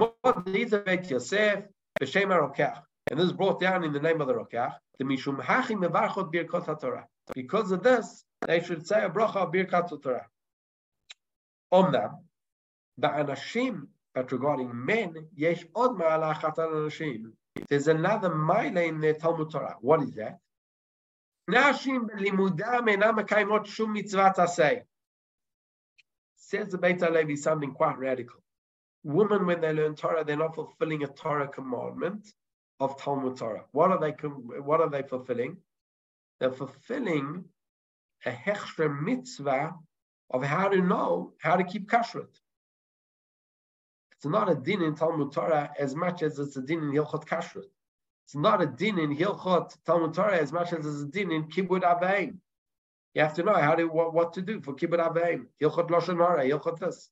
this 3.18 3.26
is 3.26 3.32
brought 3.32 3.60
down 3.60 3.84
in 3.84 3.92
the 3.92 4.00
name 4.00 4.20
of 4.20 4.28
the 4.28 4.34
Rokach. 4.34 4.74
The 4.98 5.04
Mishum 5.04 5.40
Hachim 5.40 5.82
Mevarchot 5.82 6.32
Birkot 6.32 6.80
Torah. 6.80 7.06
Because 7.34 7.72
of 7.72 7.82
this, 7.82 8.24
they 8.46 8.62
should 8.62 8.86
say 8.86 9.04
a 9.04 9.10
bracha 9.10 9.52
Birkat 9.52 10.00
Torah. 10.02 10.26
Omnam, 11.72 12.18
the 12.98 13.08
Anashim, 13.08 13.88
but 14.14 14.30
regarding 14.30 14.70
men, 14.84 15.26
yesh 15.34 15.64
od 15.74 15.98
ma'alachat 15.98 16.56
anashim. 16.56 17.32
There's 17.68 17.88
another 17.88 18.34
mile 18.34 18.76
in 18.76 19.00
the 19.00 19.14
Talmud 19.14 19.50
Torah. 19.50 19.76
What 19.80 20.02
is 20.02 20.14
that? 20.14 20.38
Says 26.36 26.68
the 26.68 26.78
Beit 26.78 26.98
HaLevi 26.98 27.36
something 27.38 27.72
quite 27.72 27.98
radical. 27.98 28.42
Women, 29.04 29.46
when 29.46 29.60
they 29.60 29.72
learn 29.72 29.96
Torah, 29.96 30.24
they're 30.24 30.36
not 30.36 30.54
fulfilling 30.54 31.02
a 31.02 31.08
Torah 31.08 31.48
commandment 31.48 32.28
of 32.78 33.00
Talmud 33.00 33.36
Torah. 33.36 33.64
What 33.72 33.90
are 33.90 33.98
they? 33.98 34.12
What 34.60 34.80
are 34.80 34.90
they 34.90 35.02
fulfilling? 35.02 35.56
They're 36.40 36.52
fulfilling 36.52 37.44
a 38.24 38.30
hechsher 38.30 39.02
mitzvah 39.02 39.74
of 40.30 40.42
how 40.44 40.68
to 40.68 40.80
know 40.80 41.32
how 41.38 41.56
to 41.56 41.64
keep 41.64 41.88
kashrut. 41.90 42.28
It's 44.21 44.25
not 44.25 44.49
a 44.49 44.55
din 44.55 44.81
in 44.81 44.95
Talmud 44.95 45.31
Torah 45.31 45.71
as 45.77 45.95
much 45.95 46.23
as 46.23 46.39
it's 46.39 46.57
a 46.57 46.61
din 46.61 46.81
in 46.83 46.91
Hilchot 46.91 47.25
Kashrut. 47.25 47.69
It's 48.25 48.35
not 48.35 48.61
a 48.61 48.65
din 48.65 48.97
in 48.97 49.15
Hilchot 49.15 49.77
Talmud 49.85 50.13
Torah 50.13 50.37
as 50.37 50.51
much 50.51 50.73
as 50.73 50.85
it's 50.85 51.01
a 51.01 51.05
din 51.05 51.31
in 51.31 51.43
Kibbud 51.43 51.83
Aveim. 51.83 52.37
You 53.13 53.21
have 53.21 53.35
to 53.35 53.43
know 53.43 53.53
how 53.53 53.75
to 53.75 53.85
what, 53.85 54.13
what 54.13 54.33
to 54.33 54.41
do 54.41 54.59
for 54.59 54.73
Kibbud 54.73 54.99
Aveim. 54.99 55.45
Hilchot 55.61 55.89
Lashon 55.89 56.17
Hara, 56.17 56.43
Hilchot 56.43 56.79
this. 56.79 57.09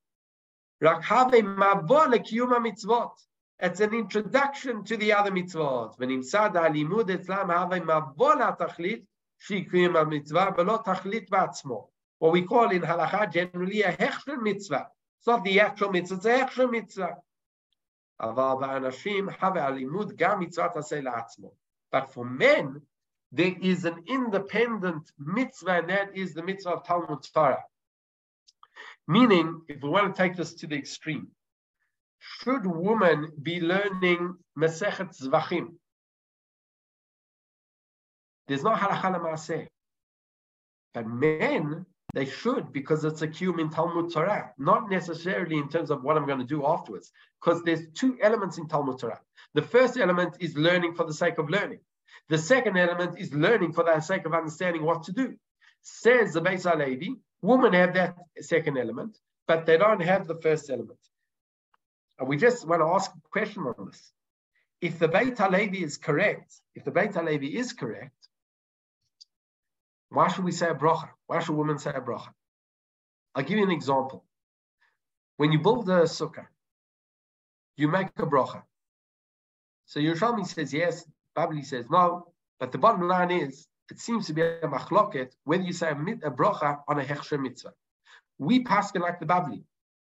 Rak 0.81 1.03
have 1.03 1.31
mavor 1.31 2.07
lekiyum 2.11 2.51
mitzvot. 2.65 3.11
It's 3.59 3.79
an 3.79 3.93
introduction 3.93 4.83
to 4.83 4.97
the 4.97 5.13
other 5.13 5.31
mitzvot. 5.31 5.95
ונמסד 5.99 6.49
הלימוד 6.55 7.11
אצלם 7.11 7.51
הווה 7.51 7.79
מבוא 7.79 8.33
לתכלית 8.35 9.05
שיקוים 9.37 9.95
המצווה 9.95 10.49
ולא 10.57 10.79
תכלית 10.85 11.29
בעצמו. 11.29 11.89
What 12.19 12.31
we 12.31 12.41
call 12.41 12.71
in 12.71 12.81
halacha 12.81 13.31
generally 13.31 13.83
a 13.83 13.91
hechsher 13.91 14.41
mitzvah. 14.41 14.87
It's 15.20 15.26
not 15.26 15.44
the 15.44 15.60
actual 15.60 15.90
mitzvah, 15.90 16.14
it's 16.14 16.24
the 16.24 16.32
actual 16.32 16.68
mitzvah. 16.68 17.16
But 21.92 22.12
for 22.12 22.24
men, 22.24 22.82
there 23.30 23.54
is 23.60 23.84
an 23.84 24.04
independent 24.06 25.12
mitzvah, 25.18 25.72
and 25.72 25.90
that 25.90 26.16
is 26.16 26.32
the 26.32 26.42
mitzvah 26.42 26.70
of 26.70 26.86
Talmud 26.86 27.22
Torah. 27.34 27.62
Meaning, 29.06 29.60
if 29.68 29.82
we 29.82 29.90
want 29.90 30.14
to 30.14 30.22
take 30.22 30.36
this 30.36 30.54
to 30.54 30.66
the 30.66 30.76
extreme, 30.76 31.28
should 32.18 32.66
women 32.66 33.32
be 33.42 33.60
learning 33.60 34.36
Masechet 34.58 35.14
Zvachim? 35.20 35.74
There's 38.48 38.64
no 38.64 38.72
halakha 38.72 39.12
l'maaseh. 39.18 39.68
But 40.94 41.06
men 41.06 41.84
they 42.14 42.26
should 42.26 42.72
because 42.72 43.04
it's 43.04 43.22
a 43.22 43.28
kiyum 43.28 43.60
in 43.60 43.70
Talmud 43.70 44.12
Torah, 44.12 44.52
not 44.58 44.90
necessarily 44.90 45.56
in 45.56 45.68
terms 45.68 45.90
of 45.90 46.02
what 46.02 46.16
I'm 46.16 46.26
going 46.26 46.40
to 46.40 46.44
do 46.44 46.66
afterwards. 46.66 47.12
Because 47.40 47.62
there's 47.62 47.86
two 47.94 48.18
elements 48.20 48.58
in 48.58 48.68
Talmud 48.68 48.98
Torah. 48.98 49.20
The 49.54 49.62
first 49.62 49.96
element 49.96 50.36
is 50.40 50.56
learning 50.56 50.94
for 50.94 51.04
the 51.04 51.14
sake 51.14 51.38
of 51.38 51.48
learning. 51.48 51.80
The 52.28 52.38
second 52.38 52.76
element 52.76 53.18
is 53.18 53.32
learning 53.32 53.72
for 53.72 53.84
the 53.84 54.00
sake 54.00 54.26
of 54.26 54.34
understanding 54.34 54.82
what 54.84 55.04
to 55.04 55.12
do. 55.12 55.36
Says 55.82 56.34
the 56.34 56.42
Beis 56.42 56.70
HaLevi, 56.70 57.14
women 57.42 57.72
have 57.72 57.94
that 57.94 58.16
second 58.40 58.76
element, 58.76 59.16
but 59.46 59.66
they 59.66 59.78
don't 59.78 60.00
have 60.00 60.26
the 60.26 60.36
first 60.36 60.68
element. 60.70 60.98
And 62.18 62.28
we 62.28 62.36
just 62.36 62.66
want 62.66 62.82
to 62.82 62.86
ask 62.86 63.10
a 63.10 63.28
question 63.30 63.62
on 63.62 63.86
this. 63.86 64.12
If 64.80 64.98
the 64.98 65.08
Beit 65.08 65.36
HaLevi 65.36 65.82
is 65.82 65.96
correct, 65.96 66.54
if 66.74 66.84
the 66.84 66.90
Beit 66.90 67.12
HaLevi 67.12 67.54
is 67.54 67.72
correct, 67.72 68.14
why 70.10 70.28
should 70.28 70.44
we 70.44 70.52
say 70.52 70.68
a 70.68 70.74
bracha? 70.74 71.08
Why 71.30 71.38
should 71.38 71.54
women 71.54 71.78
say 71.78 71.90
a 71.90 72.00
bracha? 72.00 72.32
I'll 73.36 73.44
give 73.44 73.56
you 73.56 73.62
an 73.62 73.70
example. 73.70 74.24
When 75.36 75.52
you 75.52 75.60
build 75.60 75.88
a 75.88 76.02
sukkah, 76.02 76.48
you 77.76 77.86
make 77.86 78.08
a 78.18 78.26
bracha. 78.26 78.64
So 79.86 80.00
Yerushalmi 80.00 80.44
says 80.44 80.74
yes, 80.74 81.08
Babli 81.38 81.64
says 81.64 81.84
no, 81.88 82.32
but 82.58 82.72
the 82.72 82.78
bottom 82.78 83.06
line 83.06 83.30
is, 83.30 83.68
it 83.92 84.00
seems 84.00 84.26
to 84.26 84.32
be 84.32 84.42
a 84.42 84.62
machloket 84.62 85.30
whether 85.44 85.62
you 85.62 85.72
say 85.72 85.90
a, 85.90 85.92
a 85.92 86.32
bracha 86.32 86.80
on 86.88 86.98
a 86.98 87.04
hechsher 87.04 87.40
mitzvah. 87.40 87.74
We 88.38 88.64
pass 88.64 88.92
it 88.92 89.00
like 89.00 89.20
the 89.20 89.26
Babli, 89.26 89.62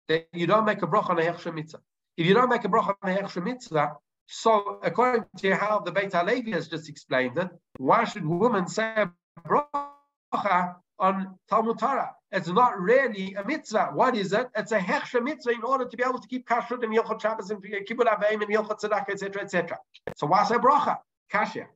that 0.08 0.26
you 0.32 0.46
don't 0.46 0.64
make 0.64 0.80
a 0.82 0.86
bracha 0.86 1.10
on 1.10 1.18
a 1.18 1.22
hechsher 1.22 1.54
mitzvah. 1.54 1.82
If 2.16 2.24
you 2.24 2.32
don't 2.32 2.48
make 2.48 2.64
a 2.64 2.68
bracha 2.68 2.94
on 3.02 3.10
a 3.10 3.14
hechsher 3.20 3.44
mitzvah, 3.44 3.92
so 4.26 4.80
according 4.82 5.26
to 5.36 5.54
how 5.54 5.80
the 5.80 5.92
Beit 5.92 6.12
HaLevi 6.12 6.54
has 6.54 6.66
just 6.66 6.88
explained 6.88 7.36
it, 7.36 7.50
why 7.76 8.04
should 8.04 8.24
women 8.24 8.66
say 8.68 8.94
a 8.96 9.12
bracha 9.46 10.76
on 11.00 11.38
Talmud 11.48 11.78
Torah? 11.78 12.10
It's 12.32 12.48
not 12.48 12.80
really 12.80 13.34
a 13.34 13.44
mitzvah. 13.44 13.90
What 13.92 14.16
is 14.16 14.32
it? 14.32 14.48
It's 14.56 14.72
a 14.72 14.78
hechsher 14.78 15.22
mitzvah 15.22 15.52
in 15.52 15.64
order 15.64 15.84
to 15.84 15.96
be 15.96 16.04
able 16.04 16.20
to 16.20 16.28
keep 16.28 16.46
kashrut 16.46 16.84
and 16.84 16.94
Hilchot 16.94 17.20
Shabbos 17.20 17.50
and 17.50 17.62
Kibbut 17.62 18.06
Aveim 18.06 18.42
and 18.42 18.50
Hilchot 18.50 18.80
Tzedakah, 18.80 19.10
etc., 19.10 19.42
etc. 19.42 19.78
So 20.16 20.26
why 20.28 20.44
say 20.44 20.56
bracha? 20.56 20.98
Kasha. 21.30 21.66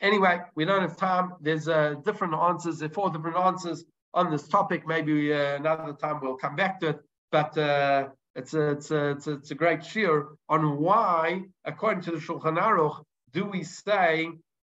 Anyway, 0.00 0.40
we 0.54 0.64
don't 0.64 0.82
have 0.82 0.96
time. 0.96 1.34
There's 1.40 1.68
uh, 1.68 1.94
different 2.04 2.34
answers. 2.34 2.82
Four 2.92 3.10
different 3.10 3.36
answers 3.36 3.84
on 4.14 4.30
this 4.30 4.48
topic. 4.48 4.86
Maybe 4.86 5.32
uh, 5.32 5.56
another 5.56 5.92
time 5.92 6.20
we'll 6.22 6.36
come 6.36 6.56
back 6.56 6.80
to 6.80 6.88
it. 6.88 7.00
But 7.30 7.56
uh, 7.56 8.08
it's, 8.34 8.54
a, 8.54 8.70
it's, 8.70 8.90
a, 8.90 9.10
it's, 9.10 9.26
a, 9.26 9.32
it's 9.32 9.50
a 9.50 9.54
great 9.54 9.84
shear 9.84 10.28
on 10.48 10.78
why, 10.78 11.42
according 11.64 12.02
to 12.04 12.12
the 12.12 12.18
Shulchan 12.18 12.58
Aruch, 12.58 13.02
do 13.32 13.44
we 13.44 13.62
say 13.62 14.30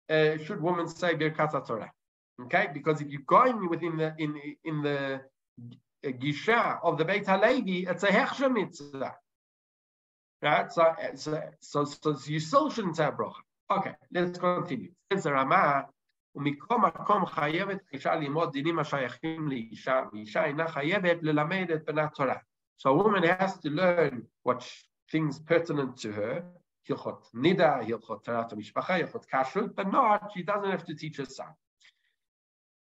uh, 0.09 0.39
should 0.39 0.61
women 0.61 0.89
say 0.89 1.15
Birkat 1.15 1.67
Torah? 1.67 1.91
Okay, 2.43 2.69
because 2.73 3.01
if 3.01 3.09
you're 3.09 3.23
going 3.27 3.69
within 3.69 3.97
the 3.97 4.15
in 4.19 4.41
in 4.65 4.83
the 4.83 5.21
gisha 6.05 6.79
of 6.83 6.99
the 6.99 7.05
Beit 7.05 7.27
Halevi, 7.27 7.87
it's 7.87 8.03
a 8.03 8.09
hechsher 8.09 8.53
mitzvah. 8.53 9.15
Right? 10.43 10.73
So, 10.73 10.95
so, 11.17 11.43
so, 11.61 11.85
so 11.85 12.17
you 12.27 12.41
still 12.41 12.71
shouldn't 12.71 12.97
say 12.97 13.11
bracha. 13.11 13.43
Okay, 13.71 13.93
let's 14.13 14.39
continue. 14.39 14.91
Says 15.13 15.25
the 15.25 15.33
Rama, 15.33 15.87
ומכל 16.35 16.79
מקום 16.79 17.27
חייבת 17.27 17.79
אישה 17.93 18.15
ללמוד 18.15 18.53
דינים 18.53 18.79
השייכים 18.79 19.49
לאישה, 19.49 20.03
ואישה 20.13 20.45
אינה 20.45 20.69
חייבת 20.69 21.23
ללמד 21.23 21.71
את 21.75 21.85
בנת 21.85 22.15
תורה. 22.15 22.37
So 22.79 22.91
a 22.91 22.95
woman 22.95 23.23
has 23.25 23.59
to 23.59 23.69
learn 23.69 24.27
what 24.43 24.67
things 25.11 25.39
pertinent 25.39 25.99
to 25.99 26.13
her, 26.13 26.45
Hilchot 26.88 27.24
Nida, 27.34 27.84
Hilchot 27.84 28.24
Taharat 28.24 28.54
Mishpacha, 28.54 29.02
Hilchot 29.02 29.26
Kashrut, 29.32 29.76
but 29.76 29.92
not, 29.92 30.32
she 30.36 30.44
doesn't 30.44 30.70
have 30.70 30.86
to 30.86 30.96
teach 30.96 31.18
her 31.18 31.26
son. 31.26 31.48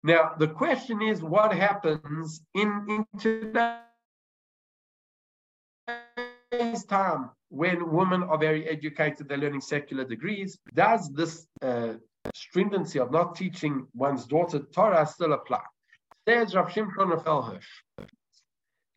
Now, 0.03 0.33
the 0.37 0.47
question 0.47 1.01
is 1.01 1.21
what 1.21 1.53
happens 1.53 2.41
in, 2.53 2.85
in 2.87 3.05
today's 3.19 3.81
time 6.85 7.31
when 7.49 7.91
women 7.91 8.23
are 8.23 8.37
very 8.37 8.67
educated, 8.67 9.27
they're 9.27 9.37
learning 9.37 9.61
secular 9.61 10.05
degrees. 10.05 10.57
Does 10.73 11.11
this 11.11 11.47
uh, 11.61 11.95
stringency 12.33 12.99
of 12.99 13.11
not 13.11 13.35
teaching 13.35 13.87
one's 13.93 14.25
daughter 14.25 14.59
Torah 14.59 15.05
still 15.05 15.33
apply? 15.33 15.63
Says 16.27 16.55
Rav 16.55 16.69
Shimshon 16.69 17.09
Raphael 17.09 17.41
Hirsch. 17.41 17.67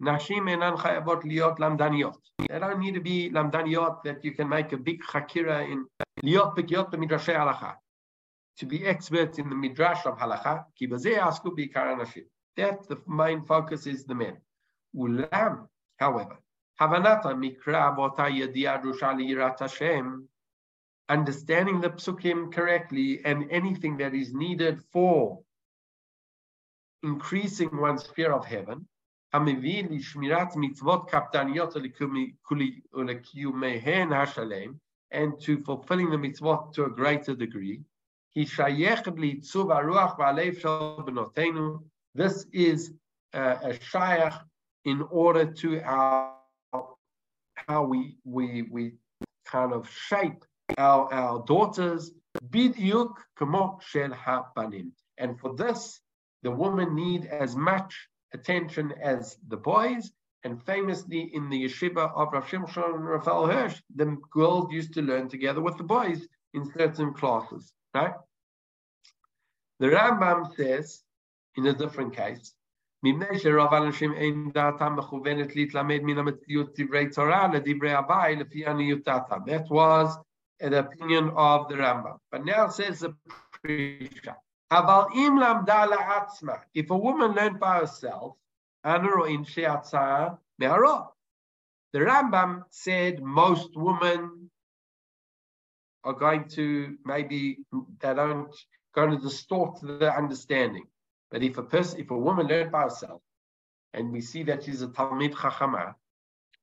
Nashim 0.02 0.50
enan 0.50 0.76
chayavot 0.76 1.22
liot 1.22 1.58
lamdaniot. 1.58 2.16
They 2.48 2.58
don't 2.58 2.80
need 2.80 2.94
to 2.94 3.00
be 3.00 3.30
lamdaniot 3.30 4.02
that 4.02 4.24
you 4.24 4.32
can 4.32 4.48
make 4.48 4.72
a 4.72 4.76
big 4.76 5.00
chakira 5.02 5.70
in 5.70 5.86
liot 6.24 6.56
bekiot 6.56 6.90
b'midrashei 6.90 7.36
halacha. 7.36 7.74
To 8.58 8.66
be 8.66 8.84
experts 8.84 9.38
in 9.38 9.48
the 9.48 9.54
midrash 9.54 10.04
of 10.04 10.18
halacha, 10.18 10.64
ki 10.76 10.88
bazeh 10.88 11.18
asku 11.18 11.56
b'ikar 11.56 11.96
nashim. 11.96 12.24
That 12.56 12.88
the 12.88 13.00
main 13.06 13.42
focus 13.42 13.86
is 13.86 14.04
the 14.04 14.14
men. 14.14 14.38
Ulam, 14.96 15.68
however, 15.98 16.38
Havanata 16.80 17.34
mikra 17.34 17.94
vota 17.94 18.22
yedia 18.22 18.82
drusha 18.82 19.14
liyirat 19.14 19.60
Hashem. 19.60 20.28
understanding 21.08 21.80
the 21.80 21.90
psukim 21.90 22.52
correctly 22.52 23.20
and 23.24 23.50
anything 23.50 23.98
that 23.98 24.14
is 24.14 24.32
needed 24.32 24.80
for 24.92 25.42
increasing 27.02 27.76
one's 27.76 28.06
fear 28.06 28.32
of 28.32 28.44
heaven, 28.46 28.86
המביא 29.33 29.83
לשמירת 29.89 30.47
מצוות 30.55 31.09
קפדניות 31.09 31.73
ולקיומיהן 32.93 34.13
השלם, 34.13 34.73
and 35.13 35.39
to 35.39 35.63
fulfilling 35.63 36.09
the 36.09 36.17
mitzvot 36.17 36.73
to 36.73 36.85
a 36.85 36.89
greater 36.89 37.35
degree. 37.35 37.81
היא 38.35 38.47
שייכת 38.47 39.13
לעיצוב 39.17 39.71
הרוח 39.71 40.19
והלב 40.19 40.53
של 40.53 41.03
בנותינו. 41.05 41.79
This 42.17 42.45
is 42.53 42.91
uh, 43.33 43.57
a 43.61 43.73
shayach 43.73 44.43
in 44.85 45.01
order 45.09 45.45
to 45.45 45.81
our, 45.81 46.33
how 47.67 47.83
we, 47.83 48.17
we, 48.25 48.63
we 48.71 48.93
kind 49.45 49.73
of 49.73 49.89
shape 49.89 50.45
our, 50.77 51.11
our 51.13 51.43
daughters, 51.45 52.11
bidyuk 52.49 53.13
kamo 53.35 53.79
shel 53.81 54.09
hapanim. 54.09 54.91
And 55.17 55.39
for 55.39 55.55
this, 55.55 55.99
the 56.43 56.51
women 56.51 56.95
need 56.95 57.25
as 57.25 57.55
much 57.55 58.07
attention 58.33 58.93
as 59.01 59.37
the 59.47 59.57
boys. 59.57 60.11
And 60.43 60.63
famously 60.65 61.31
in 61.33 61.49
the 61.49 61.65
yeshiva 61.65 62.11
of 62.15 62.31
Rav 62.31 62.45
Shimshon 62.47 62.95
and 62.95 63.05
Raphael 63.05 63.47
Hirsch, 63.47 63.81
the 63.95 64.17
girls 64.31 64.71
used 64.71 64.93
to 64.93 65.01
learn 65.01 65.27
together 65.27 65.61
with 65.61 65.77
the 65.77 65.83
boys 65.83 66.25
in 66.53 66.71
certain 66.77 67.13
classes, 67.13 67.73
right? 67.93 68.13
The 69.79 69.87
Rambam 69.87 70.55
says, 70.55 71.03
in 71.55 71.65
a 71.67 71.73
different 71.73 72.15
case, 72.15 72.53
מפני 73.03 73.39
שרוב 73.39 73.73
האנשים 73.73 74.13
אין 74.13 74.51
דעתם 74.51 74.95
מכוונת 74.95 75.55
להתלמד 75.55 75.99
מן 76.03 76.17
המציאות 76.17 76.79
דברי 76.79 77.09
תורה 77.09 77.47
לדברי 77.53 77.93
הבאי 77.93 78.35
לפי 78.35 78.65
עניות 78.65 79.03
דעתם. 79.03 79.39
That 79.45 79.69
was 79.69 80.17
the 80.61 80.79
opinion 80.79 81.29
of 81.35 81.67
the 81.69 81.75
Rambam. 81.75 82.17
But 82.31 82.45
now 82.45 82.67
says 82.67 82.99
the 82.99 83.13
Prisha. 83.53 84.35
If 86.74 86.90
a 86.90 86.96
woman 86.96 87.32
learned 87.32 87.60
by 87.60 87.80
herself, 87.80 88.38
the 88.84 88.90
Rambam 91.94 92.62
said 92.70 93.22
most 93.22 93.76
women 93.76 94.50
are 96.04 96.14
going 96.14 96.48
to 96.48 96.96
maybe 97.04 97.58
they 98.00 98.14
don't 98.14 98.50
going 98.94 99.10
to 99.10 99.18
distort 99.18 99.78
the 99.82 100.10
understanding. 100.16 100.86
But 101.30 101.42
if 101.42 101.58
a 101.58 101.62
person, 101.62 102.00
if 102.00 102.10
a 102.10 102.16
woman 102.16 102.46
learned 102.46 102.72
by 102.72 102.84
herself, 102.84 103.20
and 103.92 104.10
we 104.10 104.22
see 104.22 104.42
that 104.44 104.64
she's 104.64 104.80
a 104.80 104.88
Talmid 104.88 105.34
Chachama, 105.34 105.96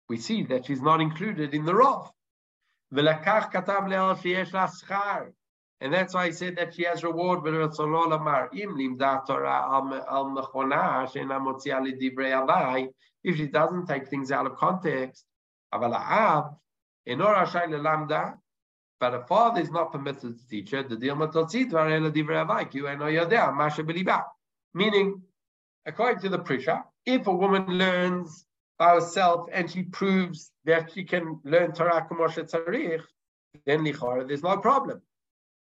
we 0.07 0.17
see 0.17 0.41
that 0.45 0.65
she's 0.65 0.81
not 0.81 0.99
included 0.99 1.53
in 1.53 1.63
the 1.63 1.75
Rav. 1.75 2.11
And 5.81 5.93
that's 5.93 6.13
why 6.13 6.25
I 6.25 6.31
said 6.31 6.57
that 6.57 6.73
she 6.73 6.83
has 6.83 7.03
reward 7.03 7.41
if 13.23 13.37
she 13.37 13.47
doesn't 13.47 13.87
take 13.87 14.07
things 14.07 14.31
out 14.31 14.45
of 14.45 14.57
context. 14.57 15.25
But 15.71 15.93
a 19.13 19.21
father 19.21 19.61
is 19.61 19.71
not 19.71 19.93
permitted 19.93 20.37
to 20.37 20.47
teach 20.49 20.71
her 20.71 20.83
the 20.83 20.97
Meaning, 24.73 25.21
according 25.85 26.21
to 26.21 26.29
the 26.29 26.39
Prisha, 26.39 26.83
if 27.05 27.27
a 27.27 27.33
woman 27.33 27.65
learns 27.65 28.45
by 28.77 28.95
herself 28.95 29.47
and 29.51 29.71
she 29.71 29.83
proves 29.83 30.51
that 30.65 30.91
she 30.93 31.05
can 31.05 31.39
learn 31.43 31.71
Torah 31.71 32.05
then 33.65 33.83
there's 33.83 34.43
no 34.43 34.57
problem. 34.57 35.01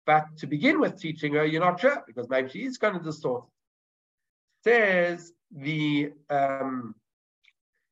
But 0.07 0.37
to 0.39 0.47
begin 0.47 0.81
with 0.81 1.01
teaching 1.01 1.35
her, 1.35 1.45
you're 1.45 1.65
not 1.65 1.81
sure 1.81 2.03
because 2.07 2.29
maybe 2.29 2.49
she 2.49 2.65
is 2.65 2.79
going 2.79 2.95
to 2.95 3.01
distort. 3.01 3.45
Says 4.65 5.33
the 5.51 6.13
um, 6.31 6.95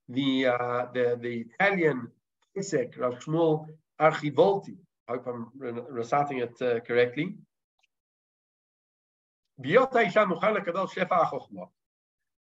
the 0.08 0.46
uh, 0.46 0.86
the 0.92 1.18
the 1.20 1.46
Italian 1.46 2.08
Pesach 2.54 2.96
Rav 2.98 3.18
Shmuel 3.20 3.66
Archivolti. 4.00 4.76
I 5.08 5.12
hope 5.12 5.26
I'm 5.26 5.46
reciting 6.00 6.38
it 6.38 6.60
uh, 6.62 6.80
correctly. 6.80 7.36
בהיות 9.58 9.96
האישה 9.96 10.24
מוכן 10.24 10.54
לקבל 10.54 10.86
שפע 10.86 11.22
החוכמה. 11.22 11.64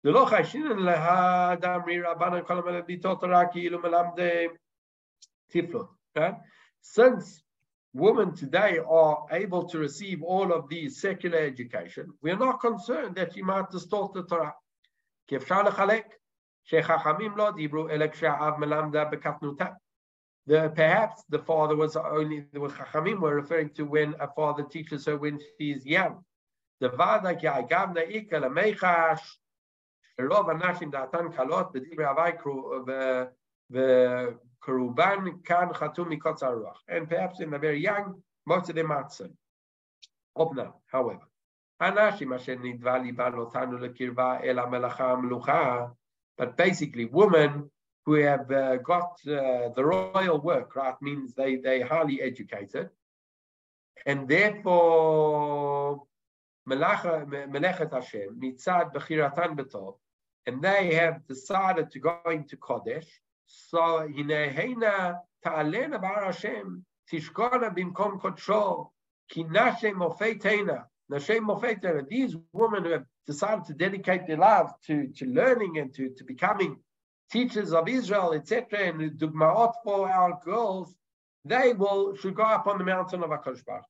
זה 0.03 0.09
לא 0.11 0.25
חיישינן 0.25 0.79
להאדם 0.79 1.79
רבנן 2.05 2.45
כל 2.45 2.57
המלמדיתו 2.57 3.15
תורה 3.15 3.43
כאילו 3.51 3.79
מלמדי 3.79 4.47
tiflot. 5.51 5.87
Since 6.81 7.43
women 7.96 8.34
today 8.34 8.78
are 8.86 9.24
able 9.30 9.64
to 9.64 9.78
receive 9.78 10.22
all 10.22 10.52
of 10.52 10.68
the 10.68 10.88
secular 10.88 11.38
education, 11.38 12.12
we're 12.22 12.36
not 12.36 12.60
concerned 12.60 13.16
that 13.16 13.32
she 13.32 13.42
might 13.42 13.70
distort 13.70 14.12
the 14.12 14.22
Torah. 14.24 14.54
The, 20.48 20.70
perhaps 20.76 21.24
the 21.28 21.38
father 21.38 21.74
was 21.74 21.96
only 21.96 22.44
the 22.52 22.60
Chachamim 22.60 23.20
were 23.20 23.34
referring 23.34 23.70
to 23.70 23.82
when 23.82 24.14
a 24.20 24.28
father 24.28 24.62
teaches 24.62 25.06
her 25.06 25.16
when 25.16 25.40
she 25.58 25.72
is 25.72 25.84
young. 25.86 26.22
The 26.80 26.90
Kuruban 34.66 35.44
kan 35.44 35.68
chatum. 35.72 36.72
And 36.88 37.08
perhaps 37.08 37.40
in 37.40 37.50
the 37.50 37.58
very 37.58 37.80
young, 37.80 38.22
most 38.46 38.68
of 38.70 38.76
them 38.76 38.90
are. 38.90 39.08
Obna, 40.36 40.72
however. 40.86 41.26
But 46.38 46.56
basically, 46.56 47.04
women 47.06 47.70
who 48.04 48.14
have 48.14 48.50
uh, 48.50 48.76
got 48.76 49.18
uh, 49.26 49.68
the 49.74 49.84
royal 49.84 50.40
work, 50.40 50.76
right, 50.76 50.94
means 51.02 51.34
they, 51.34 51.56
they 51.56 51.80
highly 51.80 52.22
educated. 52.22 52.90
And 54.04 54.28
therefore, 54.28 56.02
Melechet 56.68 57.92
Hashem, 57.92 58.40
Bechiratan 58.40 59.56
Betov, 59.56 59.96
and 60.46 60.62
they 60.62 60.94
have 60.94 61.26
decided 61.26 61.90
to 61.90 61.98
go 61.98 62.20
into 62.30 62.56
Kodesh, 62.56 63.08
So 63.45 64.07
Hinehena 64.07 65.19
Ta'alena 65.43 65.99
Bar 65.99 66.25
Hashem, 66.25 66.85
Tishkona 67.11 67.75
Bimkom 67.75 68.21
Kodsho, 68.21 68.89
Ki 69.29 69.43
Nashem 69.43 69.93
Mofetena, 69.93 70.85
Nashem 71.11 71.45
Mofetena. 71.47 72.07
These 72.07 72.35
women 72.53 72.85
who 72.85 72.91
have 72.91 73.05
decided 73.27 73.65
to 73.65 73.73
dedicate 73.73 74.27
their 74.27 74.37
lives 74.37 74.71
to, 74.87 75.07
to 75.17 75.25
learning 75.25 75.77
and 75.77 75.93
to, 75.95 76.09
to 76.17 76.23
becoming 76.23 76.77
teachers 77.31 77.73
of 77.73 77.87
Israel, 77.87 78.33
etc., 78.33 78.79
and 78.79 79.11
Dugmaot 79.19 79.73
for 79.83 80.09
our 80.09 80.39
girls, 80.43 80.93
they 81.45 81.73
will 81.73 82.15
should 82.15 82.35
go 82.35 82.43
up 82.43 82.67
on 82.67 82.77
the 82.77 82.83
mountain 82.83 83.23
of 83.23 83.29
Akash 83.29 83.65
Baruch. 83.65 83.85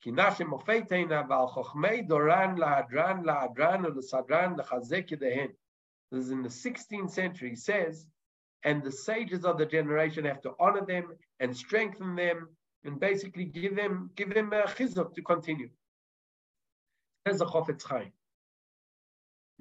כי 0.00 0.12
נשם 0.12 0.46
מופתינה 0.46 1.22
ועל 1.28 1.46
חוכמי 1.46 2.02
דורן 2.02 2.58
להדרן 2.58 3.24
להדרן 3.24 3.84
ולסדרן 3.84 4.54
לחזק 4.58 5.12
ידיהן. 5.12 5.50
This 6.10 6.24
is 6.24 6.30
in 6.30 6.42
the 6.42 6.48
16th 6.48 7.10
century, 7.10 7.50
he 7.50 7.56
says, 7.56 8.06
and 8.63 8.83
the 8.83 8.91
sages 8.91 9.45
of 9.45 9.57
the 9.57 9.65
generation 9.65 10.25
have 10.25 10.41
to 10.41 10.51
honor 10.59 10.85
them 10.85 11.13
and 11.39 11.55
strengthen 11.55 12.15
them 12.15 12.49
and 12.85 12.99
basically 12.99 13.45
give 13.45 13.75
them 13.75 14.09
give 14.15 14.33
them 14.33 14.51
a 14.53 14.63
chizuk 14.63 15.13
to 15.13 15.21
continue. 15.21 15.69
There's 17.25 17.39
the 17.39 17.45
Chofetz 17.45 17.83
Chaim. 17.83 18.11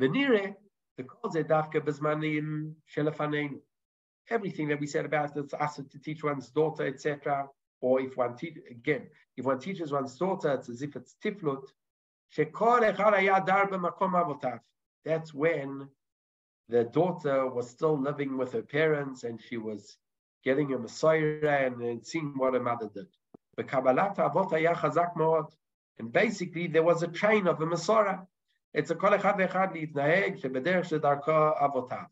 Venire, 0.01 0.55
the 0.97 1.05
kolze 1.05 1.45
dafka 1.45 1.81
bezmanim 1.81 2.75
shelafaneinu. 2.95 3.61
Everything 4.31 4.69
that 4.69 4.81
we 4.81 4.87
said 4.87 5.05
about 5.05 5.35
this 5.35 5.53
asset 5.59 5.91
to 5.91 5.99
teach 5.99 6.23
one's 6.25 6.51
daughter, 6.51 6.87
etc., 6.87 7.49
or 7.81 8.01
if 8.01 8.17
one 8.17 8.37
te- 8.37 8.63
again, 8.71 9.09
if 9.37 9.45
one 9.45 9.59
teaches 9.59 9.93
one's 9.93 10.17
daughter, 10.17 10.53
it's 10.53 10.69
as 10.69 10.83
if 10.83 10.97
it's 10.97 11.17
tiflut. 11.23 11.67
That's 15.05 15.35
when 15.35 15.89
the 16.72 16.84
daughter 16.86 17.48
was 17.48 17.70
still 17.70 17.98
living 18.00 18.38
with 18.38 18.52
her 18.54 18.62
parents 18.62 19.24
and 19.24 19.42
she 19.42 19.58
was 19.58 19.98
getting 20.44 20.74
a 20.74 20.78
Messiah 20.78 21.66
and, 21.66 21.82
and 21.82 22.06
seeing 22.06 22.34
what 22.38 22.54
her 22.54 22.60
mother 22.60 22.90
did. 22.94 23.08
And 26.00 26.14
basically, 26.14 26.68
there 26.68 26.84
was 26.84 27.04
a 27.04 27.08
chain 27.08 27.48
of 27.48 27.62
a 27.62 27.66
Messiah. 27.66 28.18
It's 28.74 28.92
a 28.92 28.96
כל 28.96 29.16
אחד 29.16 29.34
ואחד 29.38 29.68
להתנהג 29.74 30.36
שבדרך 30.36 30.86
שדרכו 30.86 31.50
אבותיו. 31.66 32.04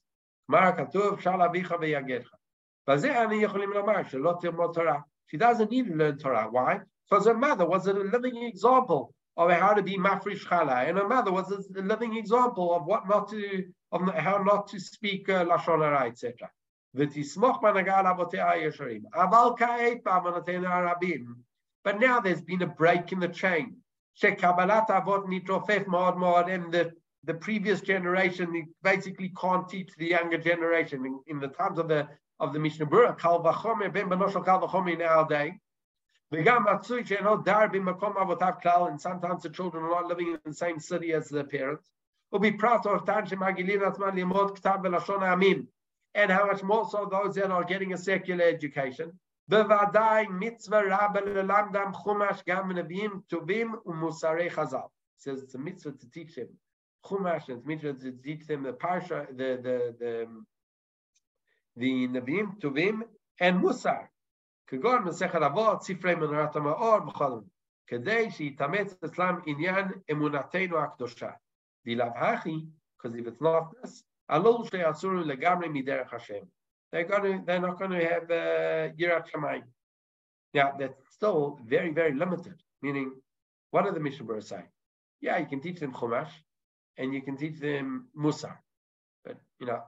כלומר, 0.47 0.71
כתוב, 0.78 1.19
שאל 1.19 1.41
אביך 1.41 1.73
ויגדך. 1.80 2.30
בזה 2.88 3.23
אני 3.23 3.36
יכולים 3.36 3.69
לומר 3.69 4.03
שלא 4.03 4.34
תלמוד 4.41 4.71
תורה. 4.73 4.99
She 5.28 5.38
doesn't 5.38 5.71
need 5.71 5.88
to 5.88 5.95
learn 5.95 6.17
Torah. 6.17 6.47
Why? 6.51 6.80
Because 7.09 7.26
her 7.26 7.34
mother 7.34 7.65
was 7.65 7.88
a 7.88 7.93
living 7.93 8.43
example 8.43 9.13
of 9.38 9.51
how 9.51 9.73
to 9.73 9.84
be 9.84 9.97
mafrish 9.97 10.45
chala, 10.45 10.88
and 10.88 10.97
her 10.97 11.07
mother 11.07 11.32
was 11.32 11.51
a 11.51 11.82
living 11.82 12.15
example 12.15 12.73
of 12.76 12.86
what 12.86 13.07
not 13.07 13.28
to, 13.30 13.63
of 13.93 14.14
how 14.14 14.43
not 14.43 14.68
to 14.68 14.80
speak 14.80 15.28
uh, 15.28 15.45
lashon 15.45 15.82
hara, 15.82 16.07
etc. 16.07 16.51
But 16.93 17.16
now 22.01 22.18
there's 22.20 22.43
been 22.43 22.62
a 22.62 22.66
break 22.66 23.12
in 23.12 23.20
the 23.20 23.28
chain. 23.28 23.76
And 24.22 24.38
the, 26.72 26.93
the 27.24 27.34
previous 27.34 27.80
generation 27.80 28.74
basically 28.82 29.32
can't 29.41 29.68
teach 29.68 29.91
the 29.97 30.07
younger 30.07 30.38
generation. 30.38 31.07
In, 31.07 31.20
in 31.28 31.38
the 31.38 31.47
times 31.49 31.78
of 31.78 31.86
the 31.88 32.09
of 32.41 32.53
the 32.55 32.59
Mishnah 32.59 32.86
Brura, 32.86 33.16
Kal 33.18 33.45
Vachomer, 33.45 33.93
Ben 33.93 34.09
Banosho 34.09 34.43
Kal 34.45 34.66
Vachomer 34.66 34.95
in 34.95 35.03
our 35.03 35.28
day. 35.28 35.61
And 36.32 36.47
sometimes 39.01 39.43
the 39.43 39.51
children 39.51 39.84
are 39.84 39.91
not 39.91 40.07
living 40.07 40.28
in 40.28 40.38
the 40.45 40.55
same 40.55 40.80
city 40.80 41.12
as 41.12 41.28
their 41.28 41.45
parents 41.45 41.91
And 46.17 46.32
how 46.32 46.45
much 46.47 46.63
more 46.63 46.88
so 46.89 47.05
those 47.11 47.36
that 47.36 47.51
are 47.51 47.63
getting 47.63 47.93
a 47.93 47.97
secular 47.97 48.45
education. 48.45 49.19
Says 55.17 55.41
it's 55.43 55.55
a 55.55 55.57
mitzvah 55.57 55.91
to 55.91 56.09
teach 56.11 56.36
them 56.36 56.49
chumash 57.05 57.47
and 57.49 57.57
it's 57.59 57.65
mitzvah 57.65 57.93
to 57.93 58.11
teach 58.11 58.47
them 58.47 58.63
the 58.63 58.73
parsha, 58.73 59.28
the 59.30 59.59
the 59.61 59.95
the 59.99 60.28
the 61.78 62.07
Nevi'im, 62.07 62.59
Tuvim, 62.59 63.03
and 63.39 63.61
Musar. 63.61 64.07
כגון 64.67 65.03
מסכת 65.03 65.41
אבות, 65.41 65.84
ספרי 65.84 66.15
מנורת 66.15 66.55
המאור 66.55 66.99
בכל 66.99 67.39
כדי 67.88 68.32
שיתאמץ 68.32 69.03
אצלם 69.05 69.39
עניין 69.45 69.88
אמונתנו 70.11 70.78
הקדושה. 70.78 71.30
because 71.85 73.16
if 73.16 73.26
it's 73.26 73.41
not 73.41 73.72
this, 73.83 74.03
they're 74.28 74.43
going 77.05 77.22
to, 77.22 77.43
they're 77.47 77.61
not 77.61 77.78
going 77.78 77.91
to 77.91 78.05
have 78.05 78.31
uh, 78.31 78.93
Yirat 78.99 79.22
uh, 79.22 79.22
Shamayim. 79.35 79.62
Now 80.55 80.72
that's 80.78 80.95
still 81.11 81.59
very, 81.64 81.93
very 81.93 82.14
limited. 82.14 82.55
Meaning, 82.83 83.12
what 83.70 83.87
are 83.87 83.93
the 83.93 84.01
Mishnah 84.01 84.41
say? 84.43 84.62
Yeah, 85.20 85.39
you 85.39 85.47
can 85.47 85.61
teach 85.61 85.81
them 85.81 85.93
Chumash, 85.93 86.31
and 86.97 87.12
you 87.14 87.22
can 87.22 87.37
teach 87.37 87.59
them 87.61 88.09
Musar, 88.16 88.57
but 89.24 89.37
you 89.59 89.66
know, 89.66 89.83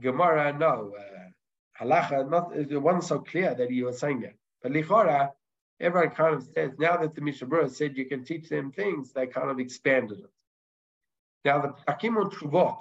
Gemara 0.00 0.52
no, 0.58 0.92
uh, 0.98 1.82
Halacha 1.82 2.28
not 2.28 2.54
it 2.54 2.76
wasn't 2.80 3.04
so 3.04 3.20
clear 3.20 3.54
that 3.54 3.70
he 3.70 3.82
was 3.82 3.98
saying 3.98 4.20
that. 4.20 4.34
But 4.62 4.72
Lichora, 4.72 5.30
everyone 5.80 6.10
kind 6.10 6.34
of 6.34 6.42
says 6.54 6.72
now 6.78 6.96
that 6.96 7.14
the 7.14 7.20
Mishnah 7.20 7.68
said 7.68 7.96
you 7.96 8.06
can 8.06 8.24
teach 8.24 8.48
them 8.48 8.72
things, 8.72 9.12
they 9.12 9.26
kind 9.26 9.50
of 9.50 9.58
expanded 9.60 10.18
it. 10.18 10.30
Now 11.44 11.60
the 11.60 11.74
Akimun 11.92 12.32
Truvot, 12.32 12.80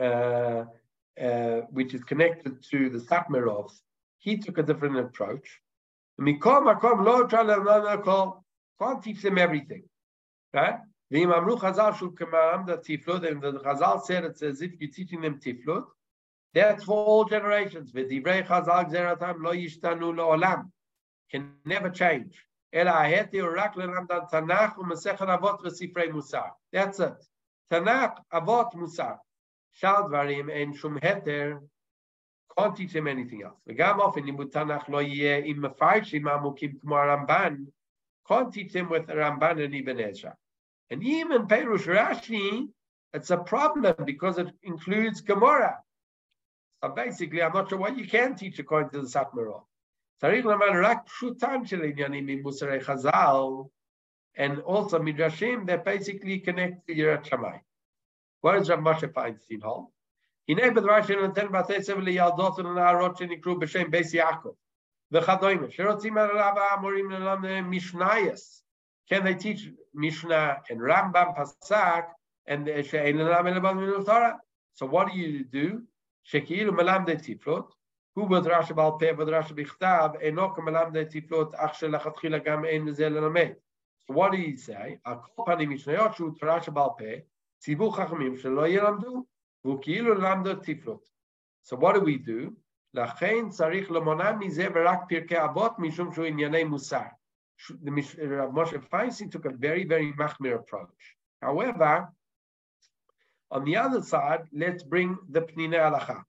uh, 0.00 0.64
uh, 1.20 1.60
which 1.70 1.94
is 1.94 2.02
connected 2.02 2.62
to 2.70 2.88
the 2.88 2.98
Satmerovs, 2.98 3.80
he 4.18 4.38
took 4.38 4.58
a 4.58 4.62
different 4.62 4.98
approach. 4.98 5.60
Can't 8.80 9.02
teach 9.02 9.22
them 9.22 9.38
everything, 9.38 9.82
right? 10.52 10.78
The 11.10 11.22
Imam 11.22 11.44
Chazal 11.44 11.96
should 11.98 12.16
command 12.16 12.66
the 12.66 12.78
Tiflut, 12.78 13.30
and 13.30 13.42
the 13.42 13.60
Chazal 13.60 14.02
said 14.02 14.24
it's 14.24 14.42
as 14.42 14.62
if 14.62 14.72
you're 14.80 14.90
teaching 14.90 15.20
them 15.20 15.38
Tiflut. 15.38 15.84
That's 16.54 16.84
for 16.84 17.04
all 17.04 17.24
generations. 17.24 17.92
V'divrei 17.92 18.46
Chazal 18.46 18.90
Gzeratam 18.90 19.42
lo 19.42 19.52
yishtanu 19.52 20.16
lo 20.16 20.64
Can 21.30 21.52
never 21.64 21.90
change. 21.90 22.42
Ela 22.73 22.91
aheti 22.91 23.41
urak 23.41 23.75
lelamdan 23.75 24.29
Tanakh 24.29 24.77
u'mesechet 24.77 25.27
avot 25.27 25.61
v'sifrei 25.61 26.11
Musar. 26.11 26.51
That's 26.71 26.99
it. 26.99 27.25
Tanakh, 27.71 28.17
avot, 28.31 28.73
Musar. 28.75 29.17
Shal 29.71 30.09
dvarim 30.09 30.49
en 30.51 30.73
shum 30.73 30.99
heter. 30.99 31.59
Can't 32.57 32.75
teach 32.75 32.91
him 32.91 33.07
anything 33.07 33.43
else. 33.43 33.59
וגם 33.67 33.99
אופן 33.99 34.23
לימוד 34.23 34.49
תנ"ך 34.51 34.89
לא 34.89 35.01
יהיה 35.01 35.41
עם 35.45 35.65
מפרשים 35.65 36.27
עמוקים 36.27 36.77
כמו 36.79 36.97
הרמב"ן. 36.97 37.55
Can't 38.27 38.53
teach 38.53 38.73
him 38.73 38.89
with 38.89 39.07
Ramban 39.07 39.63
and 39.63 39.73
Ibn 39.73 39.99
Ezra. 39.99 40.35
And 40.91 41.03
even 41.03 41.47
Perush 41.47 41.85
Rashi, 41.87 42.67
it's 43.13 43.31
a 43.31 43.37
problem 43.37 43.95
because 44.05 44.37
it 44.37 44.49
includes 44.63 45.21
Gemara. 45.21 45.79
So 46.83 46.89
basically, 46.89 47.41
I'm 47.41 47.53
not 47.53 47.69
sure 47.69 47.79
what 47.79 47.97
you 47.97 48.07
can 48.07 48.35
teach 48.35 48.59
according 48.59 48.91
to 48.91 49.01
the 49.01 49.09
Satmara. 50.21 50.95
And 54.35 54.59
also 54.59 54.99
Midrashim, 54.99 55.65
they 55.65 55.77
basically 55.77 56.39
connect 56.39 56.87
to 56.87 56.95
Yirat 56.95 57.25
Shammai. 57.25 57.57
Where 58.41 58.57
is 58.57 58.69
Rav 58.69 58.79
Moshe 58.79 59.11
Feinstein 59.11 59.61
hold? 59.61 59.91
הנה 60.49 60.71
בדבר 60.71 61.01
שנותן 61.01 61.51
בתי 61.51 61.83
ספר 61.83 61.99
לילדות 61.99 62.59
ולנערות 62.59 63.17
שנקראו 63.17 63.59
בשם 63.59 63.91
בייס 63.91 64.13
יעקב 64.13 64.49
וכדומה, 65.11 65.69
שרוצים 65.69 66.17
עליו 66.17 66.53
האמורים 66.59 67.11
ללמד 67.11 67.61
משנייס. 67.61 68.65
Can 69.11 69.23
they 69.23 69.35
teach 69.35 69.69
Mishnah 69.93 70.61
and 70.69 70.79
Rambam 70.79 71.35
Pasak 71.35 72.05
and 72.47 72.67
she'ein 72.85 73.17
lelam 73.17 73.45
elabad 73.47 73.75
min 73.75 74.05
Torah? 74.05 74.37
So 74.73 74.85
what 74.85 75.07
do 75.07 75.17
you 75.17 75.43
do? 75.43 75.81
שכאילו 76.23 76.73
מלמדי 76.73 77.15
תפלות, 77.15 77.75
so 84.06 84.12
what 84.12 84.32
did 84.32 84.40
he 84.40 84.56
say? 84.56 84.98
A 85.04 85.16
Kol 85.16 85.44
Pani 85.46 85.66
Mishnayot 85.66 86.14
Shu 86.16 86.36
Rashi 86.42 86.72
Bal 86.72 86.90
Peh, 86.90 87.20
Tzivu 87.62 87.92
Chachamim 87.94 88.40
She 88.40 88.48
Lo 88.48 88.62
Yelamdu, 88.64 89.24
Vukiilu 89.64 90.16
Lamdu 90.18 90.62
Tiflot. 90.62 91.00
So 91.62 91.76
what 91.76 91.94
do 91.94 92.00
we 92.00 92.18
do? 92.18 92.54
Lachain 92.94 93.48
Tzarich 93.50 93.88
Lomona 93.88 94.38
Mizeh 94.38 94.70
Verak 94.70 95.08
Pirkei 95.10 95.38
Avot 95.38 95.78
Mishum 95.78 96.14
Shu 96.14 96.22
Inyanei 96.22 96.68
Musar. 96.68 97.10
The 97.82 97.90
Mishra 97.90 98.46
uh, 98.46 98.50
Moshe 98.50 98.78
Feinstein 98.90 99.30
took 99.30 99.46
a 99.46 99.50
very, 99.50 99.84
very 99.84 100.12
machmir 100.12 100.56
approach. 100.56 101.16
However, 101.40 102.08
on 103.50 103.64
the 103.64 103.76
other 103.76 104.02
side, 104.02 104.42
let's 104.52 104.82
bring 104.82 105.16
the 105.30 105.40
Pninei 105.40 105.78
Halacha. 105.78 106.24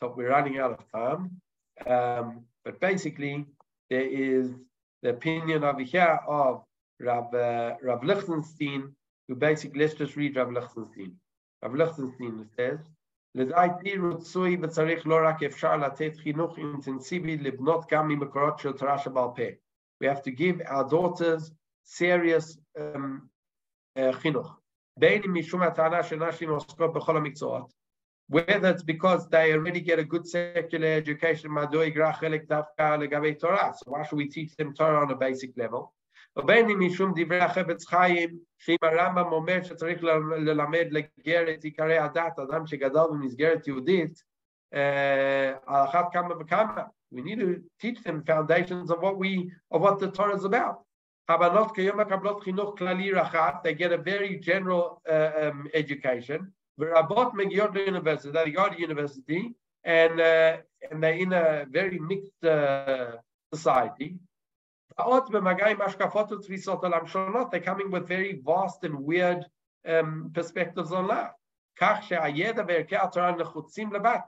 So 0.00 0.12
we're 0.16 0.30
running 0.30 0.58
out 0.58 0.72
of 0.72 0.80
time. 0.92 1.40
Um, 1.86 2.44
but 2.64 2.80
basically, 2.80 3.46
there 3.90 4.06
is 4.06 4.50
the 5.02 5.10
opinion 5.10 5.64
of 5.64 5.78
here 5.78 6.18
of 6.26 6.62
Rav, 7.00 7.34
uh, 7.34 7.74
Rav 7.82 8.02
Lichtenstein, 8.04 8.94
who 9.28 9.34
basically, 9.34 9.80
let's 9.80 9.94
just 9.94 10.16
read 10.16 10.36
Rav 10.36 10.50
Lichtenstein. 10.50 11.12
Rav 11.62 11.74
Lichtenstein 11.74 12.48
says, 12.56 12.78
לדעתי 13.36 13.98
רצוי 13.98 14.56
וצריך 14.62 15.06
לא 15.06 15.16
רק 15.24 15.42
אפשר 15.42 15.76
לתת 15.76 16.16
חינוך 16.16 16.58
אינטנסיבי 16.58 17.36
לבנות 17.36 17.84
גם 17.90 18.08
ממקורות 18.08 18.58
של 18.58 18.72
תורה 18.72 18.98
שבעל 18.98 19.28
פה. 19.36 19.42
We 20.02 20.06
have 20.06 20.22
to 20.22 20.30
give 20.30 20.60
our 20.66 20.84
daughters 20.84 21.50
serious 21.84 22.58
um, 22.78 23.28
uh, 23.98 24.12
chinuch 24.22 24.50
whether 28.28 28.70
it's 28.70 28.82
because 28.82 29.28
they 29.28 29.52
already 29.52 29.80
get 29.80 29.98
a 29.98 30.04
good 30.04 30.26
secular 30.26 30.88
education, 30.88 31.50
so 31.54 31.90
why 33.86 34.02
should 34.02 34.16
we 34.16 34.28
teach 34.28 34.56
them 34.56 34.74
Torah 34.74 35.00
on 35.02 35.10
a 35.10 35.16
basic 35.16 35.50
level? 35.56 35.92
ובין 36.36 36.70
אם 36.70 36.80
משום 36.80 37.12
דברי 37.16 37.40
החפץ 37.40 37.86
חיים, 37.86 38.38
שאם 38.58 38.76
הרמב"ם 38.82 39.32
אומר 39.32 39.62
שצריך 39.62 40.02
ללמד 40.36 40.86
לגרת 40.90 41.64
עיקרי 41.64 41.98
הדת, 41.98 42.38
אדם 42.38 42.66
שגדל 42.66 43.04
במסגרת 43.10 43.66
יהודית, 43.66 44.22
על 45.66 45.84
אחת 45.84 46.06
כמה 46.12 46.34
וכמה. 46.40 46.82
We 47.14 47.22
need 47.22 47.38
to 47.38 47.62
teach 47.78 48.02
them 48.02 48.24
foundations 48.24 48.90
of 48.90 48.98
what 49.00 49.16
we 49.16 49.48
of 49.70 49.80
what 49.80 50.00
the 50.00 50.10
Torah 50.10 50.34
is 50.34 50.44
about. 50.44 50.76
They 53.64 53.74
get 53.74 53.92
a 53.92 53.98
very 54.12 54.32
general 54.40 55.00
uh, 55.08 55.30
um, 55.42 55.68
education. 55.72 56.52
University, 56.78 58.30
they 58.30 58.50
go 58.50 58.68
to 58.68 58.80
university, 58.80 59.54
and 59.84 60.20
uh, 60.20 60.56
and 60.90 61.02
they're 61.02 61.14
in 61.14 61.32
a 61.32 61.66
very 61.70 61.98
mixed 61.98 62.44
uh, 62.44 63.12
society. 63.52 64.18
They're 64.96 65.30
coming 67.60 67.90
with 67.90 68.08
very 68.08 68.40
vast 68.44 68.84
and 68.84 69.00
weird 69.00 69.44
um, 69.88 70.30
perspectives 70.32 70.92
on 70.92 71.06
life. 71.08 71.32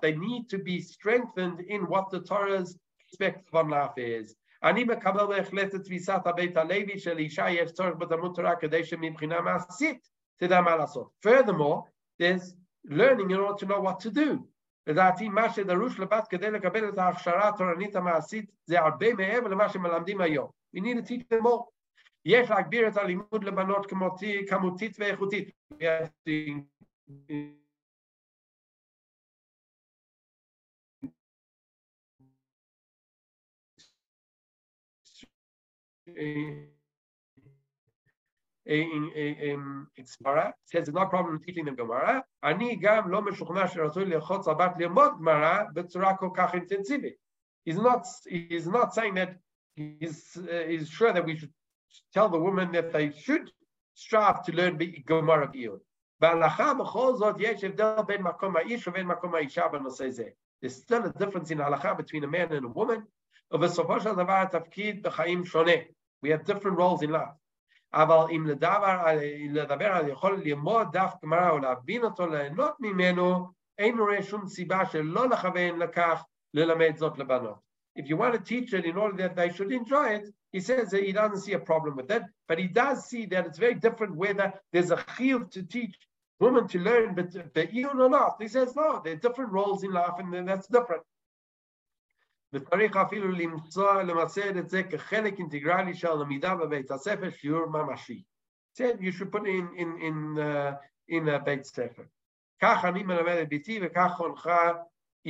They 0.02 0.14
need 0.16 0.48
to 0.48 0.58
be 0.58 0.80
strengthened 0.80 1.60
in 1.60 1.82
what 1.82 2.10
the 2.10 2.20
Torah's 2.20 2.76
perspective 3.08 3.54
on 3.54 3.68
life 3.68 3.98
is. 3.98 4.36
אני 4.62 4.84
מקבל 4.84 5.26
בהחלט 5.26 5.74
את 5.74 5.84
תפיסת 5.84 6.20
הבית 6.24 6.56
הלוי 6.56 6.98
שלאישה 6.98 7.50
יש 7.50 7.72
צורך 7.72 7.96
בתלמוד 7.98 8.32
תורה 8.34 8.56
כדי 8.56 8.84
שמבחינה 8.84 9.40
מעשית 9.40 10.08
תדע 10.36 10.60
מה 10.60 10.76
לעשות. 10.76 11.10
Furthermore, 11.26 11.82
there's 12.20 12.54
learning 12.84 13.30
in 13.30 13.38
order 13.38 13.56
to 13.58 13.66
know 13.66 13.80
what 13.80 14.00
to 14.00 14.10
do. 14.10 14.46
לדעתי 14.86 15.28
מה 15.28 15.52
שדרוש 15.52 15.98
לבת 15.98 16.28
כדי 16.28 16.50
לקבל 16.50 16.88
את 16.88 16.98
ההכשרה 16.98 17.48
התורנית 17.48 17.96
המעשית 17.96 18.50
זה 18.66 18.80
הרבה 18.80 19.14
מעבר 19.14 19.48
למה 19.48 19.68
שמלמדים 19.68 20.20
היום. 20.20 20.50
We 20.76 20.80
need 20.80 20.98
to 20.98 21.08
teach 21.08 21.24
them 21.32 21.42
more. 21.42 21.64
יש 22.24 22.50
להגביר 22.50 22.88
את 22.88 22.96
הלימוד 22.96 23.44
לבנות 23.44 23.86
כמותית 24.48 24.96
ואיכותית. 24.98 25.50
in, 38.70 39.12
in, 39.14 39.34
in 39.50 39.86
it's 39.96 40.16
Gemara, 40.16 40.52
says 40.64 40.88
it's 40.88 40.94
no 40.94 41.06
problem 41.06 41.40
teaching 41.40 41.64
them 41.64 41.76
Gemara. 41.76 42.22
אני 42.44 42.76
גם 42.76 43.10
לא 43.10 43.22
משוכנע 43.22 43.68
שרצוי 43.68 44.04
ללחוץ 44.04 44.48
על 44.48 44.54
בת 44.54 44.72
ללמוד 44.78 45.12
גמרא 45.18 45.62
בצורה 45.72 46.16
כל 46.16 46.30
כך 46.34 46.54
אינטנסיבית. 46.54 47.14
He's 47.68 47.78
not, 47.78 48.06
he's 48.28 48.66
not 48.66 48.94
saying 48.94 49.14
that 49.14 49.36
he's, 49.76 50.36
uh, 50.36 50.64
he's 50.68 50.88
sure 50.88 51.12
that 51.12 51.24
we 51.24 51.36
should 51.36 51.52
tell 52.12 52.28
the 52.28 52.38
woman 52.38 52.72
that 52.72 52.92
they 52.92 53.10
should 53.10 53.50
strive 53.94 54.42
to 54.44 54.52
learn 54.52 54.78
Gemara 55.06 55.46
בעיון. 55.46 55.78
בהלכה 56.20 56.74
בכל 56.74 57.14
זאת 57.14 57.36
יש 57.38 57.64
הבדל 57.64 58.02
בין 58.06 58.22
מקום 58.22 58.56
האיש 58.56 58.88
ובין 58.88 59.06
מקום 59.06 59.34
האישה 59.34 59.68
בנושא 59.68 60.10
זה. 60.10 60.28
There's 60.62 60.76
still 60.76 61.04
a 61.04 61.18
difference 61.18 61.50
in 61.50 61.58
halacha 61.58 61.96
between 61.96 62.24
a 62.24 62.28
man 62.28 62.52
and 62.52 62.64
a 62.64 62.78
woman. 62.78 63.02
ובסופו 63.52 64.00
של 64.00 64.12
דבר 64.12 64.42
התפקיד 64.42 65.02
בחיים 65.02 65.44
שונה. 65.44 65.72
We 66.24 66.28
have 66.28 66.44
different 66.44 66.76
roles 66.78 67.02
in 67.02 67.10
life. 67.10 67.39
אבל 67.94 68.24
אם 68.30 68.46
לדבר, 68.46 69.04
לדבר 69.50 69.92
על 69.92 70.08
יכול 70.08 70.40
ללמוד 70.44 70.88
דף 70.92 71.14
גמרא 71.24 71.50
או 71.50 71.58
להבין 71.58 72.04
אותו, 72.04 72.26
ליהנות 72.26 72.74
ממנו, 72.80 73.48
אין 73.78 73.98
רואה 73.98 74.22
שום 74.22 74.46
סיבה 74.46 74.86
שלא 74.86 75.28
לכוון 75.28 75.78
לכך 75.78 76.24
ללמד 76.54 76.96
זאת 76.96 77.18
לבנות. 77.18 77.66
If 77.98 78.08
you 78.08 78.16
want 78.16 78.34
to 78.34 78.40
teach 78.40 78.74
it 78.74 78.84
in 78.84 78.96
order 78.98 79.16
that 79.16 79.36
they 79.36 79.50
should 79.50 79.72
enjoy 79.72 80.08
it, 80.16 80.24
he 80.52 80.60
says 80.60 80.90
that 80.90 81.02
he 81.02 81.12
doesn't 81.12 81.40
see 81.40 81.54
a 81.54 81.58
problem 81.58 81.96
with 81.96 82.08
that, 82.08 82.24
but 82.48 82.58
he 82.58 82.68
does 82.68 83.06
see 83.06 83.24
that 83.26 83.46
it's 83.46 83.58
very 83.58 83.74
different 83.74 84.14
whether 84.14 84.52
there's 84.72 84.90
a 84.90 84.96
chiyuv 84.96 85.50
to 85.52 85.62
teach 85.62 85.94
women 86.38 86.68
to 86.68 86.78
learn 86.78 87.14
but 87.14 87.30
be'iyun 87.54 87.98
or 87.98 88.10
not. 88.10 88.36
He 88.38 88.48
says 88.48 88.76
no, 88.76 89.00
there 89.02 89.14
are 89.14 89.24
different 89.26 89.52
roles 89.52 89.82
in 89.82 89.92
life 89.92 90.16
and 90.18 90.48
that's 90.48 90.66
different. 90.66 91.02
וצריך 92.52 92.96
אפילו 92.96 93.28
למצוא, 93.28 94.02
למסד 94.02 94.56
את 94.56 94.68
זה 94.68 94.82
כחלק 94.82 95.38
אינטגרלי 95.38 95.94
של 95.94 96.12
למידה 96.12 96.54
בבית 96.54 96.90
הספר, 96.90 97.30
שיעור 97.30 97.66
ממשי. 97.66 98.22
said 98.76 99.00
you 99.00 99.10
should 99.10 99.32
put 99.32 99.46
it 99.46 99.48
in, 99.48 99.68
in, 99.76 99.90
in, 100.08 100.38
uh, 100.38 100.76
in 101.08 101.28
a 101.28 101.38
בית 101.38 101.64
ספר. 101.64 102.02
כך 102.62 102.84
אני 102.84 103.02
מלמד 103.02 103.36
את 103.42 103.48
ביתי 103.48 103.80
וכך 103.82 104.12
חונכה 104.16 104.72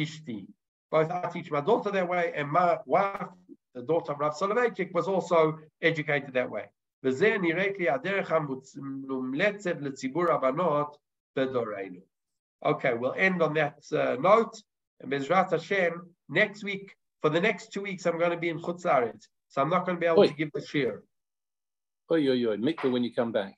אשתי. 0.03 0.47
Both 0.95 1.11
I 1.11 1.29
teach 1.31 1.51
my 1.51 1.61
daughter 1.61 1.91
that 1.91 2.09
way 2.09 2.33
and 2.35 2.51
my 2.51 2.79
wife, 2.87 3.29
the 3.75 3.83
daughter 3.83 4.13
of 4.13 4.21
Rav 4.21 4.35
Soloveitchik, 4.35 4.93
was 4.93 5.09
also 5.09 5.59
educated 5.83 6.33
that 6.33 6.51
way. 6.51 6.67
וזה 7.05 7.37
נראית 7.39 7.79
לי 7.79 7.91
הדרך 7.91 8.33
המומלצת 8.33 9.77
לציבור 9.81 10.33
הבנות 10.33 10.97
בדורנו. 11.37 12.01
Okay, 12.65 12.95
we'll 12.95 13.13
end 13.13 13.43
on 13.43 13.55
that 13.55 13.85
uh, 13.93 14.17
note. 14.21 14.57
And 15.01 15.11
Bezrat 15.11 15.51
Hashem, 15.51 15.93
next 16.29 16.65
week 16.65 16.97
for 17.22 17.30
the 17.30 17.40
next 17.40 17.72
two 17.72 17.82
weeks, 17.82 18.06
I'm 18.06 18.18
going 18.18 18.32
to 18.32 18.38
be 18.38 18.50
in 18.50 18.60
Chutz 18.60 18.82
so 18.82 19.62
I'm 19.62 19.70
not 19.70 19.86
going 19.86 19.98
to 19.98 20.00
be 20.00 20.08
able 20.08 20.20
Oi. 20.20 20.28
to 20.28 20.34
give 20.34 20.52
the 20.54 20.62
shiur. 20.62 21.00
Oh, 22.10 22.16
yo, 22.16 22.34
yo, 22.34 22.56
mikveh 22.58 22.92
when 22.92 23.04
you 23.04 23.14
come 23.14 23.32
back. 23.32 23.56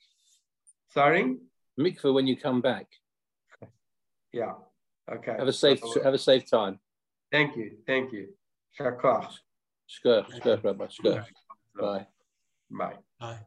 Sorry? 0.90 1.38
Mikveh 1.80 2.14
when 2.14 2.28
you 2.28 2.36
come 2.36 2.62
back. 2.62 2.88
Yeah. 4.32 4.54
Okay. 5.12 5.36
Have 5.38 5.48
a 5.48 5.54
safe 5.54 5.82
have 6.04 6.14
a 6.14 6.18
safe 6.18 6.50
time. 6.50 6.80
Thank 7.32 7.56
you. 7.56 7.78
Thank 7.86 8.12
you. 8.12 8.30
Shakar. 8.80 9.28
Shkur, 9.90 10.26
shkur, 10.32 10.64
Rabbi. 10.64 10.86
Shkur. 10.86 11.26
Bye. 11.80 12.08
Bye. 12.72 12.94
Bye. 13.20 13.38